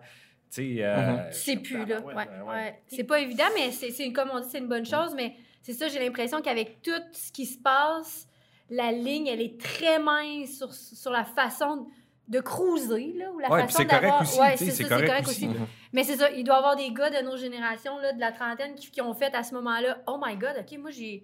tu 0.51 0.75
sais... 0.75 0.83
euh, 0.83 1.13
Mhm. 1.13 1.23
je- 1.31 1.35
C'est 1.35 1.57
plus, 1.57 1.85
là. 1.85 2.01
ouais, 2.01 2.13
Ouais, 2.13 2.25
ben 2.25 2.43
ouais. 2.43 2.81
C'est 2.87 3.05
pas 3.05 3.19
évident, 3.21 3.45
mais 3.55 3.71
c'est 3.71 3.91
c'est- 3.91 4.11
comme 4.11 4.29
on 4.33 4.41
dit, 4.41 4.47
c'est 4.51 4.59
une 4.59 4.67
bonne 4.67 4.85
chose. 4.85 5.13
Mais 5.15 5.33
c'est 5.61 5.73
ça, 5.73 5.87
j'ai 5.87 5.99
l'impression 5.99 6.41
qu'avec 6.41 6.81
tout 6.81 6.91
ce 7.13 7.31
qui 7.31 7.45
se 7.45 7.57
passe, 7.57 8.27
la 8.69 8.91
ligne, 8.91 9.27
elle 9.27 9.41
est 9.41 9.57
très 9.59 9.97
mince 9.97 10.57
sur, 10.57 10.73
sur 10.73 11.11
la 11.11 11.23
façon 11.23 11.87
de 12.27 12.39
cruiser, 12.39 13.13
là, 13.17 13.31
ou 13.31 13.39
la 13.39 13.51
Ouais, 13.51 13.61
façon 13.63 13.77
c'est 13.79 13.85
correct 13.85 14.01
d'avoir... 14.01 14.21
aussi, 14.21 14.39
Ouais, 14.39 14.57
c'est 14.57 14.71
ça, 14.71 14.89
correct 14.89 15.27
aussi. 15.27 15.49
Mais 15.93 16.03
c'est 16.03 16.15
ça, 16.17 16.29
il 16.31 16.43
doit 16.43 16.55
y 16.55 16.57
avoir 16.57 16.75
des 16.75 16.91
gars 16.91 17.09
de 17.09 17.23
nos 17.25 17.37
générations, 17.37 17.97
là, 17.99 18.13
de 18.13 18.19
la 18.19 18.31
trentaine, 18.31 18.75
qui, 18.75 18.89
qui 18.89 19.01
ont 19.01 19.13
fait 19.13 19.33
à 19.35 19.43
ce 19.43 19.53
moment-là, 19.55 19.99
oh 20.07 20.19
my 20.23 20.35
god, 20.35 20.55
ok, 20.59 20.77
moi 20.79 20.91
j'ai 20.91 21.23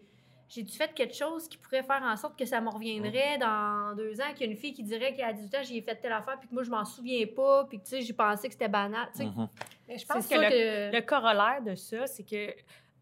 j'ai 0.54 0.64
dû 0.64 0.74
fait 0.74 0.94
quelque 0.94 1.16
chose 1.16 1.48
qui 1.48 1.58
pourrait 1.58 1.82
faire 1.82 2.02
en 2.04 2.18
sorte 2.18 2.38
que 2.38 2.44
ça 2.44 2.60
me 2.60 2.68
reviendrait 2.70 3.38
dans 3.38 3.96
deux 3.96 4.20
ans, 4.20 4.26
qu'il 4.36 4.48
y 4.48 4.50
a 4.50 4.52
une 4.52 4.58
fille 4.58 4.74
qui 4.74 4.84
dirait 4.84 5.14
qu'à 5.16 5.32
18 5.32 5.56
ans, 5.56 5.60
j'ai 5.64 5.82
fait 5.82 5.96
telle 5.96 6.12
affaire, 6.12 6.38
puis 6.38 6.50
que 6.50 6.54
moi, 6.54 6.64
je 6.64 6.70
m'en 6.70 6.84
souviens 6.84 7.26
pas, 7.34 7.64
puis 7.70 7.80
que, 7.80 7.84
tu 7.86 7.90
sais, 7.92 8.02
j'ai 8.02 8.12
pensé 8.12 8.48
que 8.50 8.54
c'était 8.54 8.68
banal. 8.68 9.08
Tu 9.14 9.20
sais, 9.20 9.26
Mhm. 9.28 9.48
Mais 9.88 9.98
je 9.98 10.06
pense 10.06 10.28
que 10.28 10.36
le, 10.36 10.50
que... 10.92 10.96
le 10.98 11.02
corollaire 11.04 11.62
de 11.66 11.74
ça, 11.76 12.06
c'est 12.06 12.24
que 12.24 12.54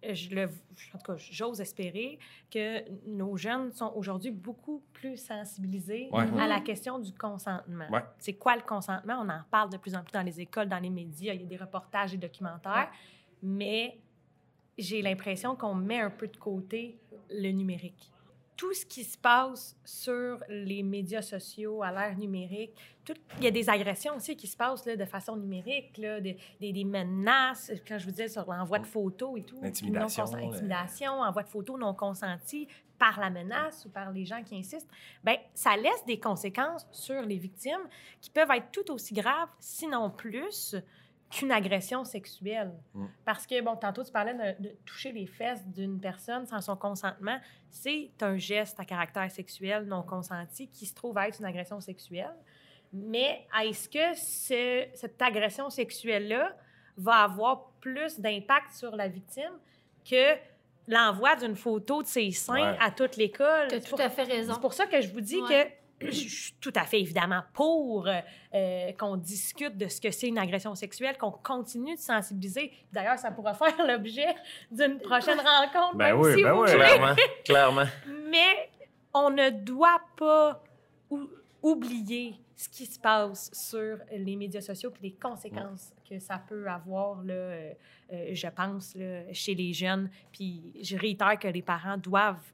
je 0.02 0.30
le, 0.34 0.46
en 0.46 0.98
tout 0.98 1.06
cas, 1.06 1.16
j'ose 1.18 1.60
espérer 1.62 2.18
que 2.50 2.84
nos 3.08 3.36
jeunes 3.38 3.72
sont 3.74 3.92
aujourd'hui 3.96 4.32
beaucoup 4.32 4.82
plus 4.94 5.18
sensibilisés 5.18 6.08
Ouais. 6.12 6.26
à 6.40 6.48
la 6.48 6.62
question 6.62 7.00
du 7.00 7.14
consentement. 7.14 7.88
Ouais. 7.92 8.04
C'est 8.18 8.34
quoi 8.34 8.56
le 8.56 8.62
consentement? 8.62 9.20
On 9.22 9.30
en 9.30 9.42
parle 9.52 9.70
de 9.72 9.78
plus 9.78 9.96
en 9.96 10.04
plus 10.04 10.12
dans 10.14 10.22
les 10.24 10.40
écoles, 10.40 10.70
dans 10.70 10.80
les 10.80 10.90
médias, 10.90 11.34
il 11.34 11.42
y 11.42 11.44
a 11.44 11.48
des 11.48 11.58
reportages 11.58 12.14
et 12.14 12.18
documentaires, 12.18 12.90
mais 13.44 13.98
j'ai 14.78 15.02
l'impression 15.02 15.56
qu'on 15.56 15.76
met 15.76 16.00
un 16.00 16.10
peu 16.10 16.28
de 16.28 16.38
côté 16.38 16.98
le 17.30 17.50
numérique. 17.52 18.12
Tout 18.60 18.74
ce 18.74 18.86
qui 18.86 19.06
se 19.06 19.18
passe 19.18 19.78
sur 19.86 20.44
les 20.50 20.84
médias 20.84 21.22
sociaux 21.22 21.82
à 21.82 21.92
l'ère 21.94 22.18
numérique, 22.18 22.76
tout- 23.06 23.14
il 23.38 23.46
y 23.46 23.48
a 23.48 23.52
des 23.52 23.70
agressions 23.70 24.18
aussi 24.18 24.36
qui 24.36 24.48
se 24.48 24.58
passent 24.58 24.86
là, 24.86 24.98
de 24.98 25.06
façon 25.06 25.38
numérique, 25.38 25.98
là, 25.98 26.20
des, 26.20 26.36
des- 26.60 26.74
des 26.74 26.84
menaces, 26.84 27.72
quand 27.88 27.98
je 27.98 28.04
vous 28.04 28.12
disais 28.12 28.28
sur 28.28 28.46
l'envoi 28.52 28.80
de 28.80 28.86
photos 28.86 29.40
et 29.40 29.44
tout. 29.44 29.62
L'intimidation, 29.62 30.26
euh. 30.34 30.38
Intimidation, 30.50 31.12
envoi 31.22 31.44
de 31.44 31.48
photos 31.48 31.80
non 31.80 31.94
consenties 31.94 32.68
par 32.98 33.18
la 33.22 33.30
menace 33.30 33.86
ou 33.86 33.90
par 33.90 34.12
les 34.12 34.26
gens 34.26 34.44
qui 34.44 34.58
insistent. 34.58 34.90
Ben, 35.24 35.38
ça 35.54 35.78
laisse 35.78 36.04
des 36.06 36.20
conséquences 36.20 36.86
sur 36.92 37.22
les 37.22 37.38
victimes 37.38 37.88
qui 38.20 38.30
peuvent 38.30 38.52
être 38.52 38.72
tout 38.74 38.92
aussi 38.92 39.14
graves, 39.14 39.48
sinon 39.62 40.10
plus, 40.10 40.76
qu'une 41.30 41.52
agression 41.52 42.04
sexuelle. 42.04 42.72
Mm. 42.94 43.06
Parce 43.26 43.46
que, 43.46 43.62
bon, 43.62 43.76
tantôt, 43.76 44.04
tu 44.04 44.12
parlais 44.12 44.34
de, 44.34 44.64
de 44.70 44.76
toucher 44.86 45.12
les 45.12 45.28
fesses 45.28 45.66
d'une 45.68 46.00
personne 46.00 46.46
sans 46.48 46.60
son 46.62 46.76
consentement. 46.76 47.40
C'est 47.70 48.12
un 48.22 48.38
geste 48.38 48.80
à 48.80 48.86
caractère 48.86 49.30
sexuel 49.30 49.86
non 49.86 50.02
consenti 50.04 50.68
qui 50.70 50.86
se 50.88 50.96
trouve 50.96 51.18
être 51.20 51.40
une 51.40 51.46
agression 51.46 51.80
sexuelle. 51.80 52.34
Mais 52.92 53.46
est-ce 53.64 53.88
que 53.88 54.16
ce- 54.18 54.88
cette 54.96 55.22
agression 55.22 55.70
sexuelle-là 55.70 56.56
va 56.98 57.18
avoir 57.18 57.70
plus 57.80 58.20
d'impact 58.20 58.72
sur 58.72 58.96
la 58.96 59.08
victime 59.08 59.54
que 60.10 60.36
l'envoi 60.88 61.36
d'une 61.36 61.56
photo 61.56 62.02
de 62.02 62.08
ses 62.08 62.32
seins 62.32 62.72
Ouais. 62.74 62.78
à 62.82 62.90
toute 62.90 63.16
l'école? 63.18 63.68
Tu 63.68 63.76
as 63.76 63.80
C'est 63.82 63.86
tout 63.90 63.96
pour- 63.96 64.02
à 64.02 64.10
fait 64.10 64.24
raison. 64.24 64.54
c'est 64.56 64.60
pour 64.62 64.74
ça 64.74 64.88
que 64.88 65.00
je 65.00 65.10
vous 65.14 65.22
dis 65.22 65.40
Ouais. 65.42 65.79
Je 66.02 66.12
suis 66.12 66.54
tout 66.62 66.74
à 66.76 66.84
fait 66.86 67.02
évidemment 67.02 67.42
pour 67.54 68.08
euh, 68.08 68.20
euh, 68.54 68.92
qu'on 68.94 69.18
discute 69.18 69.78
de 69.78 69.88
ce 69.88 70.00
que 70.00 70.12
c'est 70.12 70.28
une 70.28 70.38
agression 70.38 70.76
sexuelle, 70.76 71.18
qu'on 71.18 71.32
continue 71.32 71.96
de 71.96 72.00
sensibiliser. 72.00 72.72
D'ailleurs, 72.92 73.18
ça 73.18 73.32
pourra 73.32 73.54
faire 73.56 73.86
l'objet 73.86 74.36
d'une 74.72 75.00
prochaine 75.00 75.40
rencontre. 75.40 75.96
Ben 75.96 76.14
oui, 76.14 76.36
si 76.36 76.44
ben 76.44 76.54
vous 76.54 76.64
oui. 76.64 76.72
Clairement, 76.72 77.16
clairement. 77.44 77.86
Mais 78.30 78.70
on 79.14 79.30
ne 79.30 79.50
doit 79.50 80.02
pas 80.18 80.62
ou- 81.10 81.30
oublier 81.62 82.36
ce 82.56 82.68
qui 82.70 82.86
se 82.86 83.00
passe 83.00 83.50
sur 83.54 83.98
les 84.12 84.36
médias 84.36 84.62
sociaux 84.62 84.92
et 85.02 85.08
les 85.08 85.14
conséquences 85.14 85.94
que 86.10 86.20
ça 86.20 86.42
peut 86.46 86.68
avoir, 86.68 87.24
là, 87.24 87.34
euh, 87.34 87.74
je 88.34 88.48
pense, 88.48 88.96
là, 88.96 89.32
chez 89.32 89.56
les 89.56 89.72
jeunes. 89.72 90.10
Puis 90.32 90.74
je 90.82 90.98
réitère 90.98 91.40
que 91.40 91.48
les 91.48 91.62
parents 91.62 91.98
doivent 91.98 92.52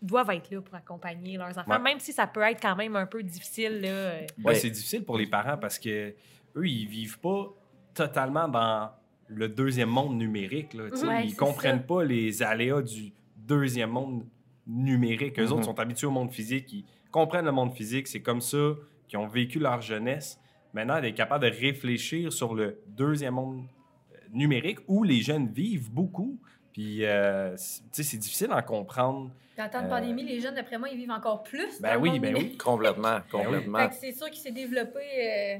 doivent 0.00 0.30
être 0.30 0.50
là 0.50 0.60
pour 0.60 0.74
accompagner 0.74 1.36
leurs 1.36 1.56
enfants, 1.58 1.70
Ouais. 1.72 1.78
même 1.80 1.98
si 1.98 2.12
ça 2.12 2.26
peut 2.26 2.42
être 2.42 2.60
quand 2.60 2.76
même 2.76 2.94
un 2.96 3.06
peu 3.06 3.22
difficile. 3.22 3.80
Là. 3.80 3.88
Ouais, 4.12 4.26
Ouais. 4.44 4.54
c'est 4.54 4.70
difficile 4.70 5.04
pour 5.04 5.18
les 5.18 5.26
parents 5.26 5.56
parce 5.58 5.78
que 5.78 6.14
eux, 6.56 6.66
ils 6.68 6.86
vivent 6.86 7.18
pas 7.18 7.48
totalement 7.94 8.48
dans 8.48 8.90
le 9.28 9.48
deuxième 9.48 9.88
monde 9.90 10.16
numérique. 10.16 10.74
Là. 10.74 10.84
Ouais, 10.84 11.26
ils 11.26 11.34
comprennent 11.36 11.80
ça. 11.80 11.84
pas 11.86 12.04
les 12.04 12.42
aléas 12.42 12.82
du 12.82 13.12
deuxième 13.36 13.90
monde 13.90 14.26
numérique. 14.66 15.38
Eux 15.38 15.46
Mhm. 15.46 15.52
autres 15.52 15.64
sont 15.64 15.78
habitués 15.80 16.06
au 16.06 16.10
monde 16.12 16.30
physique, 16.32 16.72
ils 16.72 16.84
comprennent 17.10 17.44
le 17.46 17.52
monde 17.52 17.72
physique, 17.74 18.06
c'est 18.06 18.22
comme 18.22 18.40
ça 18.40 18.74
qu'ils 19.08 19.18
ont 19.18 19.26
vécu 19.26 19.58
leur 19.58 19.80
jeunesse. 19.80 20.38
Maintenant, 20.74 21.00
d'être 21.00 21.14
capable 21.14 21.44
de 21.44 21.50
réfléchir 21.50 22.32
sur 22.32 22.54
le 22.54 22.78
deuxième 22.86 23.34
monde 23.34 23.64
euh, 24.12 24.16
numérique 24.32 24.78
où 24.86 25.02
les 25.02 25.22
jeunes 25.22 25.48
vivent 25.48 25.90
beaucoup. 25.90 26.38
Puis, 26.72 27.04
euh, 27.04 27.54
tu 27.56 27.62
sais, 27.92 28.02
c'est 28.02 28.16
difficile 28.16 28.48
d'en 28.48 28.62
comprendre. 28.62 29.30
Dans 29.56 29.68
temps 29.68 29.80
de 29.80 29.86
Euh, 29.86 29.88
pandémie, 29.88 30.22
les 30.24 30.40
jeunes, 30.40 30.54
d'après 30.54 30.78
moi, 30.78 30.88
ils 30.88 30.96
vivent 30.96 31.10
encore 31.10 31.42
plus. 31.42 31.80
Ben 31.80 31.96
oui, 31.98 32.10
ben 32.18 32.28
numérique. 32.30 32.50
oui. 32.52 32.56
Complètement, 32.64 33.18
complètement. 33.30 33.78
Fait 33.78 33.88
que 33.88 33.94
c'est 34.00 34.12
sûr 34.12 34.30
qu'il 34.30 34.40
s'est 34.40 34.52
développé. 34.52 35.00
euh, 35.00 35.58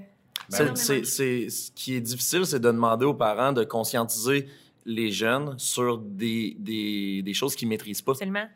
C'est- 0.51 0.57
énormément. 0.63 0.77
c'est- 0.77 1.05
c'est- 1.05 1.51
ce 1.51 1.71
qui 1.73 1.95
est 1.97 2.01
difficile, 2.01 2.47
c'est 2.47 2.61
de 2.61 2.71
demander 2.71 3.05
aux 3.05 3.15
parents 3.15 3.53
de 3.53 3.65
conscientiser 3.65 4.47
les 4.87 5.11
jeunes 5.11 5.55
sur 5.59 5.99
des, 5.99 6.57
des, 6.59 7.21
des 7.23 7.35
choses 7.35 7.55
qu'ils 7.55 7.69
ne 7.69 7.75
maîtrisent 7.75 8.01
pas. 8.01 8.13
Absolument. 8.13 8.47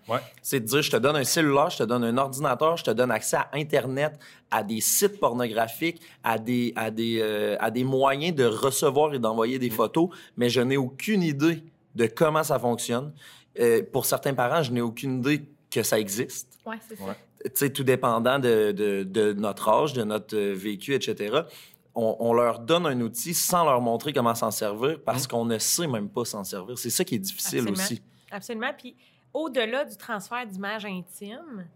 C'est 0.41 0.61
de 0.61 0.65
dire, 0.65 0.81
je 0.81 0.91
te 0.91 0.97
donne 0.97 1.17
un 1.17 1.25
cellulaire, 1.25 1.69
je 1.69 1.79
te 1.79 1.83
donne 1.83 2.05
un 2.05 2.17
ordinateur, 2.17 2.79
je 2.79 2.85
te 2.85 2.91
donne 2.93 3.11
accès 3.11 3.37
à 3.37 3.51
Internet, 3.53 4.19
à 4.51 4.62
des 4.62 4.81
sites 4.81 5.21
pornographiques, 5.21 6.01
à 6.25 6.38
des, 6.38 6.73
à 6.77 6.91
des, 6.91 7.19
euh, 7.21 7.57
à 7.61 7.71
des 7.71 7.85
moyens 7.85 8.35
de 8.35 8.45
recevoir 8.45 9.12
et 9.12 9.19
d'envoyer 9.19 9.59
des 9.59 9.69
photos, 9.69 10.09
mais 10.38 10.49
je 10.49 10.62
n'ai 10.62 10.79
aucune 10.79 11.23
idée 11.23 11.62
de 11.94 12.07
comment 12.07 12.42
ça 12.42 12.59
fonctionne. 12.59 13.12
Euh, 13.59 13.83
pour 13.92 14.07
certains 14.07 14.35
parents, 14.35 14.62
je 14.62 14.72
n'ai 14.72 14.81
aucune 14.81 15.18
idée 15.18 15.44
que 15.70 15.83
ça 15.83 15.98
existe. 15.98 16.59
Ouais, 16.66 16.76
c'est 16.88 16.96
ça. 16.96 17.05
Ouais. 17.05 17.16
tu 17.44 17.50
sais, 17.55 17.70
tout 17.70 17.85
dépendant 17.85 18.38
de, 18.38 18.72
de- 18.72 19.02
de 19.05 19.33
notre 19.33 19.68
âge, 19.68 19.92
de 19.92 20.05
notre 20.05 20.37
euh, 20.37 20.55
vécu, 20.55 20.94
etc., 20.94 21.40
on, 21.94 22.16
on 22.20 22.33
leur 22.33 22.59
donne 22.61 22.87
un 22.87 22.98
outil 23.02 23.35
sans 23.35 23.64
leur 23.64 23.81
montrer 23.83 24.12
comment 24.14 24.35
s'en 24.35 24.50
servir 24.50 24.98
parce 25.05 25.26
qu'on 25.26 25.44
ne 25.44 25.59
sait 25.59 25.87
même 25.87 26.09
pas 26.09 26.24
s'en 26.24 26.42
servir. 26.44 26.78
C'est 26.78 26.88
ça 26.90 27.05
qui 27.05 27.16
est 27.16 27.18
difficile 27.18 27.59
Absolument. 27.61 27.83
aussi. 27.83 28.02
Absolument. 28.31 28.70
Puis 28.78 28.96
au-delà 29.35 29.85
du 29.85 29.96
transfert 29.98 30.46
d'images 30.46 30.87
intimes, 30.87 31.66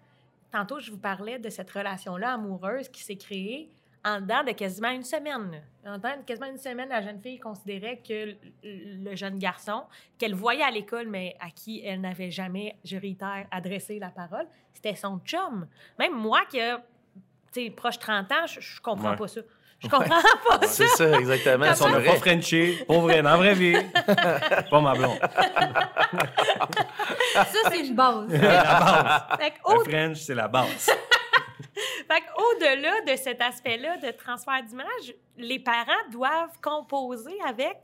tantôt, 0.50 0.80
je 0.80 0.90
vous 0.90 0.96
parlais 0.96 1.38
de 1.38 1.50
cette 1.50 1.70
relation-là 1.70 2.32
amoureuse 2.32 2.88
qui 2.88 3.02
s'est 3.02 3.16
créée 3.16 3.68
en 4.06 4.20
dedans 4.20 4.44
de 4.44 4.52
quasiment 4.52 4.90
une 4.90 5.02
semaine. 5.02 5.60
En 5.84 5.96
dedans 5.96 6.16
de 6.18 6.22
quasiment 6.24 6.46
une 6.48 6.58
semaine, 6.58 6.88
la 6.88 7.02
jeune 7.02 7.20
fille 7.20 7.38
considérait 7.40 8.00
que 8.06 8.34
le 8.62 9.16
jeune 9.16 9.36
garçon, 9.38 9.82
qu'elle 10.16 10.34
voyait 10.34 10.62
à 10.62 10.70
l'école, 10.70 11.08
mais 11.08 11.36
à 11.40 11.50
qui 11.50 11.82
elle 11.84 12.00
n'avait 12.00 12.30
jamais, 12.30 12.76
je 12.84 12.96
réitère, 12.96 13.46
adressé 13.50 13.98
la 13.98 14.10
parole, 14.10 14.46
c'était 14.72 14.94
son 14.94 15.18
chum. 15.24 15.66
Même 15.98 16.14
moi 16.14 16.40
qui 16.48 16.60
a, 16.60 16.78
tu 17.52 17.64
sais, 17.64 17.70
proche 17.70 17.98
30 17.98 18.30
ans, 18.32 18.46
je, 18.46 18.60
je 18.60 18.80
comprends 18.80 19.10
Ouais. 19.10 19.16
pas 19.16 19.28
ça. 19.28 19.40
Je 19.78 19.88
comprends 19.88 20.08
pas 20.48 20.62
ça. 20.62 20.68
C'est 20.68 20.86
ça, 20.86 21.18
exactement. 21.18 21.74
Si 21.74 21.82
on 21.82 21.88
n'a 21.90 22.00
C'est 22.00 22.06
pas. 22.06 22.14
Frenché, 22.16 22.84
pour 22.86 23.00
vrai, 23.02 23.20
dans 23.22 23.30
la 23.30 23.36
vraie 23.36 23.54
vie, 23.54 23.76
pas 24.70 24.80
ma 24.80 24.94
blonde. 24.94 25.18
Ça, 27.34 27.44
c'est 27.70 27.86
une 27.86 27.94
base. 27.94 28.28
la 28.30 28.38
base. 28.38 29.38
Fait 29.38 29.52
qu'au- 29.62 29.78
Le 29.78 29.84
French, 29.90 30.16
c'est 30.18 30.34
la 30.34 30.48
base. 30.48 30.90
Fait 32.08 32.22
qu'au-delà 32.34 33.12
de 33.12 33.16
cet 33.16 33.40
aspect-là 33.40 33.96
de 33.96 34.10
transfert 34.12 34.62
d'image, 34.62 35.14
les 35.36 35.58
parents 35.58 35.92
doivent 36.10 36.58
composer 36.62 37.36
avec, 37.46 37.76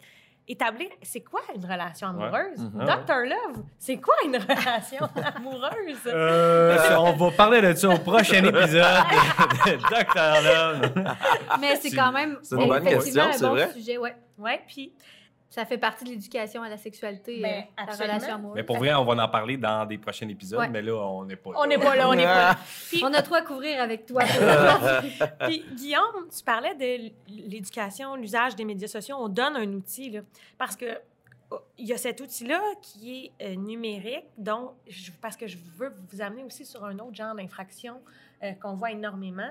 établir, 0.47 0.89
c'est 1.03 1.21
quoi 1.21 1.41
une 1.55 1.65
relation 1.65 2.09
amoureuse? 2.09 2.59
Mhm. 2.59 2.85
Dr. 2.85 3.21
Love, 3.27 3.65
c'est 3.79 3.97
quoi 3.97 4.15
une 4.25 4.37
relation 4.49 5.09
amoureuse? 5.37 5.99
Euh, 6.07 6.97
on 6.99 7.13
va 7.13 7.31
parler 7.33 7.61
de 7.63 7.73
ça 7.75 7.89
au 7.89 7.99
prochain 7.99 8.45
épisode 8.45 8.83
de, 9.67 9.77
Dr. 9.77 10.43
Love. 10.45 11.05
Mais 11.61 11.77
c'est 11.77 11.91
quand 11.91 12.13
même 12.13 12.39
c'est 12.43 12.57
une 12.57 12.69
bonne 12.69 12.87
effectivement 12.87 13.29
question, 13.29 13.39
c'est 13.39 13.45
un 13.45 13.49
bon 13.49 13.55
vrai. 13.55 13.73
sujet. 13.73 13.99
Ouais. 13.99 14.17
Ouais, 14.39 14.63
puis 14.67 14.93
Ça 15.55 15.67
fait 15.67 15.77
partie 15.77 16.05
de 16.05 16.09
l'éducation 16.09 16.63
à 16.63 16.71
la 16.71 16.79
sexualité, 16.79 17.43
Ben, 17.43 17.65
euh, 17.79 17.85
la 17.87 17.93
relation 17.95 18.35
amoureuse. 18.37 18.57
Mais 18.57 18.63
pour 18.65 18.79
vrai, 18.79 18.95
on 18.95 19.05
va 19.05 19.23
en 19.23 19.29
parler 19.29 19.59
dans 19.59 19.85
des 19.85 19.99
prochains 19.99 20.27
épisodes, 20.29 20.59
Ouais. 20.59 20.69
mais 20.71 20.81
là, 20.81 20.95
on 20.95 21.27
n'est 21.27 21.37
pas 21.37 21.51
on 21.57 21.67
n'est 21.67 21.77
pas 21.77 21.95
là, 21.95 22.09
on 22.09 22.15
n'est 22.15 22.25
pas 22.25 22.53
là. 22.53 22.59
Puis, 22.89 23.03
On 23.05 23.13
a 23.13 23.21
trop 23.21 23.35
à 23.35 23.43
couvrir 23.43 23.79
avec 23.83 24.07
toi. 24.07 24.23
Puis, 25.47 25.63
Guillaume, 25.77 26.27
tu 26.35 26.43
parlais 26.43 26.75
de 26.75 27.13
l'éducation, 27.29 28.17
l'usage 28.17 28.57
des 28.57 28.65
médias 28.65 28.89
sociaux. 28.89 29.17
On 29.19 29.29
donne 29.29 29.57
un 29.57 29.71
outil, 29.75 30.09
là, 30.11 30.21
parce 30.57 30.75
que 30.75 30.87
oh, 31.51 31.59
il 31.77 31.87
y 31.87 31.93
a 31.93 31.99
cet 31.99 32.21
outil-là 32.23 32.61
qui 32.81 33.33
est 33.39 33.45
euh, 33.53 33.55
numérique, 33.57 34.25
donc, 34.39 34.71
je- 34.89 35.11
parce 35.21 35.37
que 35.37 35.47
je 35.47 35.59
veux 35.77 35.93
vous 36.11 36.23
amener 36.23 36.45
aussi 36.45 36.65
sur 36.65 36.83
un 36.85 36.99
autre 36.99 37.15
genre 37.15 37.35
d'infraction 37.35 38.01
euh, 38.43 38.53
qu'on 38.53 38.73
voit 38.75 38.93
énormément, 38.93 39.51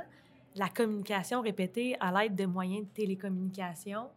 la 0.55 0.67
communication 0.67 1.41
répétée 1.41 1.95
à 1.99 2.11
l'aide 2.11 2.35
de 2.35 2.45
moyens 2.45 2.85
de 2.87 2.91
télécommunication, 2.93 4.09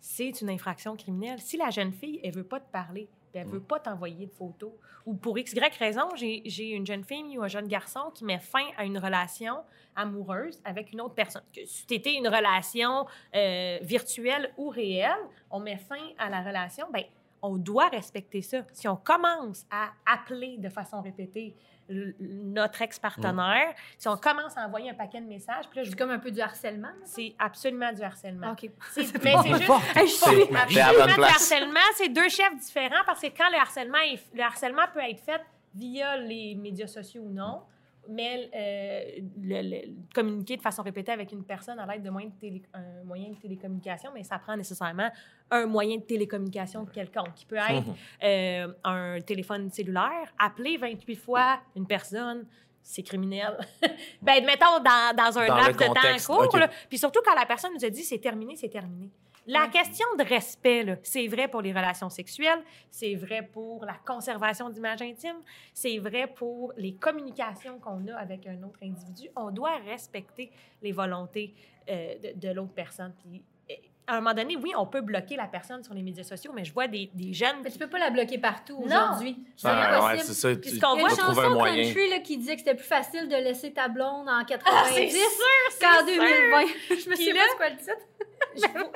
c'est 0.00 0.40
une 0.40 0.50
infraction 0.50 0.96
criminelle. 0.96 1.40
Si 1.40 1.56
la 1.56 1.70
jeune 1.70 1.92
fille, 1.92 2.20
elle 2.22 2.34
veut 2.34 2.44
pas 2.44 2.60
te 2.60 2.70
parler, 2.70 3.08
elle 3.38 3.46
veut 3.46 3.60
pas 3.60 3.78
t'envoyer 3.78 4.26
de 4.26 4.32
photos, 4.32 4.72
ou 5.06 5.14
pour 5.14 5.38
X, 5.38 5.52
Y 5.52 5.76
raison, 5.78 6.08
j'ai 6.16 6.70
une 6.70 6.86
jeune 6.86 7.04
fille 7.04 7.38
ou 7.38 7.42
un 7.42 7.48
jeune 7.48 7.68
garçon 7.68 8.10
qui 8.14 8.24
met 8.24 8.38
fin 8.38 8.66
à 8.76 8.84
une 8.84 8.98
relation 8.98 9.58
amoureuse 9.96 10.60
avec 10.64 10.92
une 10.92 11.00
autre 11.00 11.14
personne. 11.14 11.42
Que 11.54 11.60
c'était 11.66 12.14
une 12.14 12.28
relation 12.28 13.06
euh, 13.34 13.78
virtuelle 13.82 14.52
ou 14.56 14.68
réelle, 14.68 15.18
on 15.50 15.60
met 15.60 15.76
fin 15.76 15.96
à 16.18 16.28
la 16.28 16.42
relation, 16.42 16.86
ben 16.92 17.04
on 17.40 17.56
doit 17.56 17.88
respecter 17.88 18.42
ça. 18.42 18.64
Si 18.72 18.88
on 18.88 18.96
commence 18.96 19.64
à 19.70 19.90
appeler 20.06 20.58
de 20.58 20.68
façon 20.68 21.00
répétée 21.00 21.54
notre 21.88 22.82
ex-partenaire, 22.82 23.74
si 23.96 24.08
on 24.08 24.16
commence 24.16 24.56
à 24.56 24.66
envoyer 24.66 24.90
un 24.90 24.94
paquet 24.94 25.20
de 25.20 25.26
messages, 25.26 25.66
puis 25.70 25.78
là, 25.78 25.84
je 25.84 25.90
C'est 25.90 25.96
comme 25.96 26.10
un 26.10 26.18
peu 26.18 26.30
du 26.30 26.40
harcèlement. 26.40 26.88
c'est 27.04 27.34
absolument 27.38 27.92
du 27.92 28.02
harcèlement. 28.02 28.52
OK. 28.52 28.70
C'est- 28.92 29.00
mais 29.24 29.34
c'est 29.42 29.48
juste 29.58 29.72
je 29.96 30.06
suis- 30.06 30.42
absolument 30.42 30.64
du 30.66 30.78
harcèlement. 31.22 31.80
C'est 31.94 32.08
deux 32.10 32.28
chefs 32.28 32.56
différents 32.56 33.04
parce 33.06 33.20
que 33.20 33.28
quand 33.28 33.48
le 33.50 33.56
harcèlement, 33.58 33.98
est- 33.98 34.22
le 34.34 34.42
harcèlement 34.42 34.82
peut 34.92 35.00
être 35.00 35.20
fait 35.20 35.40
via 35.74 36.16
les 36.16 36.54
médias 36.54 36.86
sociaux 36.86 37.22
ou 37.22 37.30
non, 37.30 37.62
mais 38.08 38.50
euh, 38.54 39.20
le, 39.42 39.62
le- 39.70 39.94
communiquer 40.14 40.56
de 40.56 40.62
façon 40.62 40.82
répétée 40.82 41.12
avec 41.12 41.30
une 41.32 41.44
personne 41.44 41.78
à 41.78 41.86
l'aide 41.86 42.02
de 42.02 42.10
moyens 42.10 42.32
de 42.34 42.38
télé- 42.40 42.62
un 42.74 43.04
moyen 43.04 43.28
de 43.30 43.36
télécommunication, 43.36 44.10
mais 44.14 44.24
ça 44.24 44.38
prend 44.38 44.56
nécessairement 44.56 45.10
un 45.50 45.66
moyen 45.66 45.96
de 45.98 46.02
télécommunication 46.02 46.84
quelconque, 46.86 47.34
qui 47.34 47.44
peut 47.46 47.56
être 47.70 47.84
euh, 48.24 48.72
un 48.84 49.20
téléphone 49.20 49.70
cellulaire, 49.70 50.32
appeler 50.38 50.76
28 50.76 51.14
fois 51.16 51.60
une 51.76 51.86
personne, 51.86 52.46
c'est 52.82 53.02
criminel. 53.02 53.58
ben, 54.22 54.44
mettons, 54.46 54.78
dans, 54.82 55.14
dans 55.14 55.38
un 55.38 55.46
Dans 55.46 55.56
laps 55.56 55.76
de 55.76 55.84
temps 55.94 56.34
court. 56.48 56.58
Puis 56.88 56.96
surtout 56.98 57.20
quand 57.24 57.34
la 57.34 57.44
personne 57.44 57.72
nous 57.74 57.84
a 57.84 57.90
dit 57.90 58.02
c'est 58.02 58.18
terminé, 58.18 58.56
c'est 58.56 58.70
terminé. 58.70 59.10
La 59.48 59.66
question 59.68 60.06
de 60.18 60.24
respect, 60.24 60.84
là, 60.84 60.96
c'est 61.02 61.26
vrai 61.26 61.48
pour 61.48 61.62
les 61.62 61.72
relations 61.72 62.10
sexuelles, 62.10 62.62
c'est 62.90 63.14
vrai 63.14 63.42
pour 63.42 63.84
la 63.84 63.94
conservation 64.06 64.68
d'image 64.70 65.02
intime, 65.02 65.36
c'est 65.72 65.98
vrai 65.98 66.26
pour 66.26 66.72
les 66.76 66.94
communications 66.94 67.78
qu'on 67.78 68.06
a 68.08 68.14
avec 68.16 68.46
un 68.46 68.62
autre 68.62 68.78
individu. 68.82 69.28
On 69.36 69.50
doit 69.50 69.76
respecter 69.86 70.50
les 70.82 70.92
volontés 70.92 71.54
euh, 71.88 72.14
de, 72.34 72.48
de 72.48 72.52
l'autre 72.54 72.74
personne. 72.74 73.14
Puis, 73.18 73.42
euh, 73.70 73.74
à 74.06 74.14
un 74.16 74.20
moment 74.20 74.34
donné, 74.34 74.56
oui, 74.56 74.72
on 74.76 74.86
peut 74.86 75.00
bloquer 75.02 75.36
la 75.36 75.46
personne 75.46 75.82
sur 75.84 75.92
les 75.94 76.02
médias 76.02 76.24
sociaux, 76.24 76.52
mais 76.54 76.64
je 76.64 76.72
vois 76.72 76.86
des, 76.88 77.10
des 77.14 77.32
jeunes 77.32 77.56
Mais 77.62 77.70
tu 77.70 77.78
peux 77.78 77.88
pas 77.88 77.98
la 77.98 78.10
bloquer 78.10 78.38
partout 78.38 78.78
Non. 78.80 78.84
aujourd'hui. 78.86 79.38
C'est 79.56 79.68
Ben, 79.68 80.06
ouais, 80.06 80.18
ça. 80.18 80.48
Puis 80.56 80.60
Tu 80.70 80.76
ce 80.76 80.80
qu'on 80.80 80.94
Il 80.96 81.02
y 81.02 81.04
a 81.04 81.08
voit, 81.08 81.14
une 81.14 81.20
un 81.20 81.26
chanson 81.34 81.54
moyen. 81.54 81.84
country 81.84 82.10
là, 82.10 82.18
qui 82.20 82.36
disait 82.38 82.54
que 82.54 82.60
c'était 82.60 82.74
plus 82.74 82.86
facile 82.86 83.28
de 83.28 83.36
laisser 83.36 83.72
ta 83.72 83.88
blonde 83.88 84.28
en 84.28 84.44
90 84.44 84.64
Ah, 84.66 84.84
c'est 84.92 85.08
sûr, 85.10 85.20
c'est 85.70 85.84
qu'en 85.84 85.96
sûr. 85.98 86.06
2020. 86.06 86.66
Je 86.90 86.94
me 87.10 87.14
Puis 87.16 87.24
souviens 87.26 87.34
là- 87.34 87.56
quoi 87.56 87.68
le 87.70 87.76
titre. 87.76 87.96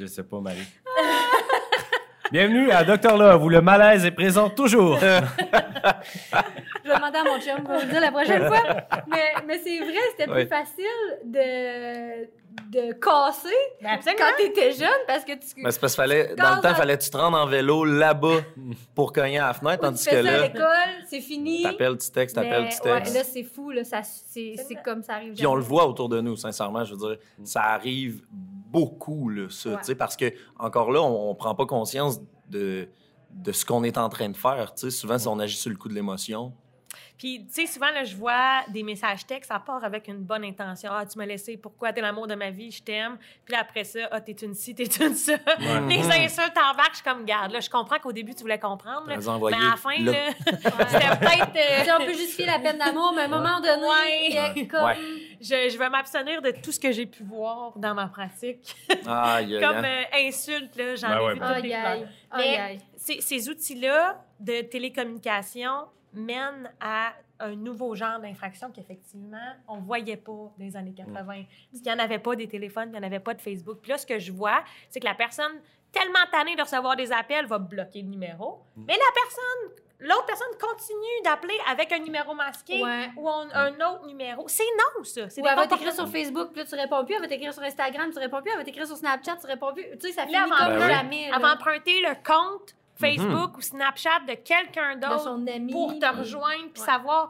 Je 0.00 0.06
sais 0.06 0.22
pas, 0.22 0.40
Marie. 0.40 0.56
Bienvenue 2.32 2.70
à 2.70 2.84
Dr. 2.84 3.18
Love, 3.18 3.44
où 3.44 3.48
le 3.50 3.60
malaise 3.60 4.06
est 4.06 4.12
présent 4.12 4.48
toujours. 4.48 4.98
Je 5.02 6.88
vais 6.88 6.96
demander 6.96 7.18
à 7.18 7.24
mon 7.24 7.38
chum, 7.38 7.58
je 7.58 7.68
vais 7.70 7.78
vous 7.78 7.84
le 7.86 7.90
dire 7.90 8.00
la 8.00 8.10
prochaine 8.10 8.46
fois. 8.46 8.62
Mais, 9.08 9.34
mais 9.46 9.60
c'est 9.62 9.78
vrai, 9.80 9.98
c'était 10.12 10.24
plus 10.24 10.32
Ouais. 10.34 10.46
facile 10.46 10.84
de, 11.24 12.24
de 12.70 12.92
casser 12.94 13.48
Ben, 13.82 13.90
absolument. 13.90 14.22
quand 14.24 14.36
t'étais 14.42 14.72
jeune 14.72 14.88
parce 15.06 15.24
que 15.24 15.32
tu. 15.32 15.46
Mais 15.58 15.70
c'est 15.70 15.80
parce 15.80 15.94
qu'il 15.94 16.02
fallait, 16.02 16.34
dans 16.36 16.56
le 16.56 16.62
temps, 16.62 16.70
ça- 16.70 16.74
fallait 16.74 16.96
que 16.98 17.02
tu 17.02 17.10
te 17.10 17.16
rendes 17.16 17.34
en 17.34 17.46
vélo 17.46 17.84
là-bas 17.84 18.38
pour 18.94 19.12
cogner 19.12 19.38
à 19.38 19.48
la 19.48 19.54
fenêtre, 19.54 19.82
tandis 19.82 20.02
tu 20.02 20.10
que 20.10 20.16
fais 20.16 20.22
ça 20.22 20.28
à 20.28 20.32
là, 20.38 20.42
l'école, 20.48 21.04
c'est 21.08 21.20
fini. 21.20 21.62
t'appelles, 21.62 21.98
tu 21.98 22.10
textes, 22.10 22.34
t'appelles, 22.36 22.68
tu 22.70 22.88
ouais, 22.88 22.94
textes. 23.00 23.14
là, 23.14 23.20
c'est 23.24 23.44
fou, 23.44 23.70
là, 23.70 23.84
ça, 23.84 24.00
c'est, 24.02 24.54
c'est 24.66 24.82
comme 24.82 25.02
ça 25.02 25.14
arrive. 25.14 25.34
Puis 25.34 25.46
on 25.46 25.54
le 25.54 25.62
voit 25.62 25.86
autour 25.86 26.08
de 26.08 26.20
nous, 26.20 26.36
sincèrement, 26.36 26.84
je 26.84 26.94
veux 26.94 27.08
dire, 27.08 27.18
ça 27.44 27.62
arrive 27.62 28.22
beaucoup, 28.70 29.28
là, 29.28 29.48
ça, 29.50 29.80
Ouais. 29.86 29.94
parce 29.94 30.16
que, 30.16 30.32
encore 30.58 30.90
là, 30.92 31.02
on, 31.02 31.30
on 31.30 31.34
prend 31.34 31.54
pas 31.54 31.66
conscience 31.66 32.20
de, 32.48 32.88
de 33.32 33.52
ce 33.52 33.64
qu'on 33.64 33.84
est 33.84 33.98
en 33.98 34.08
train 34.08 34.28
de 34.28 34.36
faire. 34.36 34.72
Souvent, 34.76 35.18
si 35.18 35.28
on 35.28 35.38
agit 35.38 35.56
sur 35.56 35.70
le 35.70 35.76
coup 35.76 35.88
de 35.88 35.94
l'émotion. 35.94 36.52
Puis, 37.18 37.44
tu 37.46 37.52
sais, 37.52 37.66
souvent, 37.66 37.90
là, 37.90 38.04
je 38.04 38.16
vois 38.16 38.62
des 38.68 38.82
messages 38.82 39.26
textes, 39.26 39.50
ça 39.50 39.58
part 39.60 39.84
avec 39.84 40.08
une 40.08 40.18
bonne 40.22 40.44
intention. 40.44 40.90
Ah, 40.92 41.04
tu 41.06 41.18
m'as 41.18 41.26
laissé, 41.26 41.56
pourquoi? 41.56 41.92
T'es 41.92 42.00
l'amour 42.00 42.26
de 42.26 42.34
ma 42.34 42.50
vie, 42.50 42.70
je 42.70 42.82
t'aime. 42.82 43.18
Puis 43.44 43.52
là, 43.54 43.60
après 43.60 43.84
ça, 43.84 44.00
ah, 44.10 44.20
t'es 44.20 44.32
une 44.32 44.54
ci, 44.54 44.74
t'es 44.74 44.84
une 44.84 45.14
ça. 45.14 45.34
Les 45.88 46.00
insultes 46.10 46.56
embarquent, 46.56 46.90
je 46.92 46.96
suis 46.96 47.04
comme, 47.04 47.24
garde, 47.24 47.52
là, 47.52 47.60
je 47.60 47.68
comprends 47.70 47.98
qu'au 47.98 48.12
début, 48.12 48.34
tu 48.34 48.42
voulais 48.42 48.58
comprendre, 48.58 49.06
là, 49.08 49.16
mais 49.16 49.54
à 49.54 49.70
la 49.70 49.76
fin, 49.76 49.98
là. 50.02 50.12
là, 50.12 50.30
c'était 50.88 51.16
peut-être... 51.18 51.56
euh, 51.88 51.96
on 52.00 52.04
peut 52.06 52.12
justifier 52.14 52.46
la 52.46 52.58
peine 52.58 52.78
d'amour, 52.78 53.12
mais 53.14 53.22
à 53.22 53.24
un 53.24 53.28
moment 53.28 53.60
donné, 53.60 53.80
Ouais. 53.80 54.28
il 54.28 54.34
y 54.34 54.38
a 54.38 54.52
comme. 54.66 54.84
Ouais. 54.84 54.96
je, 55.40 55.68
je 55.70 55.78
vais 55.78 55.88
m'abstenir 55.88 56.40
de 56.42 56.50
tout 56.50 56.72
ce 56.72 56.80
que 56.80 56.92
j'ai 56.92 57.06
pu 57.06 57.22
voir 57.24 57.72
dans 57.76 57.94
ma 57.94 58.06
pratique. 58.06 58.74
Comme 59.04 59.08
aïe. 59.12 59.54
euh, 59.64 60.02
insulte, 60.28 60.76
là, 60.76 60.94
j'en 60.96 61.08
Ben 61.08 61.18
ai 61.18 61.24
ouais, 61.24 61.34
vu 61.34 61.40
ben. 61.40 61.54
toutes 61.54 61.62
les 61.64 61.76
Mais- 62.36 62.78
ces 63.20 63.48
outils-là 63.48 64.22
de 64.38 64.60
télécommunication 64.62 65.86
mènent 66.12 66.70
à 66.80 67.12
un 67.38 67.54
nouveau 67.56 67.94
genre 67.94 68.18
d'infraction 68.20 68.70
qu'effectivement, 68.70 69.38
on 69.68 69.76
ne 69.76 69.82
voyait 69.82 70.16
pas 70.16 70.32
dans 70.32 70.52
les 70.58 70.76
années 70.76 70.92
80. 70.94 71.24
Parce 71.24 71.82
qu'il 71.82 71.82
n'y 71.82 71.92
en 71.92 72.04
avait 72.04 72.18
pas 72.18 72.36
des 72.36 72.48
téléphones, 72.48 72.88
il 72.88 72.92
n'y 72.92 72.98
en 72.98 73.02
avait 73.02 73.20
pas 73.20 73.34
de 73.34 73.40
Facebook. 73.40 73.78
Puis 73.80 73.90
là, 73.90 73.98
ce 73.98 74.04
que 74.06 74.18
je 74.18 74.30
vois, 74.32 74.62
c'est 74.90 75.00
que 75.00 75.06
la 75.06 75.14
personne, 75.14 75.52
tellement 75.92 76.18
tannée 76.30 76.54
de 76.56 76.62
recevoir 76.62 76.96
des 76.96 77.10
appels, 77.12 77.46
va 77.46 77.58
bloquer 77.58 78.02
le 78.02 78.08
numéro. 78.08 78.60
Mais 78.76 78.92
la 78.92 79.12
personne, 79.14 79.84
l'autre 80.00 80.26
personne 80.26 80.48
continue 80.60 81.22
d'appeler 81.24 81.56
avec 81.70 81.90
un 81.92 81.98
numéro 82.00 82.34
masqué 82.34 82.82
Ouais. 82.82 83.10
ou 83.16 83.26
un, 83.28 83.48
un 83.54 83.72
autre 83.74 84.06
numéro. 84.06 84.46
C'est 84.48 84.62
non, 84.76 85.02
ça. 85.04 85.30
C'est 85.30 85.40
Ou 85.40 85.44
des 85.44 85.50
elle 85.50 85.56
va 85.56 85.66
t'écrire 85.66 85.94
sur 85.94 86.08
Facebook, 86.08 86.50
puis 86.52 86.60
là, 86.62 86.66
tu 86.68 86.74
réponds 86.74 87.04
plus. 87.06 87.14
Elle 87.14 87.22
va 87.22 87.28
t'écrire 87.28 87.54
sur 87.54 87.62
Instagram, 87.62 88.10
tu 88.12 88.18
réponds 88.18 88.42
plus. 88.42 88.50
Elle 88.50 88.58
va 88.58 88.64
t'écrire 88.64 88.86
sur 88.86 88.96
Snapchat, 88.98 89.36
tu 89.36 89.46
réponds 89.46 89.72
plus. 89.72 89.84
Tu 89.98 90.08
sais, 90.08 90.12
ça 90.12 90.26
finit 90.26 90.36
comme 90.36 90.78
jamais. 90.78 91.30
Elle 91.34 91.40
va 91.40 91.54
emprunter 91.54 92.00
le 92.02 92.14
compte 92.22 92.74
Facebook 93.00 93.56
ou 93.56 93.60
Snapchat 93.60 94.20
de 94.28 94.34
quelqu'un 94.34 94.96
d'autre 94.96 95.20
son 95.24 95.46
ami. 95.46 95.72
pour 95.72 95.98
te 95.98 96.06
rejoindre 96.06 96.70
puis 96.72 96.80
Ouais. 96.82 96.86
savoir. 96.86 97.28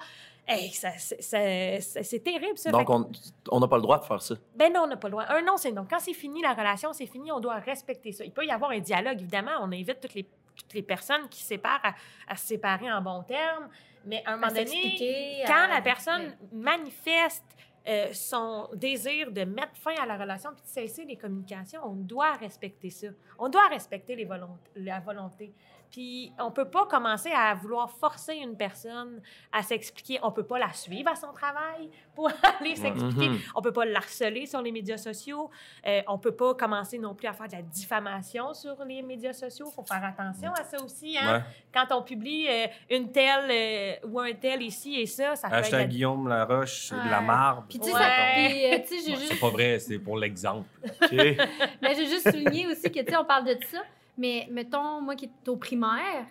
Hey, 0.49 0.71
ça, 0.71 0.91
c'est- 0.99 2.25
terrible, 2.25 2.59
ça. 2.59 2.73
Donc, 2.73 2.89
on 2.91 3.61
n'a 3.61 3.69
pas 3.69 3.77
le 3.77 3.83
droit 3.83 3.99
de 4.01 4.05
faire 4.05 4.21
ça. 4.21 4.35
Ben 4.57 4.73
non, 4.73 4.81
on 4.83 4.87
n'a 4.89 4.97
pas 4.97 5.07
le 5.07 5.13
droit. 5.13 5.25
Un 5.29 5.43
non, 5.43 5.57
c'est 5.57 5.71
non. 5.71 5.87
Quand 5.89 6.01
c'est 6.01 6.13
fini, 6.15 6.43
la 6.43 6.55
relation, 6.55 6.93
c'est 6.93 7.07
fini, 7.07 7.31
on 7.31 7.39
doit 7.39 7.55
respecter 7.57 8.11
ça. 8.11 8.25
Il 8.25 8.33
peut 8.33 8.45
y 8.45 8.51
avoir 8.51 8.73
un 8.73 8.81
dialogue, 8.81 9.21
évidemment. 9.21 9.53
On 9.61 9.67
invite 9.71 10.01
toutes 10.01 10.15
les, 10.15 10.25
toutes 10.57 10.75
les 10.75 10.83
personnes 10.83 11.29
qui 11.29 11.41
se 11.43 11.49
séparent 11.49 11.85
à, 11.85 11.95
à 12.33 12.37
se 12.37 12.49
séparer 12.49 12.91
en 12.91 13.01
bons 13.01 13.23
termes. 13.23 13.69
Mais 14.07 14.23
à 14.27 14.31
un 14.31 14.33
À 14.33 14.37
moment 14.39 14.49
donné, 14.53 15.45
quand 15.47 15.55
à- 15.55 15.69
la 15.69 15.83
personne 15.83 16.37
manifeste 16.53 17.45
euh, 17.89 18.09
son 18.13 18.69
désir 18.75 19.31
de 19.33 19.45
mettre 19.45 19.75
fin 19.77 19.95
à 20.01 20.07
la 20.07 20.17
relation 20.17 20.51
puis 20.51 20.63
de 20.63 20.67
cesser 20.69 21.05
les 21.05 21.17
communications, 21.17 21.81
on 21.85 21.95
doit 21.95 22.33
respecter 22.35 22.91
ça. 22.91 23.09
On 23.39 23.49
doit 23.49 23.67
respecter 23.69 24.15
les 24.17 24.25
volont- 24.27 24.59
la 24.77 25.01
volonté. 25.01 25.53
Puis 25.91 26.33
on 26.39 26.53
peut 26.53 26.67
pas 26.71 26.87
commencer 26.87 27.33
à 27.35 27.53
vouloir 27.53 27.91
forcer 27.91 28.35
une 28.37 28.57
personne 28.57 29.21
à 29.51 29.61
s'expliquer. 29.65 30.21
On 30.23 30.31
peut 30.31 30.45
pas 30.45 30.57
la 30.61 30.73
suivre 30.73 31.11
à 31.11 31.17
son 31.17 31.33
travail 31.33 31.91
pour 32.15 32.29
aller 32.61 32.77
s'expliquer. 32.77 33.29
Mhm. 33.31 33.39
On 33.57 33.61
peut 33.61 33.73
pas 33.73 33.85
le 33.85 33.97
harceler 33.97 34.47
sur 34.47 34.63
les 34.63 34.71
médias 34.71 34.99
sociaux. 34.99 35.51
Euh, 35.85 36.01
on 36.07 36.17
peut 36.17 36.31
pas 36.37 36.55
commencer 36.55 36.97
non 36.97 37.17
plus 37.17 37.27
à 37.27 37.33
faire 37.33 37.49
de 37.49 37.53
la 37.57 37.63
diffamation 37.63 38.55
sur 38.55 38.77
les 38.85 39.03
médias 39.03 39.33
sociaux. 39.33 39.67
Il 39.69 39.75
faut 39.75 39.83
faire 39.85 40.05
attention 40.05 40.53
à 40.53 40.63
ça 40.63 40.81
aussi. 40.81 41.19
Hein? 41.19 41.39
Ouais. 41.39 41.43
Quand 41.75 41.87
on 41.97 42.03
publie 42.03 42.47
euh, 42.49 42.67
une 42.89 43.11
telle 43.11 43.51
euh, 43.51 44.07
ou 44.07 44.21
un 44.21 44.33
tel 44.35 44.63
ici 44.63 44.95
et 45.01 45.07
ça, 45.07 45.35
ça 45.35 45.49
peut 45.49 45.57
être... 45.57 45.65
Hashtag 45.65 45.81
la- 45.81 45.87
Guillaume 45.89 46.29
Laroche, 46.29 46.87
c'est 46.91 46.95
de 47.05 47.11
la 47.11 47.19
Ouais. 47.21 47.27
Puis, 47.71 47.79
tu 47.79 47.87
sais, 47.87 47.95
Ouais. 47.95 48.01
euh, 48.01 48.83
j'ai 48.91 49.13
Ouais, 49.13 49.19
juste 49.19 49.33
C'est 49.33 49.41
pas 49.41 49.49
vrai, 49.51 49.79
c'est 49.79 49.99
pour 49.99 50.19
l'exemple. 50.19 50.69
OK. 50.85 51.11
Mais 51.83 51.95
j'ai 51.95 52.07
juste 52.07 52.31
souligné 52.31 52.67
aussi 52.67 52.91
que, 52.93 53.01
tu 53.01 53.07
sais, 53.11 53.17
on 53.17 53.25
parle 53.25 53.47
de 53.47 53.57
ça, 53.71 53.79
mais 54.19 54.47
mettons, 54.51 55.01
moi 55.01 55.15
qui 55.17 55.27
est 55.27 55.49
au 55.49 55.57
primaire, 55.57 56.27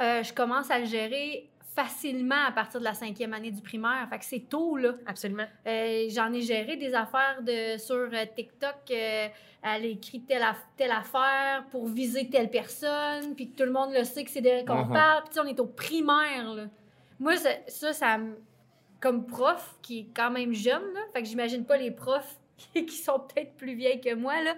euh, 0.00 0.22
je 0.22 0.32
commence 0.32 0.70
à 0.70 0.78
le 0.80 0.86
gérer 0.86 1.48
facilement 1.76 2.46
à 2.48 2.50
partir 2.50 2.80
de 2.80 2.84
la 2.84 2.94
cinquième 2.94 3.32
année 3.34 3.52
du 3.52 3.62
primaire. 3.62 4.04
Fait 4.10 4.18
que 4.18 4.24
c'est 4.24 4.48
tôt, 4.48 4.76
là. 4.76 4.94
Absolument. 5.06 5.46
Euh, 5.66 6.06
J'en 6.10 6.32
ai 6.32 6.40
géré 6.40 6.76
des 6.76 6.92
affaires 6.94 7.40
de, 7.42 7.78
sur 7.78 7.94
euh, 7.96 8.24
TikTok. 8.34 8.74
euh, 8.90 9.28
elle 9.62 9.84
écrit 9.86 10.20
telle, 10.22 10.42
aff- 10.42 10.66
telle 10.76 10.90
affaire 10.92 11.64
pour 11.70 11.86
viser 11.88 12.28
telle 12.28 12.48
personne, 12.50 13.34
puis 13.36 13.50
que 13.50 13.56
tout 13.56 13.64
le 13.64 13.72
monde 13.72 13.92
le 13.92 14.04
sait 14.04 14.24
que 14.24 14.30
c'est 14.30 14.40
d'elle 14.40 14.64
qu'on 14.64 14.84
Mhm. 14.86 14.92
parle. 14.92 15.22
Puis 15.24 15.30
tu 15.30 15.34
sais, 15.34 15.40
on 15.40 15.46
est 15.48 15.60
au 15.60 15.66
primaire, 15.66 16.54
là. 16.54 16.64
Moi, 17.20 17.36
ça, 17.36 17.50
ça, 17.66 17.92
ça 17.92 18.18
me- 18.18 18.36
comme 19.00 19.26
prof, 19.26 19.76
qui 19.82 20.00
est 20.00 20.06
quand 20.14 20.30
même 20.30 20.52
jeune, 20.52 20.82
là, 20.94 21.00
fait 21.12 21.22
que 21.22 21.28
j'imagine 21.28 21.64
pas 21.64 21.76
les 21.76 21.90
profs 21.90 22.36
qui 22.74 22.90
sont 22.90 23.20
peut-être 23.20 23.54
plus 23.56 23.74
vieilles 23.74 24.00
que 24.00 24.14
moi, 24.14 24.42
là, 24.42 24.54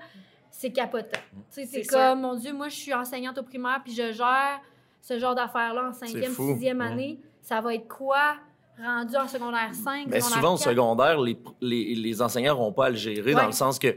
c'est 0.50 0.70
capotant. 0.72 1.20
Tu 1.32 1.38
sais, 1.50 1.66
c'est 1.66 1.66
C'est 1.66 1.82
sûr. 1.90 1.92
comme, 1.98 2.20
mon 2.22 2.34
Dieu, 2.34 2.52
moi, 2.52 2.68
je 2.68 2.76
suis 2.76 2.94
enseignante 2.94 3.38
au 3.38 3.42
primaire, 3.42 3.80
puis 3.84 3.92
je 3.94 4.12
gère 4.12 4.60
ce 5.02 5.18
genre 5.18 5.34
d'affaires-là 5.34 5.88
en 5.88 5.92
cinquième, 5.92 6.32
sixième 6.34 6.80
Ouais. 6.80 6.86
année. 6.86 7.20
Ça 7.42 7.60
va 7.60 7.74
être 7.74 7.88
quoi 7.88 8.36
rendu 8.82 9.16
en 9.16 9.28
secondaire 9.28 9.74
5, 9.74 10.06
Mais 10.08 10.20
secondaire 10.20 10.38
souvent, 10.38 10.54
au 10.54 10.56
4? 10.58 10.68
secondaire, 10.70 11.20
les, 11.20 11.38
les, 11.60 11.94
les 11.94 12.22
enseignants 12.22 12.54
n'auront 12.54 12.72
pas 12.72 12.86
à 12.86 12.90
le 12.90 12.96
gérer 12.96 13.34
Ouais. 13.34 13.40
dans 13.40 13.46
le 13.46 13.52
sens 13.52 13.78
que 13.78 13.96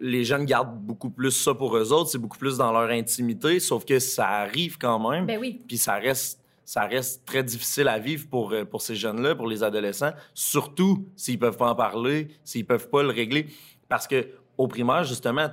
les 0.00 0.24
jeunes 0.24 0.44
gardent 0.46 0.78
beaucoup 0.80 1.10
plus 1.10 1.30
ça 1.30 1.54
pour 1.54 1.76
eux 1.76 1.92
autres, 1.92 2.10
c'est 2.10 2.18
beaucoup 2.18 2.38
plus 2.38 2.56
dans 2.56 2.72
leur 2.72 2.90
intimité, 2.90 3.60
sauf 3.60 3.84
que 3.84 3.98
ça 3.98 4.26
arrive 4.28 4.78
quand 4.78 5.10
même. 5.10 5.26
Ben 5.26 5.38
oui. 5.38 5.60
Puis 5.68 5.76
ça 5.78 5.94
reste, 5.94 6.39
ça 6.64 6.82
reste 6.86 7.24
très 7.24 7.42
difficile 7.42 7.88
à 7.88 7.98
vivre 7.98 8.28
pour, 8.28 8.52
euh, 8.52 8.64
pour 8.64 8.82
ces 8.82 8.94
jeunes-là, 8.94 9.34
pour 9.34 9.46
les 9.48 9.62
adolescents, 9.62 10.12
surtout 10.34 11.06
s'ils 11.16 11.38
peuvent 11.38 11.56
pas 11.56 11.70
en 11.70 11.74
parler, 11.74 12.28
s'ils 12.44 12.66
peuvent 12.66 12.88
pas 12.88 13.02
le 13.02 13.10
régler. 13.10 13.46
Parce 13.88 14.06
que 14.06 14.28
au 14.56 14.68
primaire, 14.68 15.04
justement, 15.04 15.48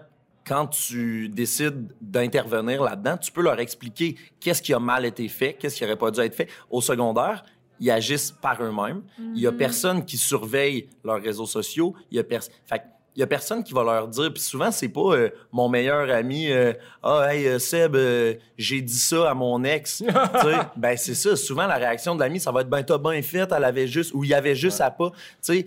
quand 0.45 0.67
tu 0.67 1.27
décides 1.29 1.93
d'intervenir 1.99 2.81
là-dedans, 2.83 3.17
tu 3.17 3.31
peux 3.31 3.41
leur 3.41 3.59
expliquer 3.59 4.15
qu'est-ce 4.39 4.61
qui 4.61 4.73
a 4.73 4.79
mal 4.79 5.05
été 5.05 5.27
fait, 5.27 5.53
qu'est-ce 5.53 5.75
qui 5.75 5.83
aurait 5.83 5.97
pas 5.97 6.11
dû 6.11 6.19
être 6.21 6.35
fait. 6.35 6.49
Au 6.69 6.81
secondaire, 6.81 7.43
ils 7.79 7.91
agissent 7.91 8.31
par 8.31 8.61
eux-mêmes. 8.63 9.03
Il 9.35 9.41
y 9.41 9.47
a 9.47 9.51
Mhm. 9.51 9.57
personne 9.57 10.05
qui 10.05 10.17
surveille 10.17 10.87
leurs 11.03 11.21
réseaux 11.21 11.45
sociaux. 11.45 11.93
Il 12.11 12.17
y 12.17 12.19
a 12.19 12.23
personne. 12.23 12.53
Fait 12.65 12.81
il 13.17 13.21
y 13.21 13.23
a 13.23 13.27
personne 13.27 13.63
qui 13.63 13.73
va 13.73 13.83
leur 13.83 14.07
dire. 14.07 14.31
Puis 14.31 14.43
souvent, 14.43 14.69
c'est 14.69 14.89
pas 14.89 15.15
euh, 15.15 15.29
mon 15.51 15.67
meilleur 15.69 16.07
ami. 16.13 16.51
euh, 16.51 16.71
ah, 17.01 17.33
hey, 17.33 17.47
euh, 17.47 17.57
Seb, 17.57 17.95
euh, 17.95 18.35
j'ai 18.59 18.79
dit 18.79 18.99
ça 18.99 19.31
à 19.31 19.33
mon 19.33 19.63
ex. 19.63 20.03
Ben, 20.77 20.95
c'est 20.95 21.15
ça. 21.15 21.35
Souvent, 21.35 21.65
la 21.65 21.75
réaction 21.77 22.13
de 22.13 22.19
l'ami, 22.19 22.39
ça 22.39 22.51
va 22.51 22.61
être 22.61 22.69
ben, 22.69 22.83
t'as 22.83 22.99
bien 22.99 23.19
fait, 23.23 23.51
elle 23.51 23.63
avait 23.63 23.87
juste, 23.87 24.13
ou 24.13 24.23
il 24.23 24.29
y 24.29 24.33
avait 24.35 24.53
juste 24.55 24.79
à 24.81 24.91
pas. 24.91 25.09
Tu 25.11 25.17
sais, 25.41 25.65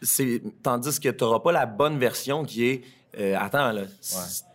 c'est, 0.00 0.42
tandis 0.62 0.98
que 1.00 1.08
t'auras 1.08 1.40
pas 1.40 1.50
la 1.52 1.66
bonne 1.66 1.98
version 1.98 2.44
qui 2.44 2.66
est, 2.66 2.82
euh, 3.18 3.36
attends, 3.36 3.72
là, 3.72 3.82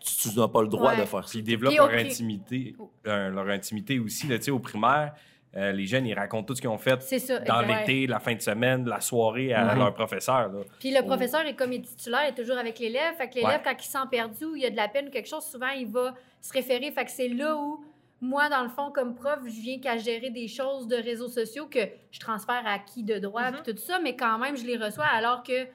tu, 0.06 0.30
tu 0.30 0.40
n'as 0.40 0.48
pas 0.48 0.62
le 0.62 0.70
droit 0.70 0.92
Ouais. 0.94 1.02
de 1.02 1.06
faire 1.06 1.24
ça. 1.26 1.30
Puis 1.30 1.40
ils 1.40 1.44
développent 1.44 1.72
Puis, 1.74 1.78
leur 1.78 1.90
intimité, 1.92 2.76
leur, 3.04 3.30
leur 3.32 3.48
intimité 3.50 4.00
aussi. 4.00 4.26
Là, 4.28 4.38
Tu 4.38 4.46
sais, 4.46 4.52
au 4.52 4.60
primaire, 4.60 5.14
euh, 5.56 5.72
les 5.72 5.86
jeunes, 5.86 6.06
ils 6.06 6.14
racontent 6.14 6.44
tout 6.46 6.56
ce 6.56 6.62
qu'ils 6.62 6.70
ont 6.70 6.78
fait 6.78 7.02
ça. 7.02 7.40
dans 7.40 7.62
l'été, 7.62 8.06
la 8.06 8.20
fin 8.20 8.36
de 8.36 8.42
semaine, 8.42 8.86
la 8.88 9.00
soirée 9.02 9.54
à 9.54 9.74
leur 9.76 9.94
professeur. 9.94 10.50
là. 10.50 10.60
Puis 10.80 10.92
le 10.92 11.02
professeur 11.04 11.42
est 11.46 11.56
comme 11.56 11.72
il 11.74 11.80
est 11.80 11.84
titulaire, 11.84 12.22
il 12.26 12.30
est 12.30 12.36
toujours 12.36 12.58
avec 12.58 12.78
l'élève. 12.80 13.16
Fait 13.16 13.30
que 13.30 13.36
l'élève, 13.36 13.52
Ouais. 13.52 13.62
quand 13.64 13.76
il 13.80 13.88
sent 13.88 13.98
perdu 14.12 14.46
ou 14.46 14.56
il 14.56 14.62
y 14.62 14.66
a 14.66 14.70
de 14.70 14.76
la 14.76 14.88
peine 14.88 15.08
ou 15.08 15.10
quelque 15.12 15.28
chose, 15.30 15.46
souvent 15.46 15.70
il 15.70 15.88
va 15.88 16.14
se 16.42 16.52
référer. 16.54 16.92
Fait 16.92 17.06
que 17.06 17.12
c'est 17.12 17.30
là 17.30 17.56
où, 17.56 17.84
moi, 18.22 18.50
dans 18.50 18.64
le 18.64 18.70
fond, 18.70 18.92
comme 18.92 19.16
prof, 19.16 19.40
je 19.46 19.62
viens 19.62 19.80
qu'à 19.80 19.98
gérer 19.98 20.30
des 20.30 20.48
choses 20.48 20.88
de 20.88 20.96
réseaux 20.96 21.30
sociaux 21.30 21.68
que 21.68 21.80
je 22.12 22.20
transfère 22.20 22.64
à 22.66 22.80
qui 22.80 23.04
de 23.04 23.18
droit, 23.18 23.50
Mhm. 23.52 23.62
puis 23.64 23.74
tout 23.74 23.82
ça, 23.82 24.00
mais 24.00 24.16
quand 24.16 24.38
même, 24.38 24.58
je 24.58 24.66
les 24.66 24.78
reçois 24.78 25.06
alors 25.06 25.44
que. 25.44 25.68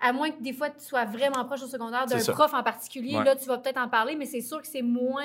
À 0.00 0.12
moins 0.12 0.30
que 0.30 0.42
des 0.42 0.52
fois 0.52 0.68
tu 0.68 0.84
sois 0.84 1.06
vraiment 1.06 1.44
proche 1.46 1.62
au 1.62 1.66
secondaire 1.66 2.04
d'un 2.04 2.18
prof 2.32 2.52
en 2.52 2.62
particulier, 2.62 3.16
Ouais. 3.16 3.24
là 3.24 3.36
tu 3.36 3.46
vas 3.46 3.56
peut-être 3.56 3.78
en 3.80 3.88
parler, 3.88 4.16
mais 4.16 4.26
c'est 4.26 4.42
sûr 4.42 4.60
que 4.60 4.66
c'est 4.66 4.82
moins 4.82 5.24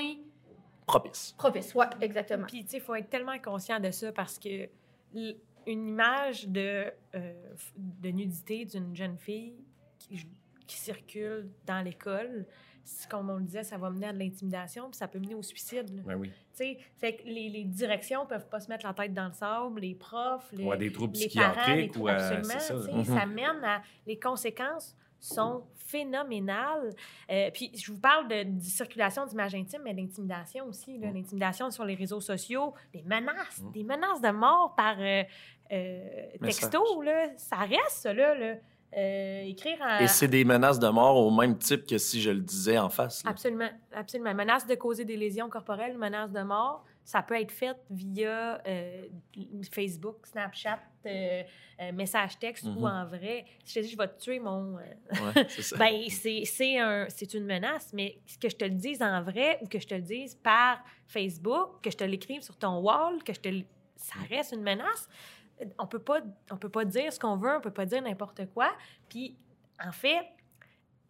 Propice. 0.90 1.34
propice. 1.38 1.74
Ouais, 1.76 1.86
exactement. 2.02 2.46
Puis, 2.48 2.64
tu 2.64 2.72
sais, 2.72 2.78
il 2.78 2.84
faut 2.84 2.96
être 2.96 3.10
tellement 3.10 3.38
conscient 3.40 3.80
de 3.80 3.92
ça 3.92 4.12
parce 4.12 4.38
que 4.40 4.68
une 5.14 5.36
image 5.90 6.48
de, 6.48 6.92
euh, 7.16 7.34
de 7.78 8.10
nudité 8.10 8.66
d'une 8.66 8.96
jeune 8.96 9.18
fille 9.18 9.54
qui, 10.00 10.26
qui 10.66 10.78
circule 10.78 11.50
dans 11.66 11.82
l'école, 11.82 12.46
comme 13.10 13.30
on 13.30 13.36
le 13.38 13.44
disait, 13.44 13.64
ça 13.64 13.78
va 13.78 13.92
mener 13.92 14.08
à 14.08 14.14
de 14.14 14.18
l'intimidation, 14.20 14.90
puis 14.90 14.98
ça 14.98 15.08
peut 15.08 15.20
mener 15.20 15.36
au 15.36 15.44
suicide. 15.44 16.04
Ben 16.06 16.16
oui. 16.16 16.30
Tu 16.30 16.34
sais, 16.54 16.78
fait 16.98 17.18
que 17.18 17.24
les, 17.26 17.50
les 17.50 17.64
directions 17.66 18.26
peuvent 18.26 18.48
pas 18.48 18.60
se 18.60 18.68
mettre 18.70 18.86
la 18.86 18.94
tête 18.94 19.14
dans 19.14 19.28
le 19.28 19.34
sable, 19.34 19.80
les 19.82 19.94
profs, 19.94 20.52
les, 20.54 20.64
Ou 20.64 20.72
à 20.72 20.78
des 20.78 20.92
troubles 20.92 21.16
les 21.18 21.30
parents, 21.30 21.50
les 21.76 21.88
psychiatriques. 21.88 21.92
trou- 21.94 22.04
ou 22.04 22.08
à- 22.08 22.14
absolument, 22.14 22.60
ça. 22.60 23.04
ça 23.20 23.26
mène 23.28 23.64
à 23.64 23.82
les 24.08 24.18
conséquences 24.20 24.96
sont 25.20 25.64
phénoménales. 25.88 26.94
Euh, 27.32 27.50
puis 27.54 27.72
je 27.76 27.92
vous 27.92 28.00
parle 28.00 28.28
de, 28.28 28.44
de 28.44 28.60
circulation 28.62 29.26
d'images 29.26 29.56
intimes, 29.56 29.82
mais 29.84 29.94
d'intimidation 29.94 30.66
aussi, 30.68 30.98
là, 30.98 31.12
l'intimidation 31.12 31.72
sur 31.72 31.84
les 31.84 31.96
réseaux 31.96 32.22
sociaux, 32.22 32.74
des 32.94 33.02
menaces, 33.04 33.62
Mm. 33.62 33.72
des 33.72 33.84
menaces 33.84 34.22
de 34.22 34.30
mort 34.32 34.76
par 34.76 34.96
euh, 35.00 35.24
euh, 35.72 36.28
texto, 36.44 37.02
là, 37.02 37.30
ça 37.38 37.58
reste 37.58 37.90
ça 38.02 38.14
là. 38.14 38.36
là. 38.36 38.56
Euh, 38.98 39.42
écrire 39.44 39.78
en... 39.82 40.00
Et 40.00 40.08
c'est 40.08 40.28
des 40.28 40.44
menaces 40.44 40.80
de 40.80 40.88
mort 40.88 41.16
au 41.18 41.30
même 41.30 41.56
type 41.60 41.86
que 41.86 42.00
si 42.00 42.22
je 42.22 42.32
le 42.32 42.40
disais 42.40 42.80
en 42.80 42.90
face. 42.90 43.24
là. 43.24 43.30
Absolument, 43.30 43.70
absolument. 43.94 44.34
Menace 44.34 44.66
de 44.66 44.74
causer 44.74 45.06
des 45.06 45.16
lésions 45.16 45.48
corporelles, 45.48 45.96
menace 45.96 46.32
de 46.32 46.42
mort, 46.42 46.84
ça 47.10 47.24
peut 47.24 47.42
être 47.42 47.52
fait 47.52 47.76
via 47.90 48.62
euh, 48.68 49.08
Facebook, 49.74 50.28
Snapchat, 50.28 50.78
euh, 51.08 51.42
euh, 51.82 51.92
message 51.92 52.38
texte 52.38 52.66
ou 52.66 52.82
Mhm. 52.82 52.86
en 52.86 53.06
vrai. 53.08 53.46
Si 53.64 53.74
je 53.74 53.80
te 53.80 53.84
dis, 53.84 53.92
je 53.94 53.98
vais 53.98 54.08
te 54.10 54.20
tuer 54.22 54.40
mon... 54.40 54.76
Ouais, 54.76 54.84
c'est 55.50 55.76
ben, 55.76 56.08
c'est 56.46 56.78
un, 56.78 57.08
une 57.34 57.46
menace, 57.46 57.92
mais 57.94 58.20
que 58.40 58.48
je 58.48 58.56
te 58.56 58.64
le 58.64 58.76
dise 58.76 59.02
en 59.02 59.24
vrai 59.24 59.58
ou 59.64 59.68
que 59.68 59.80
je 59.80 59.88
te 59.88 59.96
le 59.96 60.02
dise 60.02 60.36
par 60.36 60.84
Facebook, 61.08 61.82
que 61.82 61.90
je 61.90 61.98
te 61.98 62.04
l'écrive 62.04 62.44
sur 62.44 62.56
ton 62.58 62.78
wall, 62.78 63.24
que 63.24 63.34
je 63.34 63.40
te... 63.40 63.50
Ça 63.96 64.20
reste 64.30 64.52
une 64.52 64.62
menace. 64.62 65.10
On 65.80 65.88
peut 65.88 65.98
pas, 66.04 66.20
on 66.52 66.58
peut 66.58 66.70
pas 66.70 66.86
dire 66.86 67.12
ce 67.12 67.20
qu'on 67.20 67.38
veut, 67.38 67.58
on 67.58 67.62
peut 67.62 67.74
pas 67.74 67.88
dire 67.88 68.04
n'importe 68.04 68.46
quoi. 68.54 68.72
Puis, 69.10 69.36
en 69.84 69.92
fait, 69.92 70.28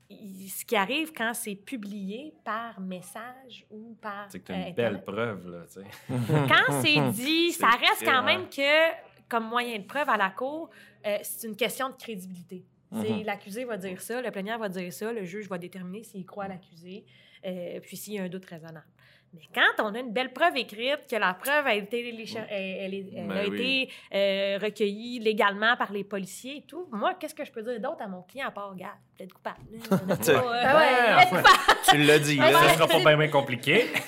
il- 0.09 0.49
ce 0.49 0.65
qui 0.65 0.75
arrive 0.75 1.13
quand 1.13 1.33
c'est 1.33 1.55
publié 1.55 2.33
par 2.43 2.79
message 2.79 3.65
ou 3.69 3.95
par 4.01 4.25
C'est 4.29 4.39
que 4.39 4.47
tu 4.47 4.51
euh, 4.51 4.55
as 4.63 4.67
une 4.69 4.75
belle 4.75 5.03
preuve. 5.03 5.49
Là, 5.49 5.65
tu 5.67 5.73
sais. 5.81 5.85
quand 6.47 6.81
c'est 6.81 7.11
dit, 7.13 7.51
ça 7.51 7.69
reste 7.69 8.03
quand 8.03 8.23
même 8.23 8.49
que, 8.49 8.91
comme 9.27 9.47
moyen 9.47 9.77
de 9.77 9.83
preuve 9.83 10.09
à 10.09 10.17
la 10.17 10.29
cour, 10.31 10.69
euh, 11.05 11.17
c'est 11.21 11.47
une 11.47 11.55
question 11.55 11.89
de 11.89 11.95
crédibilité. 11.95 12.65
Mhm. 12.91 13.23
L'accusé 13.23 13.65
va 13.65 13.77
dire 13.77 14.01
ça, 14.01 14.19
le 14.21 14.31
plaignant 14.31 14.57
va 14.57 14.67
dire 14.67 14.91
ça, 14.91 15.13
le 15.13 15.23
juge 15.23 15.47
va 15.47 15.59
déterminer 15.59 16.03
s'il 16.03 16.25
croit 16.25 16.45
à 16.45 16.47
l'accusé, 16.47 17.05
euh, 17.45 17.79
puis 17.81 17.95
s'il 17.95 18.13
y 18.13 18.19
a 18.19 18.23
un 18.23 18.29
doute 18.29 18.45
raisonnable. 18.45 18.87
Mais 19.33 19.41
quand 19.53 19.83
on 19.83 19.93
a 19.93 19.99
une 19.99 20.11
belle 20.11 20.33
preuve 20.33 20.57
écrite, 20.57 21.01
que 21.09 21.15
la 21.15 21.33
preuve 21.35 21.67
a 21.67 21.75
été, 21.75 22.11
lécha- 22.11 22.47
elle- 22.49 22.77
elle 22.81 22.93
est- 22.95 23.13
elle 23.15 23.27
Ben 23.27 23.37
a 23.37 23.47
oui. 23.47 23.55
été 23.55 23.93
euh, 24.15 24.57
recueillie 24.59 25.19
légalement 25.19 25.75
par 25.77 25.91
les 25.91 26.03
policiers 26.03 26.57
et 26.57 26.61
tout, 26.63 26.87
moi, 26.91 27.13
qu'est-ce 27.13 27.35
que 27.35 27.45
je 27.45 27.51
peux 27.51 27.61
dire 27.61 27.79
d'autre 27.79 28.01
à 28.01 28.07
mon 28.07 28.23
client 28.23 28.47
à 28.47 28.51
part, 28.51 28.71
regarde, 28.71 28.97
peut-être 29.17 29.33
coupable. 29.33 29.57
ouais, 29.71 31.35
Ouais, 31.35 31.43
tu 31.89 31.97
l'as 31.97 32.19
dit, 32.19 32.39
Ouais, 32.39 32.51
là. 32.51 32.59
ça 32.59 32.73
sera 32.73 32.87
pas 32.87 32.99
bien, 32.99 33.17
bien 33.17 33.27
compliqué. 33.27 33.85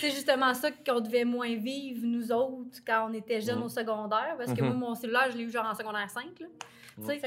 C'est 0.00 0.10
justement 0.10 0.52
ça 0.54 0.70
qu'on 0.70 1.00
devait 1.00 1.24
moins 1.24 1.54
vivre, 1.56 2.00
nous 2.04 2.30
autres, 2.32 2.80
quand 2.86 3.08
on 3.10 3.14
était 3.14 3.40
jeunes 3.40 3.58
Mhm. 3.58 3.64
au 3.64 3.68
secondaire. 3.68 4.34
Parce 4.38 4.52
que 4.52 4.60
Mhm. 4.62 4.68
moi, 4.74 4.88
mon 4.90 4.94
cellulaire, 4.94 5.28
je 5.32 5.36
l'ai 5.38 5.44
eu 5.44 5.50
genre 5.50 5.66
en 5.66 5.74
secondaire 5.74 6.10
5. 6.10 6.24
Là. 6.40 6.46
Tu 6.96 7.04
sais, 7.06 7.20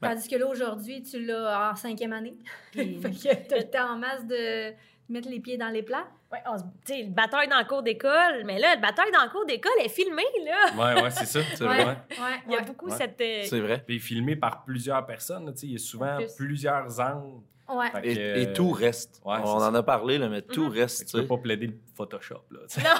Ben 0.00 0.14
Tandis 0.14 0.26
que 0.28 0.34
là, 0.34 0.46
aujourd'hui, 0.48 1.00
tu 1.04 1.24
l'as 1.24 1.70
en 1.70 1.76
cinquième 1.76 2.12
année. 2.12 2.34
puis- 2.72 2.98
fait 3.02 3.10
que 3.10 3.48
t'as 3.48 3.58
le 3.58 3.70
temps 3.70 3.92
en 3.92 3.96
masse 3.96 4.26
de 4.26 4.72
mettre 5.12 5.28
les 5.28 5.40
pieds 5.40 5.56
dans 5.56 5.68
les 5.68 5.82
plats? 5.82 6.06
Ouais, 6.32 6.38
on 6.46 6.56
se- 6.58 6.62
tu 6.62 6.94
sais, 6.94 7.02
le 7.02 7.10
bataille 7.10 7.48
dans 7.48 7.58
le 7.58 7.64
cours 7.64 7.82
d'école, 7.82 8.42
mais 8.44 8.58
là, 8.58 8.74
le 8.74 8.80
bataille 8.80 9.10
dans 9.12 9.22
le 9.22 9.30
cours 9.30 9.44
d'école 9.46 9.72
est 9.84 9.88
filmé, 9.88 10.22
là. 10.44 10.94
Ouais, 10.94 11.02
ouais, 11.02 11.10
c'est 11.10 11.26
ça. 11.26 11.40
C'est 11.54 11.64
Ouais. 11.66 11.82
vrai. 11.84 11.96
Ouais, 12.10 12.16
Il 12.46 12.52
y 12.52 12.56
a 12.56 12.58
ouais. 12.60 12.64
beaucoup 12.64 12.88
Ouais. 12.88 12.96
cette... 12.96 13.20
euh, 13.20 13.42
C'est 13.44 13.60
vrai. 13.60 13.82
Puis 13.86 14.00
filmé 14.00 14.34
par 14.36 14.64
plusieurs 14.64 15.04
personnes. 15.06 15.52
tu 15.52 15.60
sais, 15.60 15.66
Il 15.66 15.72
y 15.72 15.76
a 15.76 15.78
souvent 15.78 16.14
En 16.14 16.16
plus. 16.18 16.34
plusieurs 16.36 16.98
angles. 17.00 17.42
Ouais. 17.68 17.86
Et, 18.02 18.14
que, 18.16 18.38
et 18.38 18.52
tout 18.52 18.70
reste. 18.70 19.22
ouais, 19.24 19.36
On 19.44 19.48
en 19.56 19.74
a 19.74 19.82
parlé, 19.82 20.18
là, 20.18 20.28
mais 20.28 20.42
tout 20.42 20.64
Mhm. 20.64 20.72
reste. 20.72 21.06
tu 21.08 21.16
peux 21.16 21.26
pas 21.26 21.36
plaider 21.38 21.68
Photoshop. 21.94 22.42
Là. 22.50 22.60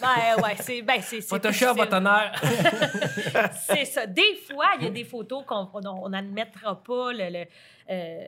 Ben 0.00 0.42
ouais, 0.42 0.56
c'est 0.58 0.82
ben, 0.82 1.00
c'est- 1.00 1.20
Photoshop, 1.20 1.74
difficile. 1.74 1.76
votre 1.76 1.96
honneur. 1.96 2.32
C'est 3.52 3.84
ça. 3.84 4.06
Des 4.06 4.34
fois, 4.50 4.66
il 4.78 4.84
y 4.84 4.86
a 4.86 4.90
des 4.90 5.04
photos 5.04 5.44
qu'on 5.46 5.68
on 5.84 6.08
n'admettra 6.08 6.82
pas. 6.82 7.12
Le, 7.12 7.30
le- 7.30 7.46
euh, 7.90 8.24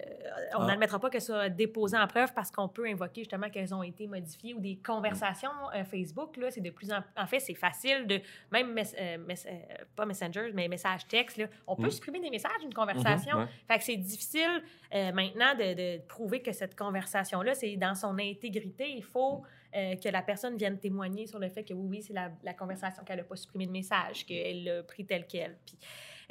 on 0.57 0.63
Ah. 0.63 0.67
n'admettra 0.67 0.99
pas 0.99 1.11
qu'elles 1.11 1.21
soient 1.23 1.49
déposées 1.49 1.97
en 1.97 2.07
preuve 2.07 2.33
parce 2.35 2.51
qu'on 2.51 2.69
peut 2.69 2.87
invoquer 2.87 3.23
justement 3.23 3.49
qu'elles 3.51 3.75
ont 3.75 3.83
été 3.83 4.07
modifiées 4.07 4.55
ou 4.55 4.61
des 4.61 4.77
conversations 4.77 5.51
euh, 5.75 5.85
Facebook. 5.85 6.37
Là, 6.37 6.51
c'est 6.51 6.61
de 6.61 6.71
plus 6.71 6.93
en 6.93 7.01
En 7.17 7.27
fait, 7.27 7.41
c'est 7.41 7.55
facile 7.55 8.07
de. 8.07 8.21
Même, 8.53 8.73
mes- 8.73 8.83
euh, 9.01 9.19
mes- 9.19 9.35
euh, 9.47 9.53
pas 9.97 10.07
Messenger, 10.07 10.51
mais 10.55 10.69
message 10.69 11.07
texte. 11.09 11.39
Là, 11.39 11.47
on 11.67 11.77
peut 11.77 11.87
Mm. 11.87 11.91
supprimer 11.93 12.21
des 12.21 12.31
messages 12.31 12.59
d'une 12.61 12.75
conversation. 12.75 13.39
Ouais. 13.39 13.47
Fait 13.69 13.79
que 13.79 13.85
c'est 13.85 13.97
difficile 13.97 14.63
euh, 14.95 15.13
maintenant 15.13 15.55
de, 15.55 15.75
de 15.75 16.03
prouver 16.07 16.41
que 16.43 16.53
cette 16.53 16.77
conversation-là, 16.77 17.55
c'est 17.55 17.77
dans 17.77 17.95
son 17.95 18.17
intégrité. 18.19 18.91
Il 18.91 19.03
faut 19.05 19.43
euh, 19.75 19.97
que 19.97 20.09
la 20.09 20.23
personne 20.23 20.57
vienne 20.57 20.79
témoigner 20.79 21.27
sur 21.27 21.39
le 21.39 21.49
fait 21.49 21.65
que 21.65 21.75
oui, 21.75 21.87
oui, 21.89 22.03
c'est 22.03 22.13
la, 22.13 22.31
la 22.43 22.55
conversation 22.55 23.03
qu'elle 23.05 23.19
n'a 23.19 23.25
pas 23.25 23.37
supprimé 23.37 23.67
de 23.67 23.73
message, 23.73 24.25
qu'elle 24.27 24.65
l'a 24.65 24.83
pris 24.83 25.05
tel 25.05 25.27
quel. 25.27 25.57
Puis, 25.67 25.77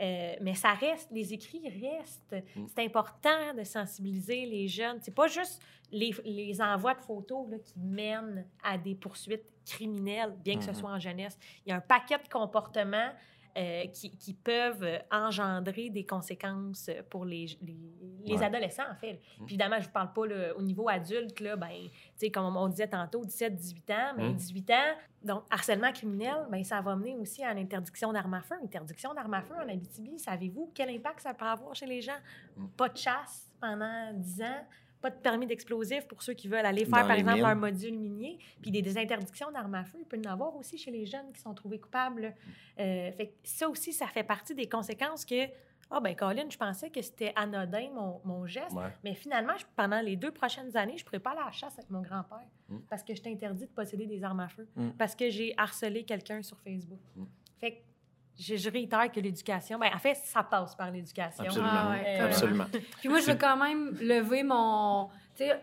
euh, 0.01 0.35
mais 0.41 0.55
ça 0.55 0.73
reste, 0.73 1.09
les 1.11 1.33
écrits 1.33 1.69
restent. 1.69 2.35
Mm. 2.55 2.65
C'est 2.75 2.83
important 2.85 3.53
de 3.57 3.63
sensibiliser 3.63 4.45
les 4.45 4.67
jeunes. 4.67 4.97
C'est 5.01 5.13
pas 5.13 5.27
juste 5.27 5.61
les, 5.91 6.11
les 6.25 6.61
envois 6.61 6.95
de 6.95 7.01
photos 7.01 7.47
là, 7.51 7.57
qui 7.59 7.77
mènent 7.79 8.45
à 8.63 8.77
des 8.77 8.95
poursuites 8.95 9.45
criminelles, 9.65 10.33
bien 10.43 10.57
que 10.57 10.63
ce 10.63 10.71
Mhm. 10.71 10.75
soit 10.75 10.89
en 10.91 10.99
jeunesse. 10.99 11.37
Il 11.65 11.69
y 11.69 11.71
a 11.71 11.77
un 11.77 11.81
paquet 11.81 12.17
de 12.17 12.27
comportements 12.27 13.11
euh, 13.57 13.85
qui, 13.93 14.09
qui 14.17 14.33
peuvent 14.33 14.99
engendrer 15.11 15.89
des 15.89 16.05
conséquences 16.05 16.89
pour 17.09 17.23
les, 17.25 17.45
les, 17.61 17.77
les 18.25 18.37
Ouais. 18.37 18.43
adolescents, 18.45 18.89
en 18.91 18.95
fait. 18.95 19.19
Puis 19.35 19.43
évidemment, 19.55 19.75
je 19.75 19.81
ne 19.81 19.85
vous 19.85 19.91
parle 19.91 20.11
pas 20.13 20.25
là, 20.25 20.55
au 20.57 20.61
niveau 20.61 20.89
adulte, 20.89 21.39
là, 21.39 21.55
ben, 21.55 21.69
comme 22.33 22.55
on 22.57 22.67
disait 22.67 22.87
tantôt, 22.87 23.23
17, 23.25 23.55
18 23.55 23.89
ans, 23.91 24.13
mais 24.17 24.29
Mm. 24.29 24.35
18 24.35 24.69
ans, 24.71 24.95
donc 25.23 25.43
harcèlement 25.51 25.91
criminel, 25.91 26.47
ben, 26.49 26.63
ça 26.63 26.81
va 26.81 26.95
mener 26.95 27.15
aussi 27.15 27.43
à 27.43 27.53
l'interdiction 27.53 28.11
d'armes 28.11 28.33
à 28.33 28.41
feu. 28.41 28.55
Interdiction 28.63 29.13
d'armes 29.13 29.33
à 29.35 29.41
feu 29.41 29.55
en 29.55 29.69
Abitibi, 29.69 30.17
savez-vous 30.17 30.71
quel 30.73 30.89
impact 30.89 31.19
ça 31.21 31.33
peut 31.33 31.45
avoir 31.45 31.75
chez 31.75 31.85
les 31.85 32.01
gens? 32.01 32.17
Mm. 32.57 32.65
Pas 32.77 32.89
de 32.89 32.97
chasse 32.97 33.51
pendant 33.61 34.11
10 34.13 34.41
ans, 34.41 34.65
pas 35.03 35.09
de 35.11 35.17
permis 35.21 35.45
d'explosifs 35.45 36.07
pour 36.07 36.23
ceux 36.23 36.33
qui 36.33 36.47
veulent 36.47 36.65
aller 36.65 36.85
faire, 36.85 37.01
Dans 37.01 37.07
par 37.07 37.17
exemple, 37.17 37.35
mines. 37.37 37.45
un 37.45 37.55
module 37.55 37.97
minier, 37.99 38.39
puis 38.61 38.71
des, 38.71 38.81
des 38.81 38.97
interdictions 38.97 39.51
d'armes 39.51 39.75
à 39.75 39.83
feu. 39.83 39.97
Il 39.99 40.05
peut 40.05 40.17
y 40.17 40.27
en 40.27 40.31
avoir 40.31 40.55
aussi 40.55 40.77
chez 40.77 40.89
les 40.91 41.05
jeunes 41.05 41.31
qui 41.33 41.41
sont 41.41 41.53
trouvés 41.53 41.79
coupables. 41.79 42.33
Euh, 42.79 43.11
fait 43.11 43.27
que 43.27 43.33
ça 43.43 43.67
aussi, 43.69 43.91
ça 43.93 44.07
fait 44.07 44.23
partie 44.23 44.55
des 44.55 44.67
conséquences 44.67 45.25
que, 45.25 45.45
ah 45.91 45.99
ben 45.99 46.15
Colin, 46.15 46.45
je 46.49 46.57
pensais 46.57 46.89
que 46.89 47.01
c'était 47.01 47.33
anodin, 47.35 47.89
mon, 47.93 48.21
mon 48.23 48.47
geste, 48.47 48.71
Ouais. 48.71 48.91
mais 49.03 49.13
finalement, 49.13 49.53
je- 49.57 49.65
pendant 49.75 49.99
les 50.01 50.15
deux 50.15 50.31
prochaines 50.31 50.75
années, 50.77 50.97
je 50.97 51.03
ne 51.03 51.05
pourrais 51.05 51.19
pas 51.19 51.31
aller 51.31 51.41
à 51.41 51.45
la 51.45 51.51
chasse 51.51 51.77
avec 51.77 51.89
mon 51.91 52.01
grand-père 52.01 52.47
Mm. 52.69 52.77
parce 52.89 53.03
que 53.03 53.13
je 53.13 53.21
t'ai 53.21 53.29
interdit 53.31 53.65
de 53.67 53.71
posséder 53.71 54.07
des 54.07 54.23
armes 54.23 54.39
à 54.39 54.47
feu, 54.47 54.67
Mm. 54.75 54.91
parce 54.97 55.15
que 55.15 55.29
j'ai 55.29 55.53
harcelé 55.57 56.03
quelqu'un 56.05 56.41
sur 56.41 56.57
Facebook. 56.61 57.01
Mm. 57.15 57.23
Fait 57.59 57.71
que 57.73 57.77
je, 58.39 58.55
je 58.55 58.69
réitère 58.69 59.11
que 59.11 59.19
l'éducation, 59.19 59.77
ben, 59.79 59.89
en 59.93 59.99
fait, 59.99 60.15
ça 60.15 60.43
passe 60.43 60.75
par 60.75 60.89
l'éducation. 60.91 61.43
Absolument. 61.43 61.69
Ah 61.71 61.89
ouais, 61.91 62.19
Euh, 62.19 62.25
Absolument. 62.25 62.65
Puis 62.99 63.09
moi, 63.09 63.19
je 63.19 63.27
veux 63.31 63.37
quand 63.37 63.57
même 63.57 63.95
lever 64.01 64.43
mon. 64.43 65.09
Tu 65.35 65.45
sais, 65.45 65.59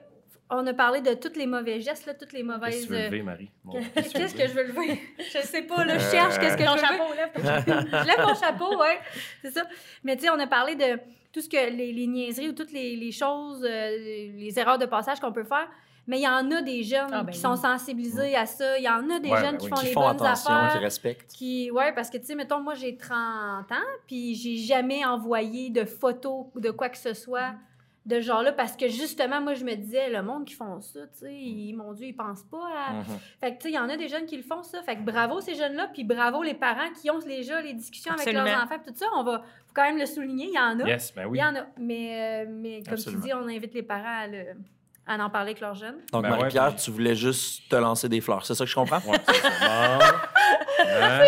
on 0.52 0.66
a 0.66 0.74
parlé 0.74 1.00
de 1.00 1.14
tous 1.14 1.36
les 1.36 1.46
mauvais 1.46 1.80
gestes, 1.80 2.06
là, 2.06 2.14
toutes 2.14 2.32
les 2.32 2.40
Qu'est-ce 2.42 2.48
que 2.48 2.58
mauvaises. 2.58 2.86
tu 2.86 2.92
veux 2.92 2.98
lever, 3.04 3.22
Marie? 3.22 3.50
Bon, 3.64 3.76
euh, 3.76 3.80
Qu'est-ce 3.94 4.34
que 4.34 4.48
je 4.48 4.52
veux 4.52 4.64
lever? 4.64 5.00
Je 5.18 5.38
sais 5.46 5.62
pas, 5.62 5.84
là, 5.84 5.96
je 5.98 6.10
cherche 6.10 6.38
qu'est-ce 6.40 6.56
que 6.56 6.64
Ton 6.64 6.76
je 6.76 6.80
veux. 6.80 6.86
chapeau, 6.86 7.14
lève 7.14 7.32
ton 7.32 7.42
chapeau. 7.44 7.72
je 8.02 8.06
lève 8.06 8.26
mon 8.26 8.34
chapeau, 8.34 8.78
ouais, 8.80 8.98
c'est 9.42 9.50
ça. 9.52 9.62
Mais 10.02 10.16
tu 10.16 10.22
sais, 10.22 10.30
on 10.30 10.38
a 10.40 10.46
parlé 10.48 10.74
de 10.74 10.98
tout 11.32 11.40
ce 11.40 11.48
que 11.48 11.70
les, 11.70 11.92
les 11.92 12.06
niaiseries 12.08 12.48
ou 12.48 12.52
toutes 12.52 12.72
les, 12.72 12.96
les 12.96 13.12
choses, 13.12 13.62
euh, 13.64 13.96
les 13.96 14.58
erreurs 14.58 14.78
de 14.78 14.86
passage 14.86 15.20
qu'on 15.20 15.32
peut 15.32 15.44
faire. 15.44 15.68
Mais 16.10 16.18
il 16.18 16.22
y 16.24 16.28
en 16.28 16.50
a 16.50 16.60
des 16.60 16.82
jeunes 16.82 17.08
Ah, 17.12 17.22
ben 17.22 17.30
qui 17.30 17.38
oui. 17.38 17.42
sont 17.42 17.54
sensibilisés 17.54 18.34
à 18.34 18.44
ça. 18.44 18.76
Il 18.78 18.82
y 18.84 18.88
en 18.88 19.08
a 19.10 19.20
des 19.20 19.30
Ouais, 19.30 19.40
jeunes 19.40 19.52
ben 19.52 19.58
qui 19.58 19.64
oui, 19.66 19.70
font 19.70 19.76
Qui 19.76 19.86
les 19.86 19.92
font 19.92 20.00
bonnes 20.00 20.26
attention, 20.26 20.50
affaires. 20.54 20.72
qui 20.72 20.84
respectent. 20.84 21.30
Qui, 21.32 21.70
ouais, 21.70 21.92
parce 21.92 22.10
que, 22.10 22.18
tu 22.18 22.24
sais, 22.26 22.34
mettons, 22.34 22.60
moi, 22.60 22.74
j'ai 22.74 22.96
30 22.96 23.70
ans, 23.70 23.74
puis 24.08 24.34
j'ai 24.34 24.56
jamais 24.56 25.04
envoyé 25.04 25.70
de 25.70 25.84
photos 25.84 26.46
ou 26.54 26.58
de 26.60 26.70
quoi 26.72 26.88
que 26.88 26.98
ce 26.98 27.14
soit 27.14 27.52
de 28.06 28.16
ce 28.16 28.22
genre-là, 28.22 28.50
parce 28.52 28.76
que, 28.76 28.88
justement, 28.88 29.40
moi, 29.40 29.54
je 29.54 29.62
me 29.64 29.74
disais, 29.76 30.08
le 30.10 30.22
monde 30.22 30.46
qui 30.46 30.54
font 30.54 30.80
ça, 30.80 31.00
tu 31.12 31.18
sais, 31.20 31.32
ils- 31.34 31.74
mon 31.74 31.92
Dieu, 31.92 32.06
ils 32.08 32.12
pensent 32.16 32.42
pas 32.42 32.66
à... 32.88 32.92
Mhm. 32.94 33.04
Fait 33.38 33.52
que, 33.52 33.56
tu 33.58 33.62
sais, 33.64 33.68
il 33.70 33.74
y 33.76 33.78
en 33.78 33.88
a 33.90 33.96
des 33.96 34.08
jeunes 34.08 34.26
qui 34.26 34.36
le 34.38 34.42
font, 34.42 34.62
ça. 34.64 34.82
Fait 34.82 34.96
que 34.96 35.02
bravo 35.02 35.40
ces 35.40 35.54
jeunes-là, 35.54 35.90
puis 35.92 36.02
bravo 36.02 36.42
les 36.42 36.54
parents 36.54 36.90
qui 37.00 37.08
ont 37.10 37.18
déjà 37.20 37.60
les 37.60 37.74
discussions 37.74 38.12
avec 38.14 38.32
leurs 38.32 38.46
enfants, 38.64 38.78
puis 38.82 38.90
tout 38.92 38.98
ça. 38.98 39.06
On 39.16 39.22
va 39.22 39.42
faut 39.66 39.74
quand 39.74 39.84
même 39.84 39.98
le 39.98 40.06
souligner, 40.06 40.46
il 40.46 40.54
y 40.54 40.58
en 40.58 40.80
a. 40.80 40.88
Yes, 40.88 41.14
ben 41.14 41.26
oui. 41.26 41.38
Il 41.38 41.40
y 41.40 41.44
en 41.44 41.54
a. 41.54 41.66
Mais, 41.78 42.44
euh, 42.46 42.50
mais 42.50 42.82
comme 42.82 42.94
Absolument. 42.94 43.22
tu 43.22 43.28
dis, 43.28 43.34
on 43.34 43.46
invite 43.46 43.74
les 43.74 43.82
parents 43.84 44.20
à, 44.22 44.26
le- 44.26 44.56
à 45.18 45.24
en 45.24 45.30
parler 45.30 45.50
avec 45.50 45.60
leurs 45.60 45.74
jeunes. 45.74 45.96
Donc, 46.12 46.22
Ben 46.22 46.30
ouais, 46.32 46.38
Marie-Pierre, 46.38 46.74
puis- 46.74 46.84
tu 46.84 46.90
voulais 46.90 47.14
juste 47.14 47.68
te 47.68 47.76
lancer 47.76 48.08
des 48.08 48.20
fleurs. 48.20 48.44
C'est 48.46 48.54
ça 48.54 48.64
que 48.64 48.70
je 48.70 48.74
comprends? 48.74 49.00
Ouais, 49.06 49.18
c'est 49.28 49.34
ça. 49.36 49.48
Bon. 49.98 50.04
Hein? 50.82 51.20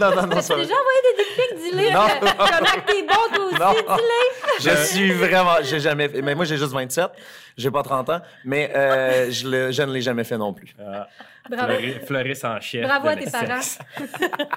non, 0.00 0.10
non, 0.14 0.26
non, 0.26 0.40
ça 0.40 0.54
va. 0.54 0.62
déjà 0.62 0.74
envoyé 0.74 1.00
des 1.04 1.14
dick 1.22 1.30
pics? 1.36 1.52
Non. 1.92 2.06
euh, 2.06 2.08
Comment 2.38 2.80
que 2.80 2.86
t'es 2.90 3.02
bon, 3.02 3.22
toi 3.34 3.44
aussi, 3.44 3.60
Non. 3.60 3.72
dis-les. 3.96 4.70
Je 4.70 4.74
suis 4.86 5.10
vraiment. 5.12 5.56
J'ai 5.62 5.78
jamais 5.80 6.08
fait. 6.08 6.22
Mais 6.22 6.34
moi, 6.34 6.44
j'ai 6.46 6.56
juste 6.56 6.72
27. 6.72 7.10
J'ai 7.58 7.70
pas 7.70 7.82
30 7.82 8.08
ans. 8.10 8.20
Mais 8.44 8.72
euh, 8.74 9.30
je, 9.30 9.46
le- 9.48 9.70
je 9.72 9.82
ne 9.82 9.92
l'ai 9.92 10.00
jamais 10.00 10.24
fait 10.24 10.38
non 10.38 10.54
plus. 10.54 10.74
Ah, 10.80 11.06
Bravo. 11.50 11.72
Fleuris, 11.74 11.94
Fleuris 12.06 12.40
en 12.44 12.58
chef. 12.60 12.82
Bravo 12.86 13.08
à 13.08 13.16
tes 13.16 13.30
parents. 13.30 13.60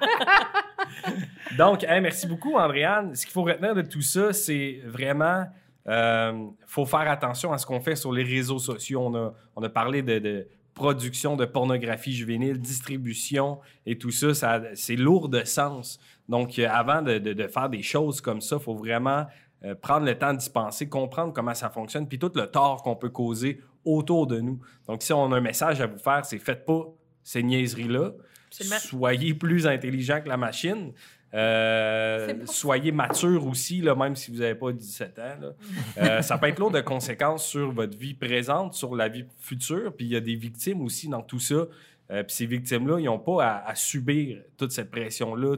Donc, 1.57 1.83
hey, 1.83 2.01
merci 2.01 2.27
beaucoup, 2.27 2.55
Andréane. 2.57 3.15
Ce 3.15 3.25
qu'il 3.25 3.33
faut 3.33 3.43
retenir 3.43 3.75
de 3.75 3.81
tout 3.81 4.01
ça, 4.01 4.33
c'est 4.33 4.81
vraiment. 4.85 5.45
Euh, 5.89 6.45
faut 6.67 6.85
faire 6.85 7.09
attention 7.09 7.51
à 7.51 7.57
ce 7.57 7.65
qu'on 7.65 7.81
fait 7.81 7.95
sur 7.95 8.11
les 8.13 8.23
réseaux 8.23 8.59
sociaux. 8.59 9.01
On 9.05 9.15
a, 9.15 9.33
on 9.55 9.63
a 9.63 9.69
parlé 9.69 10.01
de, 10.01 10.19
de 10.19 10.47
production 10.75 11.35
de 11.35 11.45
pornographie 11.45 12.13
juvénile, 12.13 12.59
distribution 12.59 13.59
et 13.85 13.97
tout 13.97 14.11
ça. 14.11 14.33
ça 14.33 14.61
c'est 14.75 14.95
lourd 14.95 15.27
de 15.29 15.43
sens. 15.43 15.99
Donc, 16.29 16.57
euh, 16.59 16.67
avant 16.69 17.01
de, 17.01 17.17
de- 17.17 17.33
de 17.33 17.47
faire 17.47 17.69
des 17.69 17.81
choses 17.81 18.21
comme 18.21 18.39
ça, 18.39 18.57
il 18.57 18.63
faut 18.63 18.75
vraiment 18.75 19.25
euh, 19.65 19.75
prendre 19.75 20.05
le 20.05 20.17
temps 20.17 20.33
d'y 20.33 20.49
penser, 20.49 20.87
comprendre 20.87 21.33
comment 21.33 21.53
ça 21.53 21.69
fonctionne, 21.69 22.07
puis 22.07 22.17
tout 22.19 22.31
le 22.35 22.45
tort 22.47 22.81
qu'on 22.83 22.95
peut 22.95 23.09
causer 23.09 23.59
autour 23.83 24.27
de 24.27 24.39
nous. 24.39 24.59
Donc, 24.87 25.01
si 25.03 25.11
on 25.11 25.31
a 25.33 25.37
un 25.37 25.41
message 25.41 25.81
à 25.81 25.87
vous 25.87 25.97
faire, 25.97 26.23
c'est 26.25 26.37
faites 26.39 26.65
pas 26.65 26.85
ces 27.23 27.43
niaiseries-là. 27.43 28.11
Absolument. 28.47 28.77
Soyez 28.79 29.33
plus 29.33 29.67
intelligent 29.67 30.21
que 30.23 30.29
la 30.29 30.37
machine. 30.37 30.93
Euh, 31.33 32.45
soyez 32.45 32.91
mature 32.91 33.45
aussi, 33.45 33.81
là, 33.81 33.93
même 33.95 34.15
si 34.15 34.31
vous 34.31 34.37
n'avez 34.39 34.55
pas 34.55 34.71
17 34.71 35.19
ans. 35.19 35.35
là. 35.41 35.49
Euh, 35.97 36.21
ça 36.21 36.37
peut 36.37 36.47
être 36.47 36.59
lourd 36.59 36.71
de 36.71 36.81
conséquences 36.81 37.45
sur 37.45 37.71
votre 37.71 37.97
vie 37.97 38.13
présente, 38.13 38.73
sur 38.73 38.95
la 38.95 39.09
vie 39.09 39.25
future. 39.39 39.93
Puis 39.95 40.05
il 40.07 40.11
y 40.11 40.15
a 40.15 40.21
des 40.21 40.35
victimes 40.35 40.81
aussi 40.81 41.07
dans 41.09 41.21
tout 41.21 41.39
ça. 41.39 41.65
Euh, 42.11 42.23
puis 42.23 42.35
ces 42.35 42.45
victimes-là, 42.45 42.99
ils 42.99 43.05
n'ont 43.05 43.19
pas 43.19 43.43
à, 43.45 43.69
à 43.69 43.75
subir 43.75 44.41
toute 44.57 44.71
cette 44.71 44.89
pression-là, 44.91 45.57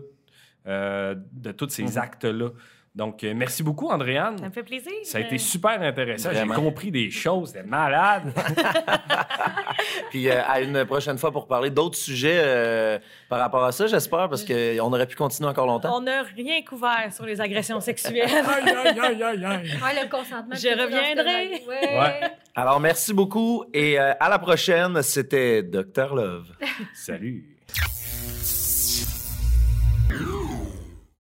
de 0.65 1.51
tous 1.53 1.69
ces 1.69 1.83
Mhm. 1.83 1.97
actes-là. 1.97 2.49
Donc, 2.93 3.23
euh, 3.23 3.33
merci 3.33 3.63
beaucoup, 3.63 3.87
Andréane. 3.87 4.37
Ça 4.37 4.45
me 4.45 4.51
fait 4.51 4.63
plaisir. 4.63 4.91
Ça 5.03 5.19
a 5.19 5.21
été 5.21 5.37
super 5.37 5.81
intéressant. 5.81 6.29
J'ai 6.33 6.45
compris 6.47 6.91
des 6.91 7.09
choses. 7.09 7.49
C'était 7.49 7.63
malade. 7.63 8.33
Puis 10.09 10.29
euh, 10.29 10.41
à 10.45 10.59
une 10.59 10.83
prochaine 10.85 11.17
fois 11.17 11.31
pour 11.31 11.47
parler 11.47 11.69
d'autres 11.69 11.97
sujets 11.97 12.41
euh, 12.43 12.99
par 13.29 13.39
rapport 13.39 13.63
à 13.63 13.71
ça, 13.71 13.87
j'espère, 13.87 14.27
parce 14.27 14.43
qu'on 14.43 14.91
aurait 14.91 15.07
pu 15.07 15.15
continuer 15.15 15.49
encore 15.49 15.67
longtemps. 15.67 15.97
On 15.97 16.01
n'a 16.01 16.23
rien 16.23 16.61
couvert 16.63 17.07
sur 17.11 17.25
les 17.25 17.39
agressions 17.39 17.79
sexuelles. 17.79 18.27
Ouais, 18.31 20.03
le 20.03 20.09
consentement. 20.09 20.55
Je 20.55 20.67
reviendrai. 20.67 21.63
Ouais. 21.67 21.97
Ouais. 21.97 22.31
Alors, 22.55 22.79
merci 22.79 23.13
beaucoup 23.13 23.63
et 23.73 23.99
euh, 23.99 24.13
à 24.19 24.29
la 24.29 24.39
prochaine. 24.39 25.01
C'était 25.01 25.63
Dr. 25.63 26.13
Love. 26.13 26.47
Salut. 26.93 27.45